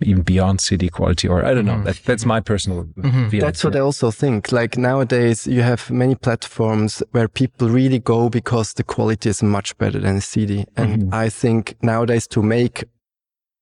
even 0.02 0.22
beyond 0.22 0.60
CD 0.60 0.88
quality, 0.90 1.26
or 1.26 1.44
I 1.44 1.54
don't 1.54 1.64
know. 1.64 1.72
Mm-hmm. 1.72 1.84
That, 1.84 2.04
that's 2.04 2.26
my 2.26 2.40
personal 2.40 2.84
mm-hmm. 2.84 3.28
feeling. 3.28 3.46
That's 3.46 3.64
what 3.64 3.74
I 3.74 3.80
also 3.80 4.10
think. 4.10 4.52
Like 4.52 4.76
nowadays, 4.76 5.46
you 5.46 5.62
have 5.62 5.90
many 5.90 6.14
platforms 6.14 7.02
where 7.12 7.28
people 7.28 7.68
really 7.68 7.98
go 7.98 8.28
because 8.28 8.74
the 8.74 8.84
quality 8.84 9.30
is 9.30 9.42
much 9.42 9.76
better 9.78 9.98
than 9.98 10.16
a 10.16 10.20
CD. 10.20 10.66
And 10.76 11.04
mm-hmm. 11.04 11.14
I 11.14 11.30
think 11.30 11.76
nowadays 11.82 12.26
to 12.28 12.42
make 12.42 12.84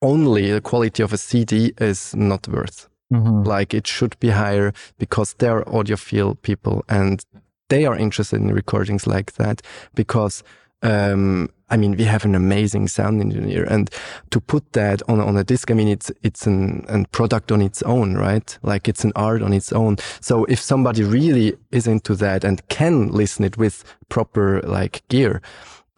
only 0.03 0.51
the 0.51 0.61
quality 0.61 1.03
of 1.03 1.13
a 1.13 1.17
CD 1.17 1.73
is 1.79 2.15
not 2.17 2.49
worth. 2.49 2.89
Mm-hmm. 3.13 3.43
Like 3.43 3.75
it 3.75 3.87
should 3.87 4.19
be 4.19 4.31
higher 4.31 4.73
because 4.99 5.35
they're 5.35 5.63
audiophile 5.65 6.41
people 6.43 6.85
and 6.89 7.25
they 7.69 7.87
are 7.87 7.97
interested 7.97 8.41
in 8.41 8.53
recordings 8.53 9.07
like 9.07 9.33
that 9.33 9.63
because 9.95 10.43
um, 10.85 11.49
I 11.71 11.77
mean, 11.77 11.97
we 11.97 12.05
have 12.05 12.25
an 12.27 12.35
amazing 12.35 12.89
sound 12.89 13.21
engineer, 13.21 13.65
and 13.65 13.91
to 14.31 14.41
put 14.41 14.75
that 14.75 15.03
on 15.09 15.19
on 15.19 15.37
a 15.37 15.43
disc, 15.43 15.71
I 15.71 15.75
mean, 15.75 15.89
it's 15.89 16.13
it's 16.23 16.47
an 16.47 16.85
an 16.89 17.07
product 17.07 17.51
on 17.51 17.63
its 17.63 17.83
own, 17.83 18.15
right? 18.15 18.57
Like 18.63 18.87
it's 18.87 19.03
an 19.03 19.13
art 19.17 19.43
on 19.43 19.53
its 19.53 19.73
own. 19.73 19.97
So 20.21 20.45
if 20.45 20.61
somebody 20.61 21.03
really 21.03 21.57
is 21.73 21.87
into 21.87 22.15
that 22.17 22.45
and 22.45 22.67
can 22.69 23.09
listen 23.09 23.45
it 23.45 23.57
with 23.57 23.83
proper 24.11 24.61
like 24.61 25.03
gear, 25.09 25.41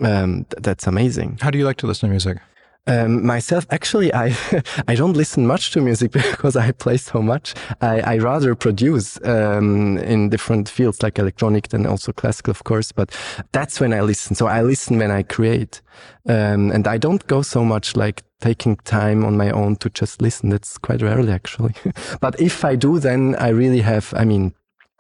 um, 0.00 0.44
th- 0.44 0.62
that's 0.62 0.86
amazing. 0.86 1.38
How 1.40 1.50
do 1.50 1.58
you 1.58 1.64
like 1.64 1.78
to 1.78 1.86
listen 1.86 2.08
to 2.08 2.10
music? 2.10 2.38
Um, 2.86 3.26
myself, 3.26 3.66
actually, 3.70 4.12
I 4.14 4.36
I 4.88 4.94
don't 4.94 5.16
listen 5.16 5.46
much 5.46 5.72
to 5.72 5.80
music 5.80 6.12
because 6.12 6.56
I 6.56 6.72
play 6.72 6.96
so 6.96 7.20
much. 7.20 7.54
I, 7.80 8.00
I 8.00 8.18
rather 8.18 8.54
produce 8.54 9.18
um, 9.24 9.98
in 9.98 10.28
different 10.28 10.68
fields 10.68 11.02
like 11.02 11.18
electronic 11.18 11.72
and 11.72 11.86
also 11.86 12.12
classical, 12.12 12.52
of 12.52 12.64
course. 12.64 12.92
But 12.92 13.16
that's 13.52 13.80
when 13.80 13.92
I 13.92 14.00
listen. 14.02 14.36
So 14.36 14.46
I 14.46 14.62
listen 14.62 14.98
when 14.98 15.10
I 15.10 15.22
create, 15.22 15.80
um, 16.28 16.70
and 16.70 16.86
I 16.86 16.98
don't 16.98 17.26
go 17.26 17.42
so 17.42 17.64
much 17.64 17.96
like 17.96 18.22
taking 18.40 18.76
time 18.76 19.24
on 19.24 19.36
my 19.36 19.50
own 19.50 19.76
to 19.76 19.90
just 19.90 20.22
listen. 20.22 20.50
That's 20.50 20.78
quite 20.78 21.02
rarely 21.02 21.32
actually. 21.32 21.74
but 22.20 22.40
if 22.40 22.64
I 22.64 22.76
do, 22.76 22.98
then 22.98 23.34
I 23.36 23.48
really 23.48 23.80
have. 23.80 24.14
I 24.16 24.24
mean, 24.24 24.54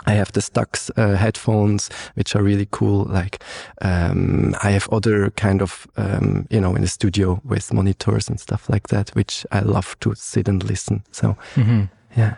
I 0.04 0.12
have 0.12 0.32
the 0.32 0.40
Stax 0.40 0.90
uh, 0.96 1.16
headphones, 1.16 1.88
which 2.14 2.36
are 2.36 2.42
really 2.42 2.68
cool. 2.70 3.04
Like, 3.04 3.42
um, 3.80 4.54
I 4.62 4.70
have 4.70 4.88
other 4.90 5.30
kind 5.30 5.62
of, 5.62 5.86
um, 5.96 6.46
you 6.50 6.60
know, 6.60 6.74
in 6.76 6.82
the 6.82 6.88
studio 6.88 7.40
with 7.44 7.72
monitors 7.72 8.28
and 8.28 8.38
stuff 8.38 8.68
like 8.68 8.88
that, 8.88 9.10
which 9.10 9.46
I 9.50 9.60
love 9.60 9.98
to 10.00 10.14
sit 10.14 10.48
and 10.48 10.62
listen. 10.62 11.02
So, 11.12 11.36
mm-hmm. 11.54 11.84
Yeah. 12.16 12.34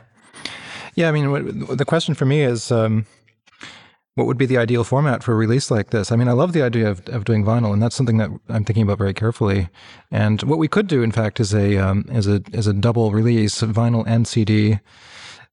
Yeah, 0.95 1.09
I 1.09 1.13
mean, 1.13 1.67
the 1.77 1.85
question 1.85 2.15
for 2.15 2.27
me 2.27 2.43
is, 2.43 2.73
um, 2.73 3.07
what 4.19 4.27
would 4.27 4.37
be 4.37 4.47
the 4.47 4.59
ideal 4.59 4.83
format 4.83 5.23
for 5.23 5.33
a 5.33 5.37
release 5.37 5.71
like 5.71 5.91
this? 5.91 6.11
I 6.11 6.17
mean, 6.17 6.27
I 6.27 6.33
love 6.33 6.53
the 6.53 6.63
idea 6.63 6.91
of, 6.91 7.09
of 7.09 7.25
doing 7.25 7.45
vinyl, 7.45 7.73
and 7.73 7.81
that's 7.81 7.95
something 7.95 8.17
that 8.17 8.31
I'm 8.49 8.65
thinking 8.65 8.83
about 8.83 8.99
very 8.99 9.15
carefully. 9.15 9.69
And 10.11 10.43
what 10.43 10.59
we 10.59 10.67
could 10.67 10.89
do, 10.89 11.03
in 11.03 11.13
fact, 11.13 11.39
is 11.39 11.55
a 11.55 11.77
um, 11.79 12.05
is 12.11 12.27
a 12.27 12.43
is 12.53 12.67
a 12.67 12.73
double 12.73 13.13
release, 13.13 13.63
vinyl 13.63 14.05
and 14.09 14.27
CD. 14.27 14.81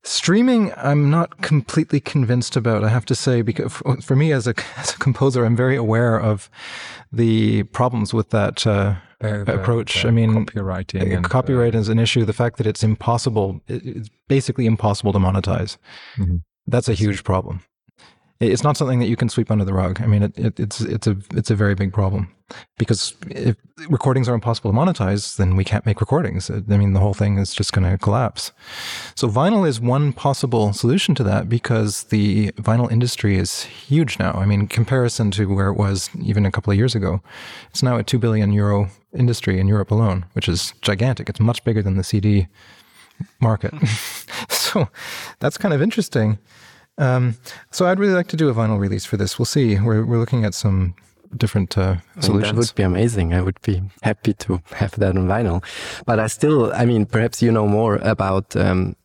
Streaming, 0.07 0.71
I'm 0.77 1.09
not 1.09 1.41
completely 1.41 1.99
convinced 1.99 2.55
about. 2.55 2.83
I 2.83 2.89
have 2.89 3.05
to 3.05 3.15
say, 3.15 3.41
because 3.41 3.73
for 4.03 4.15
me 4.15 4.31
as 4.31 4.45
a 4.47 4.53
as 4.77 4.93
a 4.93 4.97
composer, 4.99 5.43
I'm 5.45 5.55
very 5.55 5.75
aware 5.75 6.19
of 6.19 6.47
the 7.11 7.63
problems 7.63 8.13
with 8.13 8.29
that 8.29 8.67
uh, 8.67 8.95
The- 9.19 9.43
the- 9.45 9.59
approach. 9.59 10.03
the 10.03 10.09
I 10.09 10.11
mean, 10.11 10.45
copywriting 10.45 11.01
uh, 11.11 11.15
and, 11.15 11.25
copyright 11.25 11.73
is 11.73 11.89
an 11.89 11.97
issue. 11.97 12.23
The 12.23 12.33
fact 12.33 12.57
that 12.57 12.67
it's 12.67 12.83
impossible, 12.83 13.61
it's 13.67 14.09
basically 14.27 14.67
impossible 14.67 15.11
to 15.13 15.19
monetize. 15.19 15.77
Mhm. 16.17 16.41
That's 16.67 16.87
a 16.89 16.93
huge 16.93 17.23
problem. 17.23 17.61
It's 18.39 18.63
not 18.63 18.77
something 18.77 18.99
that 18.99 19.07
you 19.07 19.15
can 19.15 19.29
sweep 19.29 19.49
under 19.49 19.65
the 19.65 19.73
rug. 19.73 20.01
I 20.01 20.05
mean, 20.07 20.21
it, 20.21 20.37
it, 20.37 20.59
it's 20.59 20.81
it's 20.81 21.07
a 21.07 21.17
it's 21.33 21.49
a 21.49 21.55
very 21.55 21.73
big 21.73 21.93
problem 21.93 22.27
because 22.77 23.15
if 23.29 23.55
recordings 23.89 24.29
are 24.29 24.33
impossible 24.33 24.71
to 24.71 24.77
monetize, 24.77 25.37
then 25.37 25.55
we 25.55 25.63
can't 25.63 25.85
make 25.85 25.99
recordings. 25.99 26.49
I 26.49 26.77
mean, 26.77 26.93
the 26.93 26.99
whole 26.99 27.13
thing 27.13 27.37
is 27.37 27.53
just 27.53 27.73
going 27.73 27.89
to 27.89 27.97
collapse. 27.97 28.51
So 29.15 29.27
vinyl 29.27 29.67
is 29.67 29.79
one 29.79 30.13
possible 30.13 30.71
solution 30.73 31.15
to 31.15 31.23
that 31.23 31.49
because 31.49 32.03
the 32.05 32.51
vinyl 32.53 32.91
industry 32.91 33.37
is 33.37 33.63
huge 33.63 34.19
now. 34.19 34.33
I 34.33 34.45
mean, 34.45 34.61
in 34.61 34.67
comparison 34.67 35.31
to 35.31 35.53
where 35.53 35.67
it 35.67 35.75
was 35.75 36.09
even 36.21 36.45
a 36.45 36.51
couple 36.51 36.71
of 36.71 36.77
years 36.77 36.95
ago, 36.95 37.21
it's 37.69 37.83
now 37.83 37.97
a 37.97 38.03
two 38.03 38.19
billion 38.19 38.51
euro 38.51 38.89
industry 39.13 39.59
in 39.59 39.67
Europe 39.67 39.91
alone, 39.91 40.25
which 40.33 40.47
is 40.47 40.73
gigantic. 40.81 41.29
It's 41.29 41.39
much 41.39 41.63
bigger 41.63 41.81
than 41.81 41.97
the 41.97 42.03
CD 42.03 42.47
market. 43.39 43.73
so 44.49 44.89
that's 45.39 45.57
kind 45.57 45.73
of 45.73 45.81
interesting. 45.81 46.37
Um, 46.97 47.35
so 47.71 47.87
I'd 47.87 47.99
really 47.99 48.13
like 48.13 48.27
to 48.27 48.37
do 48.37 48.49
a 48.49 48.53
vinyl 48.53 48.79
release 48.79 49.05
for 49.05 49.17
this. 49.17 49.37
We'll 49.37 49.45
see. 49.45 49.79
We're 49.79 50.05
we're 50.05 50.19
looking 50.19 50.45
at 50.45 50.53
some 50.53 50.95
different 51.37 51.77
uh, 51.77 51.97
I 52.21 52.27
mean, 52.27 52.41
that 52.41 52.55
would 52.55 52.73
be 52.75 52.83
amazing. 52.83 53.33
I 53.33 53.41
would 53.41 53.61
be 53.61 53.81
happy 54.01 54.33
to 54.33 54.61
have 54.71 54.91
that 54.99 55.17
on 55.17 55.27
vinyl. 55.27 55.63
But 56.05 56.19
I 56.19 56.27
still, 56.27 56.73
I 56.73 56.85
mean, 56.85 57.05
perhaps 57.05 57.41
you 57.41 57.51
know 57.51 57.67
more 57.67 57.95
about 57.97 58.55
um, 58.55 58.95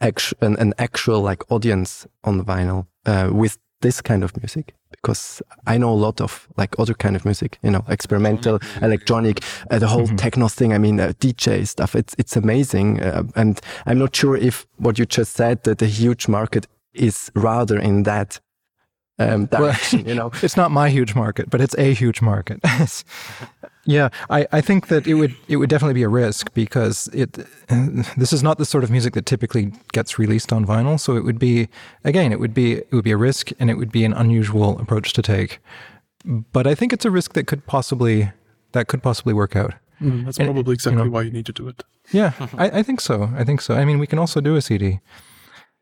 actu- 0.00 0.36
an, 0.40 0.56
an 0.56 0.74
actual 0.78 1.20
like 1.20 1.50
audience 1.50 2.06
on 2.24 2.38
the 2.38 2.44
vinyl 2.44 2.86
uh, 3.06 3.30
with 3.32 3.58
this 3.80 4.00
kind 4.00 4.24
of 4.24 4.36
music 4.36 4.74
because 4.90 5.42
I 5.66 5.78
know 5.78 5.90
a 5.90 5.94
lot 5.94 6.20
of 6.20 6.48
like 6.56 6.74
other 6.78 6.94
kind 6.94 7.16
of 7.16 7.24
music, 7.24 7.58
you 7.62 7.70
know, 7.70 7.84
experimental, 7.88 8.58
electronic, 8.82 9.42
uh, 9.70 9.78
the 9.78 9.88
whole 9.88 10.06
techno 10.06 10.48
thing. 10.48 10.72
I 10.72 10.78
mean, 10.78 10.98
uh, 10.98 11.12
DJ 11.20 11.66
stuff. 11.66 11.94
It's 11.94 12.14
it's 12.18 12.36
amazing, 12.36 13.00
uh, 13.02 13.24
and 13.34 13.60
I'm 13.84 13.98
not 13.98 14.16
sure 14.16 14.36
if 14.36 14.66
what 14.76 14.98
you 14.98 15.06
just 15.06 15.34
said 15.34 15.62
that 15.64 15.78
the 15.78 15.86
huge 15.86 16.28
market 16.28 16.66
is 16.94 17.30
rather 17.34 17.78
in 17.78 18.04
that 18.04 18.40
um, 19.18 19.46
direction. 19.46 20.06
you 20.06 20.14
know, 20.14 20.30
it's 20.42 20.56
not 20.56 20.70
my 20.70 20.88
huge 20.90 21.14
market, 21.14 21.48
but 21.50 21.60
it's 21.60 21.74
a 21.78 21.94
huge 21.94 22.20
market. 22.22 22.60
yeah, 23.84 24.08
I, 24.30 24.46
I 24.52 24.60
think 24.60 24.88
that 24.88 25.06
it 25.06 25.14
would 25.14 25.34
it 25.48 25.56
would 25.56 25.70
definitely 25.70 25.94
be 25.94 26.02
a 26.02 26.08
risk 26.08 26.52
because 26.54 27.08
it 27.12 27.32
this 28.16 28.32
is 28.32 28.42
not 28.42 28.58
the 28.58 28.64
sort 28.64 28.84
of 28.84 28.90
music 28.90 29.14
that 29.14 29.26
typically 29.26 29.72
gets 29.92 30.18
released 30.18 30.52
on 30.52 30.66
vinyl. 30.66 30.98
So 30.98 31.16
it 31.16 31.24
would 31.24 31.38
be 31.38 31.68
again, 32.04 32.32
it 32.32 32.40
would 32.40 32.54
be 32.54 32.74
it 32.74 32.92
would 32.92 33.04
be 33.04 33.12
a 33.12 33.16
risk 33.16 33.50
and 33.58 33.70
it 33.70 33.74
would 33.78 33.92
be 33.92 34.04
an 34.04 34.12
unusual 34.12 34.78
approach 34.80 35.12
to 35.14 35.22
take. 35.22 35.60
But 36.24 36.66
I 36.66 36.74
think 36.74 36.92
it's 36.92 37.04
a 37.04 37.10
risk 37.10 37.34
that 37.34 37.46
could 37.46 37.66
possibly 37.66 38.32
that 38.72 38.88
could 38.88 39.02
possibly 39.02 39.32
work 39.32 39.54
out. 39.56 39.74
Mm, 40.02 40.24
that's 40.26 40.38
And, 40.38 40.46
probably 40.48 40.74
exactly 40.74 41.02
know- 41.04 41.10
why 41.10 41.22
you 41.22 41.30
need 41.30 41.46
to 41.46 41.52
do 41.52 41.68
it. 41.68 41.82
Yeah, 42.12 42.32
I, 42.58 42.70
I 42.78 42.82
think 42.82 43.00
so. 43.00 43.30
I 43.36 43.42
think 43.44 43.60
so. 43.60 43.74
I 43.74 43.84
mean, 43.84 43.98
we 43.98 44.06
can 44.06 44.18
also 44.18 44.40
do 44.40 44.54
a 44.56 44.60
CD. 44.60 45.00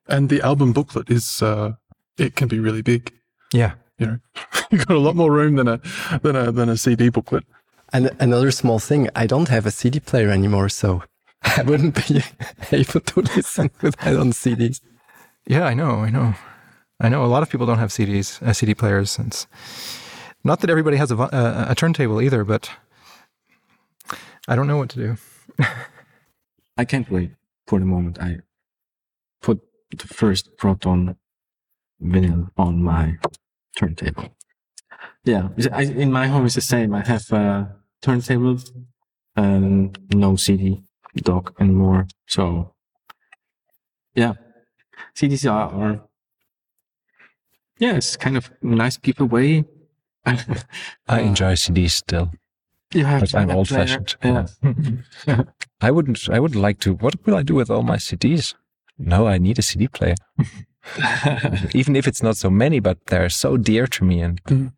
And 0.09 0.31
the 0.31 0.41
album 0.41 0.73
booklet 0.73 1.11
is 1.11 1.43
uh, 1.43 1.73
it 2.17 2.35
can 2.37 2.49
be 2.49 2.59
really 2.61 2.81
big. 2.83 3.13
Yeah. 3.55 3.75
You 3.99 4.07
know, 4.07 4.19
you've 4.71 4.87
got 4.87 4.97
a 4.97 5.01
lot 5.01 5.15
more 5.15 5.31
room 5.33 5.55
than 5.55 5.69
a 5.69 5.81
than 6.23 6.35
a 6.37 6.51
than 6.51 6.69
a 6.69 6.77
CD 6.77 7.09
booklet. 7.09 7.45
And 7.93 8.11
another 8.19 8.51
small 8.51 8.81
thing, 8.81 9.09
I 9.15 9.27
don't 9.27 9.49
have 9.49 9.67
a 9.67 9.71
CD 9.71 10.01
player 10.01 10.31
anymore, 10.31 10.69
so 10.69 11.05
I 11.43 11.63
wouldn't 11.63 11.95
be 12.09 12.23
able 12.73 13.01
to 13.01 13.21
listen 13.21 13.71
to 13.81 13.93
that 13.93 14.17
on 14.17 14.33
CDs. 14.33 14.81
Yeah, 15.47 15.65
I 15.65 15.75
know, 15.75 16.01
I 16.01 16.11
know, 16.11 16.35
I 16.99 17.09
know. 17.09 17.25
A 17.25 17.31
lot 17.35 17.43
of 17.45 17.51
people 17.51 17.67
don't 17.67 17.79
have 17.79 17.91
CDs, 17.91 18.43
uh, 18.43 18.53
CD 18.53 18.75
players. 18.75 19.19
It's 19.19 19.47
not 20.43 20.61
that 20.61 20.71
everybody 20.71 20.97
has 20.97 21.13
a, 21.13 21.15
vi- 21.15 21.31
uh, 21.33 21.67
a 21.71 21.75
turntable 21.77 22.21
either, 22.21 22.43
but 22.45 22.71
I 24.49 24.57
don't 24.57 24.67
know 24.67 24.79
what 24.79 24.91
to 24.91 24.99
do. 24.99 25.17
I 26.77 26.85
can't 26.85 27.09
wait 27.11 27.31
for 27.69 27.79
the 27.79 27.85
moment 27.85 28.19
I 28.21 28.39
put 29.41 29.61
the 29.97 30.09
first 30.09 30.57
Proton 30.57 31.17
vinyl 32.03 32.49
on 32.57 32.83
my 32.83 33.19
turntable. 33.77 34.29
Yeah, 35.25 35.49
I, 35.73 35.83
in 35.85 36.13
my 36.13 36.27
home 36.27 36.45
it's 36.47 36.55
the 36.55 36.61
same. 36.61 36.95
I 36.95 37.03
have 37.07 37.31
a 37.33 37.75
turntable 38.03 38.59
and 39.37 39.99
no 40.15 40.37
CD 40.37 40.83
dock 41.17 41.55
anymore. 41.59 42.07
So, 42.27 42.75
yeah, 44.15 44.35
CDs 45.17 45.51
are, 45.51 45.71
are 45.73 46.01
yeah, 47.79 47.95
it's 47.97 48.17
kind 48.17 48.37
of 48.37 48.51
nice 48.63 48.97
giveaway. 48.99 49.65
I 50.27 50.39
Uh, 51.09 51.17
enjoy 51.19 51.55
CDs 51.55 51.91
still. 51.93 52.31
You 52.93 53.05
have 53.05 53.21
But 53.23 53.35
I'm 53.35 53.51
old 53.51 53.69
player. 53.69 53.87
fashioned. 53.87 54.17
Yeah. 54.23 55.43
I 55.81 55.91
wouldn't. 55.91 56.29
I 56.31 56.39
would 56.39 56.55
like 56.55 56.79
to. 56.81 56.95
What 56.95 57.15
will 57.27 57.35
I 57.37 57.43
do 57.43 57.55
with 57.57 57.71
all 57.71 57.83
my 57.83 57.97
CDs? 57.97 58.55
No, 58.99 59.27
I 59.27 59.39
need 59.39 59.59
a 59.59 59.63
CD 59.63 59.89
player. 59.89 60.15
Even 61.75 61.97
if 61.97 62.07
it's 62.07 62.23
not 62.23 62.37
so 62.37 62.51
many, 62.51 62.81
but 62.81 62.99
they're 63.07 63.31
so 63.31 63.57
dear 63.57 63.87
to 63.87 64.05
me, 64.05 64.21
and 64.23 64.43
Mhm. 64.45 64.73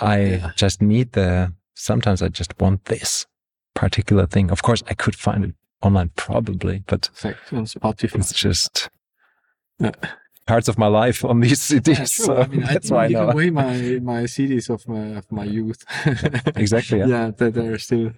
I 0.00 0.52
just 0.56 0.80
need 0.82 1.12
the. 1.12 1.52
Sometimes 1.74 2.22
I 2.22 2.28
just 2.28 2.52
want 2.60 2.84
this 2.84 3.26
particular 3.74 4.26
thing. 4.26 4.50
Of 4.50 4.62
course, 4.62 4.82
I 4.90 4.94
could 4.94 5.14
find 5.16 5.44
it 5.44 5.54
online 5.82 6.10
probably, 6.16 6.82
but 6.86 7.10
Like 7.24 7.36
it's 8.14 8.32
just 8.32 8.90
Yeah. 9.80 9.90
parts 10.46 10.68
of 10.68 10.78
my 10.78 10.86
life 10.86 11.24
on 11.24 11.40
these 11.40 11.60
CDs. 11.60 12.08
so 12.08 12.44
that's 12.72 12.90
why 12.90 13.04
I 13.04 13.08
give 13.08 13.18
know. 13.18 13.30
away 13.30 13.50
my 13.50 13.98
my 14.02 14.26
CDs 14.26 14.70
of 14.70 14.86
my 14.88 15.16
of 15.18 15.30
my 15.32 15.44
youth. 15.44 15.84
Exactly. 16.56 16.98
Yeah. 16.98 17.06
yeah, 17.14 17.30
that 17.38 17.54
they're 17.54 17.78
still. 17.78 18.12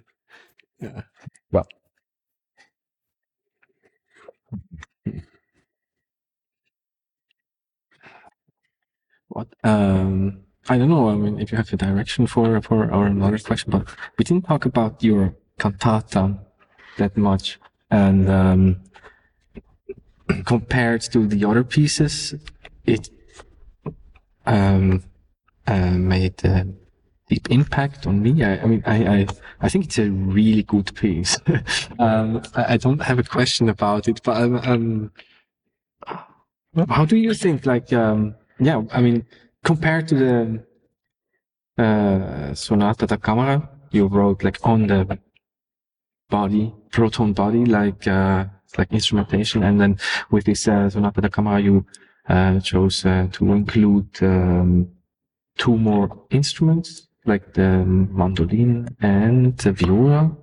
Yeah. 0.79 1.01
Well. 1.51 1.67
What? 9.29 9.47
Um, 9.63 10.39
I 10.69 10.77
don't 10.77 10.89
know. 10.89 11.09
I 11.09 11.15
mean, 11.15 11.39
if 11.39 11.51
you 11.51 11.57
have 11.57 11.71
a 11.71 11.77
direction 11.77 12.27
for 12.27 12.61
for 12.61 12.91
our 12.91 13.05
another 13.05 13.37
question, 13.39 13.71
but 13.71 13.87
we 14.17 14.23
didn't 14.23 14.45
talk 14.45 14.65
about 14.65 15.03
your 15.03 15.35
cantata 15.59 16.39
that 16.97 17.15
much, 17.17 17.59
and 17.89 18.29
um, 18.29 18.81
compared 20.45 21.01
to 21.01 21.27
the 21.27 21.45
other 21.45 21.63
pieces, 21.63 22.35
it 22.85 23.09
um, 24.45 25.03
uh, 25.67 25.91
made 25.91 26.43
a 26.43 26.67
deep 27.29 27.49
impact 27.49 28.07
on 28.07 28.21
me. 28.21 28.43
I, 28.43 28.61
I 28.61 28.65
mean, 28.65 28.83
I, 28.85 28.97
I 29.05 29.27
I 29.61 29.69
think 29.69 29.85
it's 29.85 29.99
a 29.99 30.09
really 30.09 30.63
good 30.63 30.93
piece. 30.95 31.37
um, 31.99 32.41
I, 32.55 32.73
I 32.73 32.77
don't 32.77 33.01
have 33.01 33.19
a 33.19 33.23
question 33.23 33.69
about 33.69 34.07
it, 34.07 34.21
but 34.23 34.37
um, 34.37 34.55
um, 34.63 35.11
how 36.89 37.05
do 37.05 37.17
you 37.17 37.33
think? 37.33 37.65
Like, 37.65 37.91
um, 37.93 38.35
yeah, 38.59 38.81
I 38.91 39.01
mean, 39.01 39.25
compared 39.63 40.07
to 40.09 40.15
the 40.15 41.83
uh, 41.83 42.53
Sonata 42.53 43.05
da 43.05 43.17
Camera, 43.17 43.69
you 43.91 44.07
wrote 44.07 44.43
like 44.43 44.59
on 44.63 44.87
the 44.87 45.19
body, 46.29 46.73
proton 46.91 47.33
body, 47.33 47.65
like 47.65 48.07
uh, 48.07 48.45
like 48.77 48.91
instrumentation, 48.91 49.63
and 49.63 49.79
then 49.79 49.97
with 50.31 50.45
this 50.45 50.67
uh, 50.67 50.89
Sonata 50.89 51.21
da 51.21 51.29
Camera, 51.29 51.59
you 51.59 51.85
uh, 52.29 52.59
chose 52.59 53.05
uh, 53.05 53.27
to 53.31 53.53
include 53.53 54.09
um, 54.21 54.89
two 55.57 55.77
more 55.77 56.25
instruments, 56.31 57.07
like 57.25 57.53
the 57.53 57.83
mandolin 57.85 58.87
and 59.01 59.57
the 59.57 59.71
viola, 59.71 60.35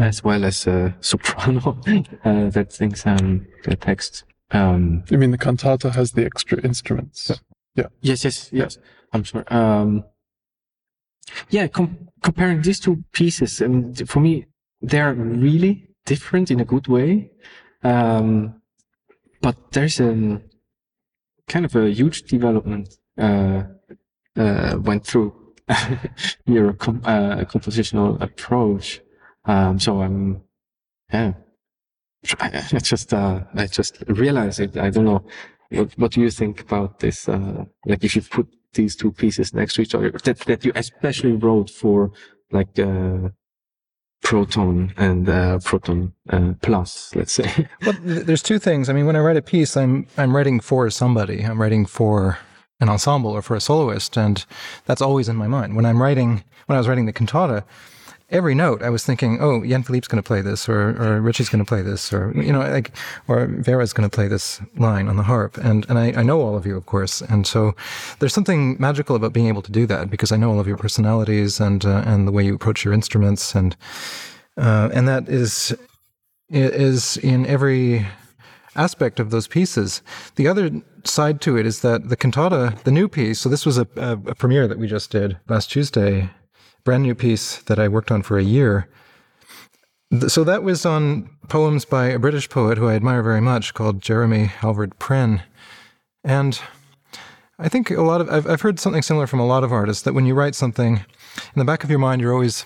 as 0.00 0.22
well 0.22 0.44
as 0.44 0.66
a 0.66 0.94
soprano 1.00 1.78
uh, 2.24 2.50
that 2.50 2.72
sings 2.72 3.06
um, 3.06 3.46
the 3.64 3.76
text. 3.76 4.24
Um, 4.50 5.04
I 5.10 5.16
mean, 5.16 5.30
the 5.30 5.38
cantata 5.38 5.90
has 5.92 6.12
the 6.12 6.24
extra 6.24 6.60
instruments. 6.62 7.30
Yeah. 7.74 7.86
Yes, 8.00 8.24
yes, 8.24 8.50
yes. 8.52 8.78
I'm 9.12 9.24
sorry. 9.24 9.46
Um, 9.48 10.04
yeah, 11.50 11.66
com- 11.66 12.08
comparing 12.22 12.62
these 12.62 12.80
two 12.80 13.04
pieces, 13.12 13.60
and 13.60 14.08
for 14.08 14.20
me, 14.20 14.46
they're 14.80 15.14
really 15.14 15.88
different 16.06 16.50
in 16.50 16.60
a 16.60 16.64
good 16.64 16.88
way. 16.88 17.30
Um, 17.82 18.62
but 19.40 19.72
there's 19.72 20.00
a 20.00 20.40
kind 21.46 21.64
of 21.64 21.76
a 21.76 21.90
huge 21.90 22.22
development 22.22 22.94
uh, 23.18 23.64
uh, 24.36 24.78
went 24.80 25.06
through 25.06 25.54
your 26.46 26.72
com- 26.72 27.02
uh, 27.04 27.44
compositional 27.44 28.20
approach. 28.20 29.00
Um, 29.44 29.78
so 29.78 30.02
I'm, 30.02 30.42
yeah, 31.12 31.32
I, 32.40 32.78
just 32.82 33.14
uh, 33.14 33.40
I 33.54 33.66
just 33.66 34.02
realized 34.08 34.60
it. 34.60 34.76
I 34.76 34.90
don't 34.90 35.04
know. 35.04 35.24
What, 35.70 35.92
what 35.98 36.12
do 36.12 36.20
you 36.20 36.30
think 36.30 36.60
about 36.60 37.00
this? 37.00 37.28
Uh, 37.28 37.64
like 37.86 38.04
if 38.04 38.16
you 38.16 38.22
put 38.22 38.48
these 38.74 38.96
two 38.96 39.12
pieces 39.12 39.54
next 39.54 39.74
to 39.74 39.82
each 39.82 39.94
other, 39.94 40.10
that 40.10 40.38
that 40.40 40.64
you 40.64 40.72
especially 40.74 41.32
wrote 41.32 41.70
for 41.70 42.10
like 42.50 42.78
uh, 42.78 43.28
Proton 44.22 44.92
and 44.96 45.28
uh, 45.28 45.58
Proton 45.60 46.12
uh, 46.30 46.54
Plus, 46.60 47.14
let's 47.14 47.32
say. 47.32 47.68
Well, 47.82 47.94
th- 47.94 48.26
there's 48.26 48.42
two 48.42 48.58
things. 48.58 48.88
I 48.88 48.92
mean, 48.92 49.06
when 49.06 49.16
I 49.16 49.20
write 49.20 49.36
a 49.36 49.42
piece, 49.42 49.76
I'm 49.76 50.06
I'm 50.16 50.34
writing 50.34 50.60
for 50.60 50.90
somebody. 50.90 51.44
I'm 51.44 51.60
writing 51.60 51.86
for 51.86 52.38
an 52.80 52.88
ensemble 52.88 53.30
or 53.30 53.42
for 53.42 53.56
a 53.56 53.60
soloist, 53.60 54.16
and 54.16 54.44
that's 54.86 55.02
always 55.02 55.28
in 55.28 55.36
my 55.36 55.46
mind. 55.46 55.76
When 55.76 55.86
I'm 55.86 56.02
writing, 56.02 56.44
when 56.66 56.76
I 56.76 56.78
was 56.78 56.88
writing 56.88 57.06
the 57.06 57.12
cantata, 57.12 57.64
every 58.30 58.54
note 58.54 58.82
I 58.82 58.90
was 58.90 59.04
thinking, 59.04 59.38
oh, 59.40 59.64
Jan-Filip's 59.64 60.08
going 60.08 60.22
to 60.22 60.26
play 60.26 60.40
this, 60.42 60.68
or 60.68 60.90
or 61.00 61.20
Richie's 61.20 61.48
going 61.48 61.64
to 61.64 61.68
play 61.68 61.82
this, 61.82 62.12
or 62.12 62.32
you 62.34 62.52
know, 62.52 62.60
like, 62.60 62.92
or 63.26 63.46
Vera's 63.46 63.92
going 63.92 64.08
to 64.08 64.14
play 64.14 64.28
this 64.28 64.60
line 64.76 65.08
on 65.08 65.16
the 65.16 65.22
harp, 65.22 65.56
and 65.58 65.86
and 65.88 65.98
I, 65.98 66.12
I 66.20 66.22
know 66.22 66.40
all 66.40 66.56
of 66.56 66.66
you, 66.66 66.76
of 66.76 66.86
course, 66.86 67.20
and 67.20 67.46
so 67.46 67.74
there's 68.18 68.34
something 68.34 68.76
magical 68.78 69.16
about 69.16 69.32
being 69.32 69.48
able 69.48 69.62
to 69.62 69.72
do 69.72 69.86
that 69.86 70.10
because 70.10 70.32
I 70.32 70.36
know 70.36 70.50
all 70.50 70.60
of 70.60 70.66
your 70.66 70.76
personalities 70.76 71.60
and 71.60 71.84
uh, 71.84 72.02
and 72.06 72.26
the 72.26 72.32
way 72.32 72.44
you 72.44 72.54
approach 72.54 72.84
your 72.84 72.94
instruments, 72.94 73.54
and 73.54 73.76
uh, 74.56 74.90
and 74.92 75.08
that 75.08 75.28
is 75.28 75.76
is 76.50 77.16
in 77.18 77.46
every 77.46 78.06
aspect 78.74 79.20
of 79.20 79.30
those 79.30 79.48
pieces. 79.48 80.02
The 80.36 80.46
other 80.46 80.70
side 81.04 81.40
to 81.42 81.56
it 81.56 81.66
is 81.66 81.80
that 81.80 82.08
the 82.08 82.16
cantata, 82.16 82.78
the 82.84 82.92
new 82.92 83.08
piece, 83.08 83.40
so 83.40 83.48
this 83.48 83.66
was 83.66 83.76
a, 83.76 83.86
a, 83.96 84.12
a 84.12 84.34
premiere 84.34 84.68
that 84.68 84.78
we 84.78 84.86
just 84.86 85.10
did 85.10 85.36
last 85.48 85.70
Tuesday, 85.70 86.30
brand 86.88 87.02
new 87.02 87.14
piece 87.14 87.58
that 87.64 87.78
I 87.78 87.86
worked 87.86 88.10
on 88.10 88.22
for 88.22 88.38
a 88.38 88.42
year. 88.42 88.88
So 90.26 90.42
that 90.44 90.62
was 90.62 90.86
on 90.86 91.28
poems 91.48 91.84
by 91.84 92.06
a 92.06 92.18
British 92.18 92.48
poet 92.48 92.78
who 92.78 92.88
I 92.88 92.94
admire 92.94 93.22
very 93.22 93.42
much 93.42 93.74
called 93.74 94.00
Jeremy 94.00 94.46
Halward 94.46 94.98
Prynne. 94.98 95.42
And 96.24 96.58
I 97.58 97.68
think 97.68 97.90
a 97.90 98.00
lot 98.00 98.22
of, 98.22 98.30
I've, 98.30 98.46
I've 98.46 98.62
heard 98.62 98.80
something 98.80 99.02
similar 99.02 99.26
from 99.26 99.38
a 99.38 99.46
lot 99.46 99.64
of 99.64 99.70
artists 99.70 100.04
that 100.04 100.14
when 100.14 100.24
you 100.24 100.32
write 100.32 100.54
something, 100.54 101.04
in 101.54 101.58
the 101.58 101.64
back 101.66 101.84
of 101.84 101.90
your 101.90 101.98
mind, 101.98 102.22
you're 102.22 102.32
always 102.32 102.64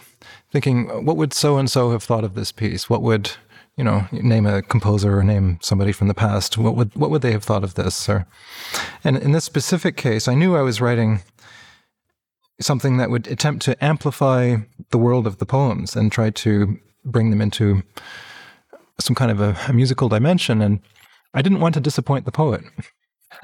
thinking, 0.52 1.04
what 1.04 1.16
would 1.16 1.32
so 1.32 1.58
and 1.58 1.68
so 1.68 1.90
have 1.90 2.04
thought 2.04 2.22
of 2.22 2.36
this 2.36 2.52
piece? 2.52 2.88
What 2.88 3.02
would, 3.02 3.32
you 3.76 3.82
know, 3.82 4.06
name 4.12 4.46
a 4.46 4.62
composer 4.62 5.18
or 5.18 5.24
name 5.24 5.58
somebody 5.62 5.90
from 5.90 6.06
the 6.06 6.14
past. 6.14 6.56
What 6.56 6.76
would 6.76 6.94
what 6.94 7.10
would 7.10 7.22
they 7.22 7.32
have 7.32 7.42
thought 7.42 7.64
of 7.64 7.74
this? 7.74 8.08
Or, 8.08 8.24
and 9.02 9.16
in 9.16 9.32
this 9.32 9.44
specific 9.44 9.96
case, 9.96 10.28
I 10.28 10.34
knew 10.34 10.54
I 10.54 10.62
was 10.62 10.80
writing 10.80 11.22
something 12.62 12.96
that 12.96 13.10
would 13.10 13.26
attempt 13.26 13.64
to 13.64 13.84
amplify 13.84 14.56
the 14.90 14.98
world 14.98 15.26
of 15.26 15.38
the 15.38 15.46
poems 15.46 15.96
and 15.96 16.10
try 16.10 16.30
to 16.30 16.78
bring 17.04 17.30
them 17.30 17.40
into 17.40 17.82
some 19.00 19.14
kind 19.14 19.30
of 19.30 19.40
a, 19.40 19.56
a 19.68 19.72
musical 19.72 20.08
dimension. 20.08 20.62
And 20.62 20.80
I 21.34 21.42
didn't 21.42 21.60
want 21.60 21.74
to 21.74 21.80
disappoint 21.80 22.24
the 22.24 22.32
poet. 22.32 22.62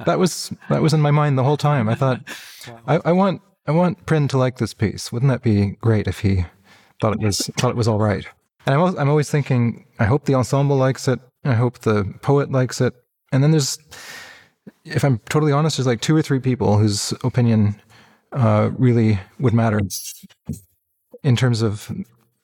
That 0.04 0.18
was 0.18 0.52
that 0.68 0.82
was 0.82 0.94
in 0.94 1.00
my 1.00 1.10
mind 1.10 1.38
the 1.38 1.44
whole 1.44 1.56
time. 1.56 1.88
I 1.88 1.94
thought, 1.94 2.20
I, 2.86 3.00
I 3.04 3.12
want 3.12 3.42
I 3.66 3.72
want 3.72 4.06
Prynne 4.06 4.28
to 4.28 4.38
like 4.38 4.58
this 4.58 4.74
piece. 4.74 5.10
Wouldn't 5.10 5.30
that 5.30 5.42
be 5.42 5.76
great 5.80 6.06
if 6.06 6.20
he 6.20 6.44
thought 7.00 7.14
it 7.14 7.20
was 7.20 7.50
thought 7.58 7.70
it 7.70 7.76
was 7.76 7.88
all 7.88 7.98
right? 7.98 8.26
And 8.66 8.74
I'm 8.74 8.80
always, 8.80 8.96
I'm 8.96 9.08
always 9.08 9.30
thinking, 9.30 9.86
I 9.98 10.04
hope 10.04 10.26
the 10.26 10.34
ensemble 10.34 10.76
likes 10.76 11.08
it. 11.08 11.20
I 11.44 11.54
hope 11.54 11.78
the 11.78 12.14
poet 12.20 12.50
likes 12.50 12.80
it. 12.80 12.92
And 13.32 13.42
then 13.42 13.50
there's, 13.50 13.78
if 14.84 15.04
I'm 15.04 15.20
totally 15.30 15.52
honest, 15.52 15.78
there's 15.78 15.86
like 15.86 16.00
two 16.00 16.14
or 16.14 16.22
three 16.22 16.40
people 16.40 16.78
whose 16.78 17.12
opinion 17.24 17.80
uh, 18.32 18.70
really 18.76 19.18
would 19.38 19.54
matter 19.54 19.80
in 21.22 21.36
terms 21.36 21.62
of 21.62 21.90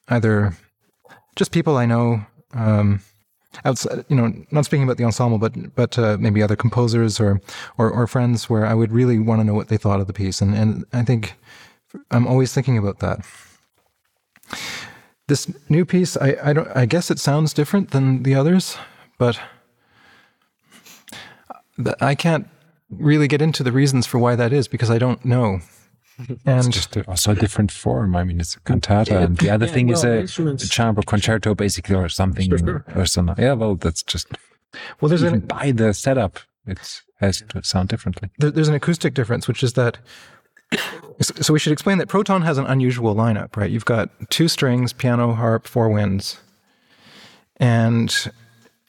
either 0.08 0.56
just 1.36 1.52
people 1.52 1.76
I 1.76 1.86
know, 1.86 2.24
um, 2.52 3.00
outside, 3.64 4.04
you 4.08 4.16
know, 4.16 4.32
not 4.50 4.64
speaking 4.64 4.84
about 4.84 4.96
the 4.96 5.04
ensemble, 5.04 5.38
but 5.38 5.74
but 5.74 5.98
uh, 5.98 6.16
maybe 6.18 6.42
other 6.42 6.56
composers 6.56 7.20
or, 7.20 7.40
or 7.78 7.90
or 7.90 8.06
friends 8.06 8.48
where 8.50 8.66
I 8.66 8.74
would 8.74 8.92
really 8.92 9.18
want 9.18 9.40
to 9.40 9.44
know 9.44 9.54
what 9.54 9.68
they 9.68 9.76
thought 9.76 10.00
of 10.00 10.06
the 10.06 10.12
piece, 10.12 10.40
and 10.40 10.54
and 10.54 10.84
I 10.92 11.02
think 11.02 11.34
I'm 12.10 12.26
always 12.26 12.52
thinking 12.52 12.78
about 12.78 12.98
that. 13.00 13.24
This 15.26 15.52
new 15.68 15.84
piece, 15.84 16.16
I 16.16 16.36
I 16.42 16.52
don't, 16.52 16.68
I 16.76 16.86
guess 16.86 17.10
it 17.10 17.18
sounds 17.18 17.52
different 17.52 17.90
than 17.90 18.22
the 18.22 18.34
others, 18.34 18.76
but 19.18 19.40
I 22.00 22.14
can't 22.14 22.48
really 22.90 23.28
get 23.28 23.42
into 23.42 23.62
the 23.62 23.72
reasons 23.72 24.06
for 24.06 24.18
why 24.18 24.36
that 24.36 24.52
is 24.52 24.68
because 24.68 24.90
I 24.90 24.98
don't 24.98 25.24
know. 25.24 25.60
It's 26.28 26.44
And 26.46 26.72
just 26.72 26.96
a, 26.96 27.04
also 27.08 27.32
a 27.32 27.34
different 27.34 27.72
form. 27.72 28.14
I 28.14 28.22
mean, 28.22 28.38
it's 28.40 28.54
a 28.54 28.60
cantata, 28.60 29.18
and 29.24 29.36
the 29.36 29.50
other 29.50 29.66
Yeah, 29.66 29.72
thing 29.72 29.88
is 29.88 30.04
a, 30.04 30.22
a 30.22 30.56
chamber 30.58 31.02
concerto, 31.02 31.56
basically, 31.56 31.96
or 31.96 32.08
something, 32.08 32.52
or 32.94 33.04
something. 33.06 33.34
Yeah, 33.44 33.54
well, 33.54 33.74
that's 33.74 34.04
just 34.04 34.28
well, 35.00 35.08
there's 35.08 35.24
even 35.24 35.34
an, 35.34 35.46
by 35.48 35.72
the 35.72 35.92
setup, 35.92 36.38
it 36.68 37.02
has 37.18 37.42
to 37.48 37.64
sound 37.64 37.88
differently. 37.88 38.30
there, 38.38 38.52
there's 38.52 38.68
an 38.68 38.74
acoustic 38.76 39.14
difference, 39.14 39.48
which 39.48 39.64
is 39.64 39.72
that. 39.72 39.98
So 41.20 41.52
we 41.52 41.58
should 41.58 41.72
explain 41.72 41.98
that 41.98 42.06
Proton 42.08 42.42
has 42.42 42.58
an 42.58 42.66
unusual 42.66 43.14
lineup, 43.16 43.56
right? 43.56 43.70
You've 43.70 43.84
got 43.84 44.08
two 44.30 44.46
strings, 44.46 44.92
piano, 44.92 45.32
harp, 45.32 45.66
four 45.66 45.88
winds, 45.88 46.38
and 47.56 48.30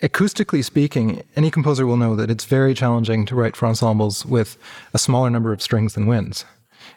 acoustically 0.05 0.63
speaking, 0.63 1.23
any 1.35 1.49
composer 1.49 1.87
will 1.87 1.97
know 1.97 2.15
that 2.15 2.29
it's 2.29 2.45
very 2.45 2.75
challenging 2.75 3.25
to 3.25 3.35
write 3.35 3.55
for 3.55 3.65
ensembles 3.65 4.23
with 4.25 4.55
a 4.93 4.99
smaller 4.99 5.31
number 5.31 5.51
of 5.51 5.61
strings 5.61 5.95
than 5.95 6.05
winds. 6.05 6.45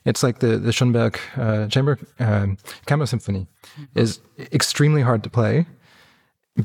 It's 0.04 0.22
like 0.22 0.40
the 0.40 0.58
the 0.58 0.72
Schoenberg 0.72 1.18
uh, 1.36 1.66
chamber 1.68 1.98
uh, 2.20 2.48
camera 2.84 3.06
symphony 3.06 3.46
is 3.94 4.20
extremely 4.52 5.02
hard 5.02 5.22
to 5.22 5.30
play 5.30 5.66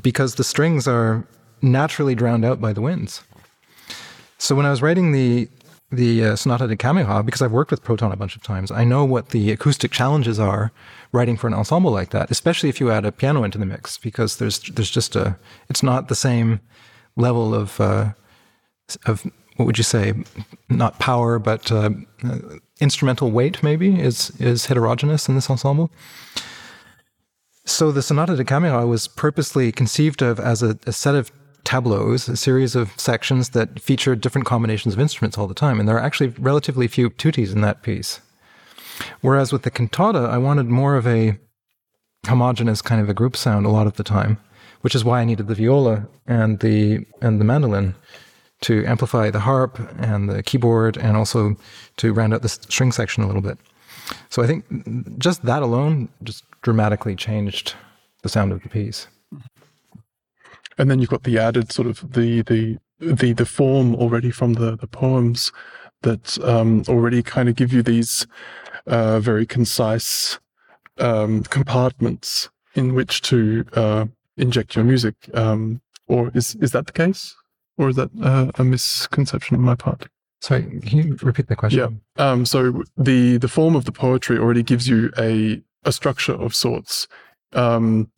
because 0.02 0.34
the 0.34 0.44
strings 0.44 0.86
are 0.86 1.26
naturally 1.62 2.14
drowned 2.14 2.44
out 2.44 2.60
by 2.60 2.72
the 2.74 2.82
winds. 2.82 3.22
So 4.36 4.54
when 4.54 4.66
I 4.66 4.70
was 4.70 4.82
writing 4.82 5.12
the 5.12 5.48
the 5.90 6.24
uh, 6.24 6.36
Sonata 6.36 6.66
da 6.66 6.76
Camera, 6.76 7.22
because 7.22 7.42
I've 7.42 7.52
worked 7.52 7.70
with 7.70 7.82
Proton 7.82 8.12
a 8.12 8.16
bunch 8.16 8.36
of 8.36 8.42
times, 8.42 8.70
I 8.70 8.84
know 8.84 9.04
what 9.04 9.28
the 9.28 9.52
acoustic 9.52 9.90
challenges 9.92 10.40
are 10.40 10.72
writing 11.12 11.36
for 11.36 11.46
an 11.46 11.54
ensemble 11.54 11.90
like 11.90 12.10
that, 12.10 12.30
especially 12.30 12.68
if 12.68 12.80
you 12.80 12.90
add 12.90 13.04
a 13.04 13.12
piano 13.12 13.44
into 13.44 13.58
the 13.58 13.66
mix, 13.66 13.98
because 13.98 14.38
there's 14.38 14.58
there's 14.60 14.90
just 14.90 15.14
a 15.16 15.36
it's 15.68 15.82
not 15.82 16.08
the 16.08 16.14
same 16.14 16.60
level 17.16 17.54
of 17.54 17.80
uh, 17.80 18.12
of 19.06 19.24
what 19.56 19.66
would 19.66 19.78
you 19.78 19.84
say, 19.84 20.14
not 20.68 20.98
power, 20.98 21.38
but 21.38 21.70
uh, 21.70 21.90
instrumental 22.80 23.30
weight 23.30 23.62
maybe 23.62 24.00
is 24.00 24.30
is 24.40 24.66
heterogeneous 24.66 25.28
in 25.28 25.34
this 25.34 25.50
ensemble. 25.50 25.90
So 27.66 27.92
the 27.92 28.02
Sonata 28.02 28.36
da 28.36 28.44
Camera 28.44 28.86
was 28.86 29.08
purposely 29.08 29.72
conceived 29.72 30.22
of 30.22 30.38
as 30.38 30.62
a, 30.62 30.78
a 30.86 30.92
set 30.92 31.14
of 31.14 31.30
tableaus, 31.64 32.28
a 32.28 32.36
series 32.36 32.76
of 32.76 32.98
sections 32.98 33.50
that 33.50 33.80
feature 33.80 34.14
different 34.14 34.46
combinations 34.46 34.94
of 34.94 35.00
instruments 35.00 35.38
all 35.38 35.46
the 35.46 35.54
time. 35.54 35.80
And 35.80 35.88
there 35.88 35.96
are 35.96 36.02
actually 36.02 36.28
relatively 36.38 36.86
few 36.86 37.10
tuttis 37.10 37.52
in 37.52 37.60
that 37.62 37.82
piece. 37.82 38.20
Whereas 39.20 39.52
with 39.52 39.62
the 39.62 39.70
cantata, 39.70 40.20
I 40.20 40.38
wanted 40.38 40.66
more 40.66 40.96
of 40.96 41.06
a 41.06 41.38
homogeneous 42.26 42.82
kind 42.82 43.00
of 43.00 43.08
a 43.08 43.14
group 43.14 43.36
sound 43.36 43.66
a 43.66 43.70
lot 43.70 43.86
of 43.86 43.94
the 43.94 44.04
time, 44.04 44.38
which 44.82 44.94
is 44.94 45.04
why 45.04 45.20
I 45.20 45.24
needed 45.24 45.48
the 45.48 45.54
viola 45.54 46.06
and 46.26 46.60
the 46.60 47.04
and 47.20 47.40
the 47.40 47.44
mandolin 47.44 47.94
to 48.62 48.84
amplify 48.86 49.30
the 49.30 49.40
harp 49.40 49.78
and 49.98 50.30
the 50.30 50.42
keyboard 50.42 50.96
and 50.96 51.16
also 51.16 51.56
to 51.98 52.12
round 52.12 52.32
out 52.32 52.42
the 52.42 52.48
string 52.48 52.92
section 52.92 53.22
a 53.22 53.26
little 53.26 53.42
bit. 53.42 53.58
So 54.30 54.42
I 54.42 54.46
think 54.46 54.64
just 55.18 55.44
that 55.44 55.62
alone 55.62 56.08
just 56.22 56.44
dramatically 56.62 57.16
changed 57.16 57.74
the 58.22 58.28
sound 58.28 58.52
of 58.52 58.62
the 58.62 58.68
piece. 58.68 59.06
And 60.78 60.90
then 60.90 60.98
you've 60.98 61.10
got 61.10 61.24
the 61.24 61.38
added 61.38 61.72
sort 61.72 61.88
of 61.88 62.12
the 62.12 62.42
the 62.42 62.78
the 62.98 63.32
the 63.32 63.46
form 63.46 63.94
already 63.94 64.30
from 64.30 64.54
the 64.54 64.76
the 64.76 64.86
poems 64.86 65.52
that 66.02 66.38
um, 66.44 66.82
already 66.88 67.22
kind 67.22 67.48
of 67.48 67.56
give 67.56 67.72
you 67.72 67.82
these 67.82 68.26
uh, 68.86 69.18
very 69.20 69.46
concise 69.46 70.38
um, 70.98 71.42
compartments 71.44 72.50
in 72.74 72.94
which 72.94 73.22
to 73.22 73.64
uh, 73.72 74.06
inject 74.36 74.76
your 74.76 74.84
music. 74.84 75.14
Um, 75.34 75.80
or 76.06 76.30
is 76.34 76.54
is 76.56 76.72
that 76.72 76.86
the 76.86 76.92
case, 76.92 77.34
or 77.78 77.88
is 77.88 77.96
that 77.96 78.10
uh, 78.22 78.50
a 78.56 78.64
misconception 78.64 79.56
on 79.56 79.62
my 79.62 79.74
part? 79.74 80.08
Sorry, 80.40 80.62
can 80.62 80.98
you 80.98 81.16
repeat 81.22 81.48
the 81.48 81.56
question? 81.56 82.02
Yeah. 82.18 82.30
Um, 82.30 82.44
so 82.44 82.82
the 82.96 83.38
the 83.38 83.48
form 83.48 83.74
of 83.74 83.86
the 83.86 83.92
poetry 83.92 84.38
already 84.38 84.62
gives 84.62 84.86
you 84.88 85.10
a 85.18 85.62
a 85.84 85.92
structure 85.92 86.34
of 86.34 86.54
sorts 86.54 87.08
um, 87.54 88.10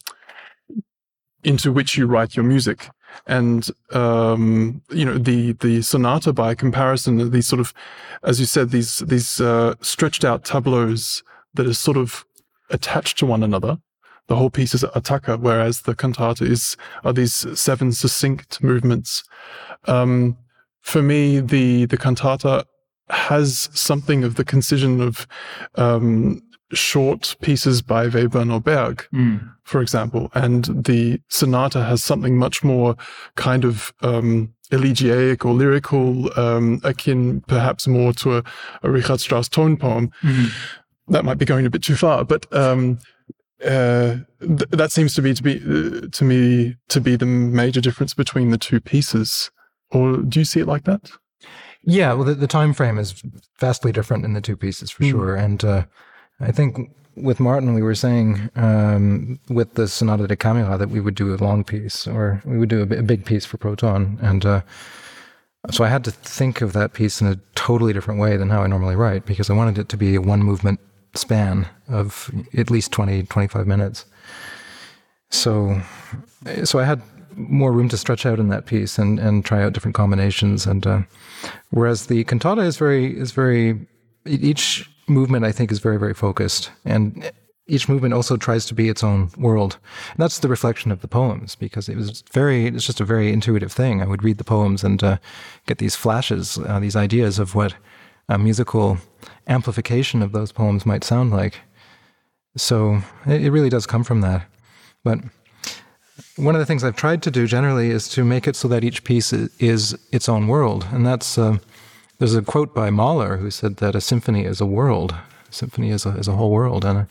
into 1.47 1.70
which 1.70 1.97
you 1.97 2.07
write 2.07 2.34
your 2.36 2.44
music, 2.44 2.90
and 3.26 3.70
um, 3.92 4.82
you 4.90 5.05
know 5.05 5.16
the 5.16 5.53
the 5.53 5.80
sonata 5.80 6.32
by 6.32 6.55
comparison 6.55 7.30
these 7.30 7.47
sort 7.47 7.61
of, 7.61 7.72
as 8.24 8.40
you 8.40 8.47
said, 8.47 8.70
these 8.70 8.99
these 8.99 9.40
uh, 9.40 9.74
stretched 9.80 10.24
out 10.24 10.44
tableaus 10.44 11.22
that 11.55 11.66
are 11.66 11.74
sort 11.74 11.97
of 11.97 12.26
attached 12.68 13.16
to 13.18 13.26
one 13.26 13.42
another. 13.42 13.78
The 14.26 14.34
whole 14.34 14.51
piece 14.51 14.74
is 14.74 14.82
attacca, 14.82 15.38
whereas 15.38 15.82
the 15.82 15.94
cantata 15.94 16.44
is 16.44 16.76
are 17.05 17.12
these 17.12 17.47
seven 17.59 17.92
succinct 17.92 18.61
movements. 18.62 19.22
Um, 19.84 20.36
for 20.82 21.01
me, 21.01 21.38
the 21.40 21.86
the 21.86 21.97
cantata 21.97 22.64
has 23.09 23.70
something 23.72 24.24
of 24.24 24.34
the 24.34 24.44
concision 24.44 25.01
of 25.01 25.28
um, 25.76 26.42
short 26.72 27.36
pieces 27.40 27.82
by 27.82 28.08
Webern 28.08 28.52
or 28.52 28.60
Berg, 28.60 29.06
Mm. 29.14 29.48
for 29.64 29.80
example, 29.80 30.30
and 30.34 30.64
the 30.84 31.20
sonata 31.28 31.84
has 31.84 32.02
something 32.02 32.36
much 32.36 32.64
more 32.64 32.96
kind 33.36 33.64
of 33.64 33.92
um, 34.02 34.52
elegiac 34.72 35.44
or 35.44 35.54
lyrical, 35.54 36.28
um, 36.38 36.80
akin 36.82 37.40
perhaps 37.46 37.86
more 37.86 38.12
to 38.14 38.38
a, 38.38 38.42
a 38.82 38.90
Richard 38.90 39.20
Strauss 39.20 39.48
tone 39.48 39.76
poem. 39.76 40.10
Mhm. 40.22 40.50
That 41.08 41.24
might 41.24 41.38
be 41.38 41.44
going 41.44 41.66
a 41.66 41.70
bit 41.70 41.84
too 41.84 41.94
far, 41.94 42.24
but 42.24 42.46
um, 42.52 42.98
uh, 43.64 44.16
th- 44.40 44.68
that 44.70 44.90
seems 44.90 45.14
to 45.14 45.22
be 45.22 45.34
to 45.34 45.42
be 45.42 45.56
uh, 45.64 46.08
to 46.10 46.24
me 46.24 46.74
to 46.88 47.00
be 47.00 47.14
the 47.16 47.26
major 47.26 47.80
difference 47.80 48.12
between 48.12 48.50
the 48.50 48.58
two 48.58 48.80
pieces. 48.80 49.50
Or 49.92 50.16
do 50.16 50.40
you 50.40 50.44
see 50.44 50.58
it 50.60 50.66
like 50.66 50.82
that? 50.84 51.12
Yeah, 51.84 52.12
well, 52.14 52.24
the, 52.24 52.34
the 52.34 52.48
time 52.48 52.74
frame 52.74 52.98
is 52.98 53.22
vastly 53.60 53.92
different 53.92 54.24
in 54.24 54.32
the 54.32 54.40
two 54.40 54.56
pieces 54.56 54.90
for 54.90 55.04
Mm. 55.04 55.10
sure. 55.10 55.36
And 55.36 55.64
uh, 55.64 55.84
I 56.41 56.53
think 56.53 56.91
with 57.16 57.41
Martin, 57.41 57.74
we 57.74 57.82
were 57.82 57.95
saying 57.95 58.51
um, 58.57 59.41
with 59.49 59.74
the 59.74 59.89
Sonata 59.89 60.26
da 60.26 60.37
Camera 60.37 60.76
that 60.76 60.91
we 60.91 61.01
would 61.01 61.14
do 61.14 61.34
a 61.34 61.37
long 61.37 61.64
piece 61.64 62.07
or 62.07 62.43
we 62.45 62.59
would 62.59 62.68
do 62.68 62.82
a, 62.82 62.87
big 62.87 63.24
piece 63.24 63.47
for 63.47 63.57
Proton. 63.57 64.18
And 64.20 64.45
uh, 64.45 64.61
so 65.70 65.82
I 65.82 65.89
had 65.89 66.05
to 66.05 66.11
think 66.11 66.61
of 66.61 66.74
that 66.74 66.93
piece 66.93 67.20
in 67.20 67.26
a 67.26 67.41
totally 67.55 67.93
different 67.93 68.20
way 68.20 68.37
than 68.37 68.51
how 68.51 68.62
I 68.62 68.66
normally 68.66 68.97
write 68.97 69.24
because 69.24 69.49
I 69.49 69.55
wanted 69.55 69.78
it 69.78 69.89
to 69.89 69.97
be 69.97 70.14
a 70.14 70.20
one 70.20 70.43
movement 70.43 70.78
span 71.14 71.66
of 71.89 72.30
at 72.57 72.70
least 72.70 72.93
20, 72.93 73.22
25 73.24 73.66
minutes. 73.66 74.05
So, 75.30 75.80
so 76.64 76.78
I 76.78 76.84
had 76.84 77.03
more 77.34 77.72
room 77.72 77.89
to 77.89 77.97
stretch 77.97 78.26
out 78.26 78.39
in 78.39 78.49
that 78.49 78.66
piece 78.66 78.99
and, 78.99 79.18
and 79.18 79.45
try 79.45 79.62
out 79.62 79.72
different 79.72 79.95
combinations. 79.95 80.66
And 80.66 80.87
uh, 80.87 81.03
whereas 81.70 82.07
the 82.07 82.24
cantata 82.24 82.62
is 82.62 82.76
very 82.76 83.18
is 83.18 83.32
very 83.32 83.87
each 84.26 84.89
movement 85.09 85.44
I 85.44 85.52
think 85.52 85.72
is 85.72 85.78
very 85.78 85.98
very 85.98 86.14
focused, 86.14 86.70
and 86.84 87.30
each 87.68 87.88
movement 87.88 88.14
also 88.14 88.36
tries 88.36 88.64
to 88.66 88.74
be 88.74 88.88
its 88.88 89.02
own 89.02 89.30
world. 89.36 89.78
And 90.12 90.18
that's 90.18 90.38
the 90.38 90.48
reflection 90.48 90.92
of 90.92 91.00
the 91.00 91.09
poems 91.09 91.57
because 91.57 91.88
it 91.88 91.96
was 91.96 92.22
very 92.32 92.66
it's 92.66 92.86
just 92.86 93.00
a 93.00 93.04
very 93.04 93.32
intuitive 93.32 93.72
thing. 93.72 94.02
I 94.02 94.07
would 94.07 94.22
read 94.22 94.38
the 94.38 94.44
poems 94.44 94.84
and 94.84 95.02
uh, 95.02 95.18
get 95.66 95.78
these 95.78 95.96
flashes, 95.96 96.59
uh, 96.59 96.78
these 96.78 96.96
ideas 96.96 97.38
of 97.38 97.54
what 97.54 97.74
a 98.28 98.38
musical 98.38 98.98
amplification 99.46 100.22
of 100.22 100.32
those 100.32 100.52
poems 100.52 100.86
might 100.86 101.04
sound 101.04 101.30
like. 101.30 101.61
So 102.57 103.02
it, 103.26 103.44
it 103.44 103.50
really 103.50 103.68
does 103.68 103.86
come 103.86 104.04
from 104.04 104.20
that. 104.22 104.46
But 105.04 105.20
one 106.36 106.54
of 106.54 106.59
the 106.59 106.66
things 106.66 106.82
I've 106.82 106.96
tried 106.96 107.22
to 107.22 107.30
do 107.30 107.46
generally 107.46 107.90
is 107.90 108.09
to 108.11 108.24
make 108.24 108.46
it 108.46 108.57
so 108.57 108.68
that 108.68 108.84
each 108.84 109.04
piece 109.04 109.32
is, 109.32 109.50
is 109.59 109.98
its 110.12 110.28
own 110.28 110.48
world, 110.48 110.86
and 110.90 111.07
that's 111.07 111.38
uh, 111.38 111.59
there's 112.18 112.34
a 112.34 112.42
quote 112.42 112.74
by 112.74 112.90
Mahler 112.90 113.36
who 113.36 113.50
said 113.50 113.76
that 113.76 113.94
a 113.94 114.00
symphony 114.00 114.44
is 114.44 114.60
a 114.60 114.66
world. 114.66 115.14
A 115.48 115.52
symphony 115.52 115.90
is 115.90 116.06
a 116.06 116.10
is 116.16 116.28
a 116.28 116.32
whole 116.32 116.50
world, 116.50 116.84
and 116.84 116.98
a, 116.98 117.08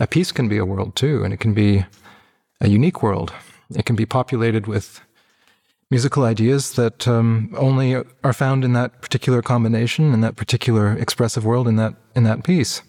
a 0.00 0.06
piece 0.06 0.32
can 0.32 0.48
be 0.48 0.58
a 0.58 0.66
world 0.66 0.96
too, 0.96 1.24
and 1.24 1.32
it 1.32 1.40
can 1.40 1.54
be 1.54 1.84
a 2.60 2.68
unique 2.68 3.02
world. 3.02 3.32
It 3.74 3.86
can 3.86 3.96
be 3.96 4.06
populated 4.06 4.66
with 4.66 5.00
musical 5.90 6.24
ideas 6.24 6.72
that 6.72 7.06
um, 7.06 7.54
only 7.56 7.94
are 8.24 8.32
found 8.32 8.64
in 8.64 8.72
that 8.72 9.00
particular 9.00 9.42
combination, 9.42 10.12
in 10.12 10.20
that 10.22 10.36
particular 10.36 10.92
expressive 10.92 11.44
world, 11.44 11.68
in 11.68 11.76
that 11.76 11.94
in 12.16 12.24
that 12.24 12.44
piece. 12.44 12.82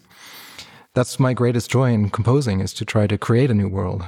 That's 0.94 1.18
my 1.18 1.34
greatest 1.34 1.70
joy 1.70 1.92
in 1.92 2.10
composing 2.10 2.60
is 2.60 2.72
to 2.74 2.84
try 2.84 3.06
to 3.06 3.18
create 3.18 3.50
a 3.50 3.54
new 3.54 3.68
world. 3.68 4.04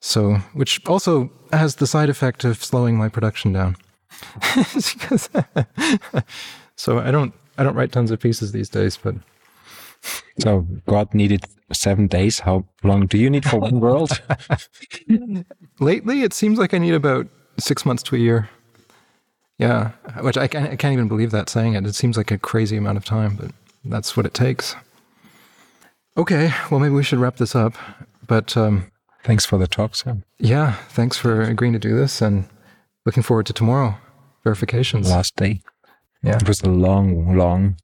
So, 0.00 0.38
which 0.52 0.84
also 0.86 1.30
has 1.52 1.76
the 1.76 1.86
side 1.86 2.10
effect 2.10 2.44
of 2.44 2.64
slowing 2.64 2.96
my 2.96 3.08
production 3.08 3.52
down. 3.52 3.76
Because- 4.54 5.28
so 6.76 6.98
I 6.98 7.10
don't 7.10 7.34
I 7.58 7.62
don't 7.64 7.74
write 7.74 7.92
tons 7.92 8.10
of 8.10 8.20
pieces 8.20 8.52
these 8.52 8.68
days, 8.68 8.96
but 8.96 9.14
So 10.40 10.66
God 10.88 11.12
needed 11.14 11.44
seven 11.72 12.06
days. 12.06 12.40
How 12.40 12.64
long 12.82 13.06
do 13.06 13.18
you 13.18 13.28
need 13.30 13.44
for 13.44 13.58
one 13.60 13.78
world? 13.80 14.20
lately 15.80 16.22
it 16.22 16.32
seems 16.32 16.58
like 16.58 16.74
I 16.74 16.78
need 16.78 16.94
about 16.94 17.26
six 17.58 17.84
months 17.84 18.02
to 18.04 18.16
a 18.16 18.18
year. 18.18 18.48
Yeah, 19.58 19.90
which 20.22 20.36
I 20.36 20.48
can't, 20.48 20.70
I 20.72 20.76
can't 20.76 20.92
even 20.92 21.08
believe 21.08 21.30
that 21.30 21.48
saying 21.48 21.74
it. 21.74 21.86
It 21.86 21.94
seems 21.94 22.16
like 22.16 22.30
a 22.30 22.38
crazy 22.38 22.76
amount 22.76 22.98
of 22.98 23.04
time, 23.04 23.36
but 23.36 23.52
that's 23.84 24.16
what 24.16 24.26
it 24.26 24.34
takes. 24.34 24.74
Okay, 26.16 26.52
well 26.70 26.80
maybe 26.80 26.94
we 26.94 27.04
should 27.04 27.18
wrap 27.20 27.36
this 27.36 27.54
up. 27.54 27.74
But 28.26 28.56
um, 28.56 28.90
Thanks 29.24 29.44
for 29.44 29.56
the 29.58 29.66
talk, 29.68 29.94
Sam. 29.94 30.24
yeah, 30.38 30.72
thanks 30.88 31.16
for 31.16 31.42
agreeing 31.42 31.74
to 31.74 31.78
do 31.78 31.94
this, 31.96 32.20
and 32.20 32.48
looking 33.06 33.22
forward 33.22 33.46
to 33.46 33.52
tomorrow 33.52 33.96
verifications. 34.44 35.10
Last 35.10 35.36
day. 35.36 35.62
Yeah. 36.22 36.36
It 36.36 36.46
was 36.48 36.60
a 36.62 36.68
long, 36.68 37.36
long, 37.36 37.76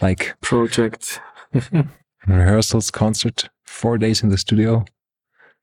like 0.00 0.34
Project. 0.40 1.20
rehearsals, 2.26 2.90
concert, 2.90 3.48
four 3.64 3.98
days 3.98 4.22
in 4.22 4.28
the 4.30 4.38
studio. 4.38 4.84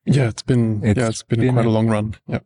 Yeah, 0.06 0.28
it's 0.30 0.42
been 0.42 0.84
It's 0.84 1.00
yeah, 1.00 1.08
it's 1.10 1.24
been, 1.24 1.40
been 1.42 1.54
quite 1.54 1.66
a 1.66 1.70
long 1.70 1.88
run. 1.88 2.16
Yeah, 2.28 2.40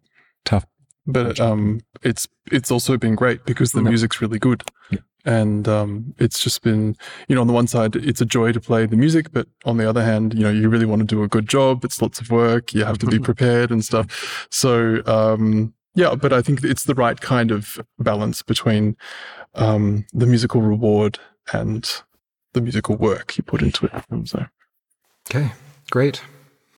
Tough. 0.43 0.65
but 1.07 1.39
um, 1.39 1.79
it's 2.03 2.27
it's 2.51 2.69
also 2.71 2.97
been 2.97 3.15
great 3.15 3.45
because 3.45 3.71
the 3.71 3.81
Yeah. 3.81 3.89
music's 3.89 4.21
really 4.21 4.39
good, 4.39 4.63
Yeah. 4.91 4.99
and 5.25 5.67
um, 5.67 6.13
it's 6.17 6.43
just 6.43 6.61
been 6.63 6.95
you 7.27 7.35
know 7.35 7.41
on 7.41 7.47
the 7.47 7.53
one 7.53 7.67
side 7.67 7.95
it's 7.95 8.19
a 8.21 8.25
joy 8.25 8.51
to 8.51 8.59
play 8.59 8.85
the 8.85 8.97
music, 8.97 9.31
but 9.31 9.47
on 9.63 9.77
the 9.77 9.87
other 9.89 10.03
hand, 10.03 10.33
you 10.33 10.41
know 10.41 10.49
you 10.51 10.69
really 10.69 10.85
want 10.85 10.99
to 11.01 11.05
do 11.15 11.23
a 11.23 11.27
good 11.29 11.47
job. 11.47 11.85
It's 11.85 12.01
lots 12.01 12.19
of 12.19 12.29
work. 12.29 12.73
You 12.73 12.83
have 12.83 12.97
to 12.99 13.05
be 13.07 13.19
prepared 13.29 13.71
and 13.71 13.83
stuff. 13.85 14.47
So 14.51 15.01
um, 15.05 15.73
yeah, 15.95 16.15
but 16.15 16.33
I 16.33 16.41
think 16.41 16.63
it's 16.63 16.83
the 16.83 16.93
right 16.93 17.19
kind 17.19 17.51
of 17.51 17.79
balance 17.97 18.41
between 18.41 18.95
um, 19.55 20.05
the 20.13 20.25
musical 20.25 20.61
reward 20.61 21.19
and 21.53 21.89
the 22.53 22.61
musical 22.61 22.95
work 22.95 23.37
you 23.37 23.43
put 23.43 23.61
into 23.61 23.85
it. 23.85 24.27
So. 24.27 24.45
Okay, 25.29 25.51
great. 25.89 26.21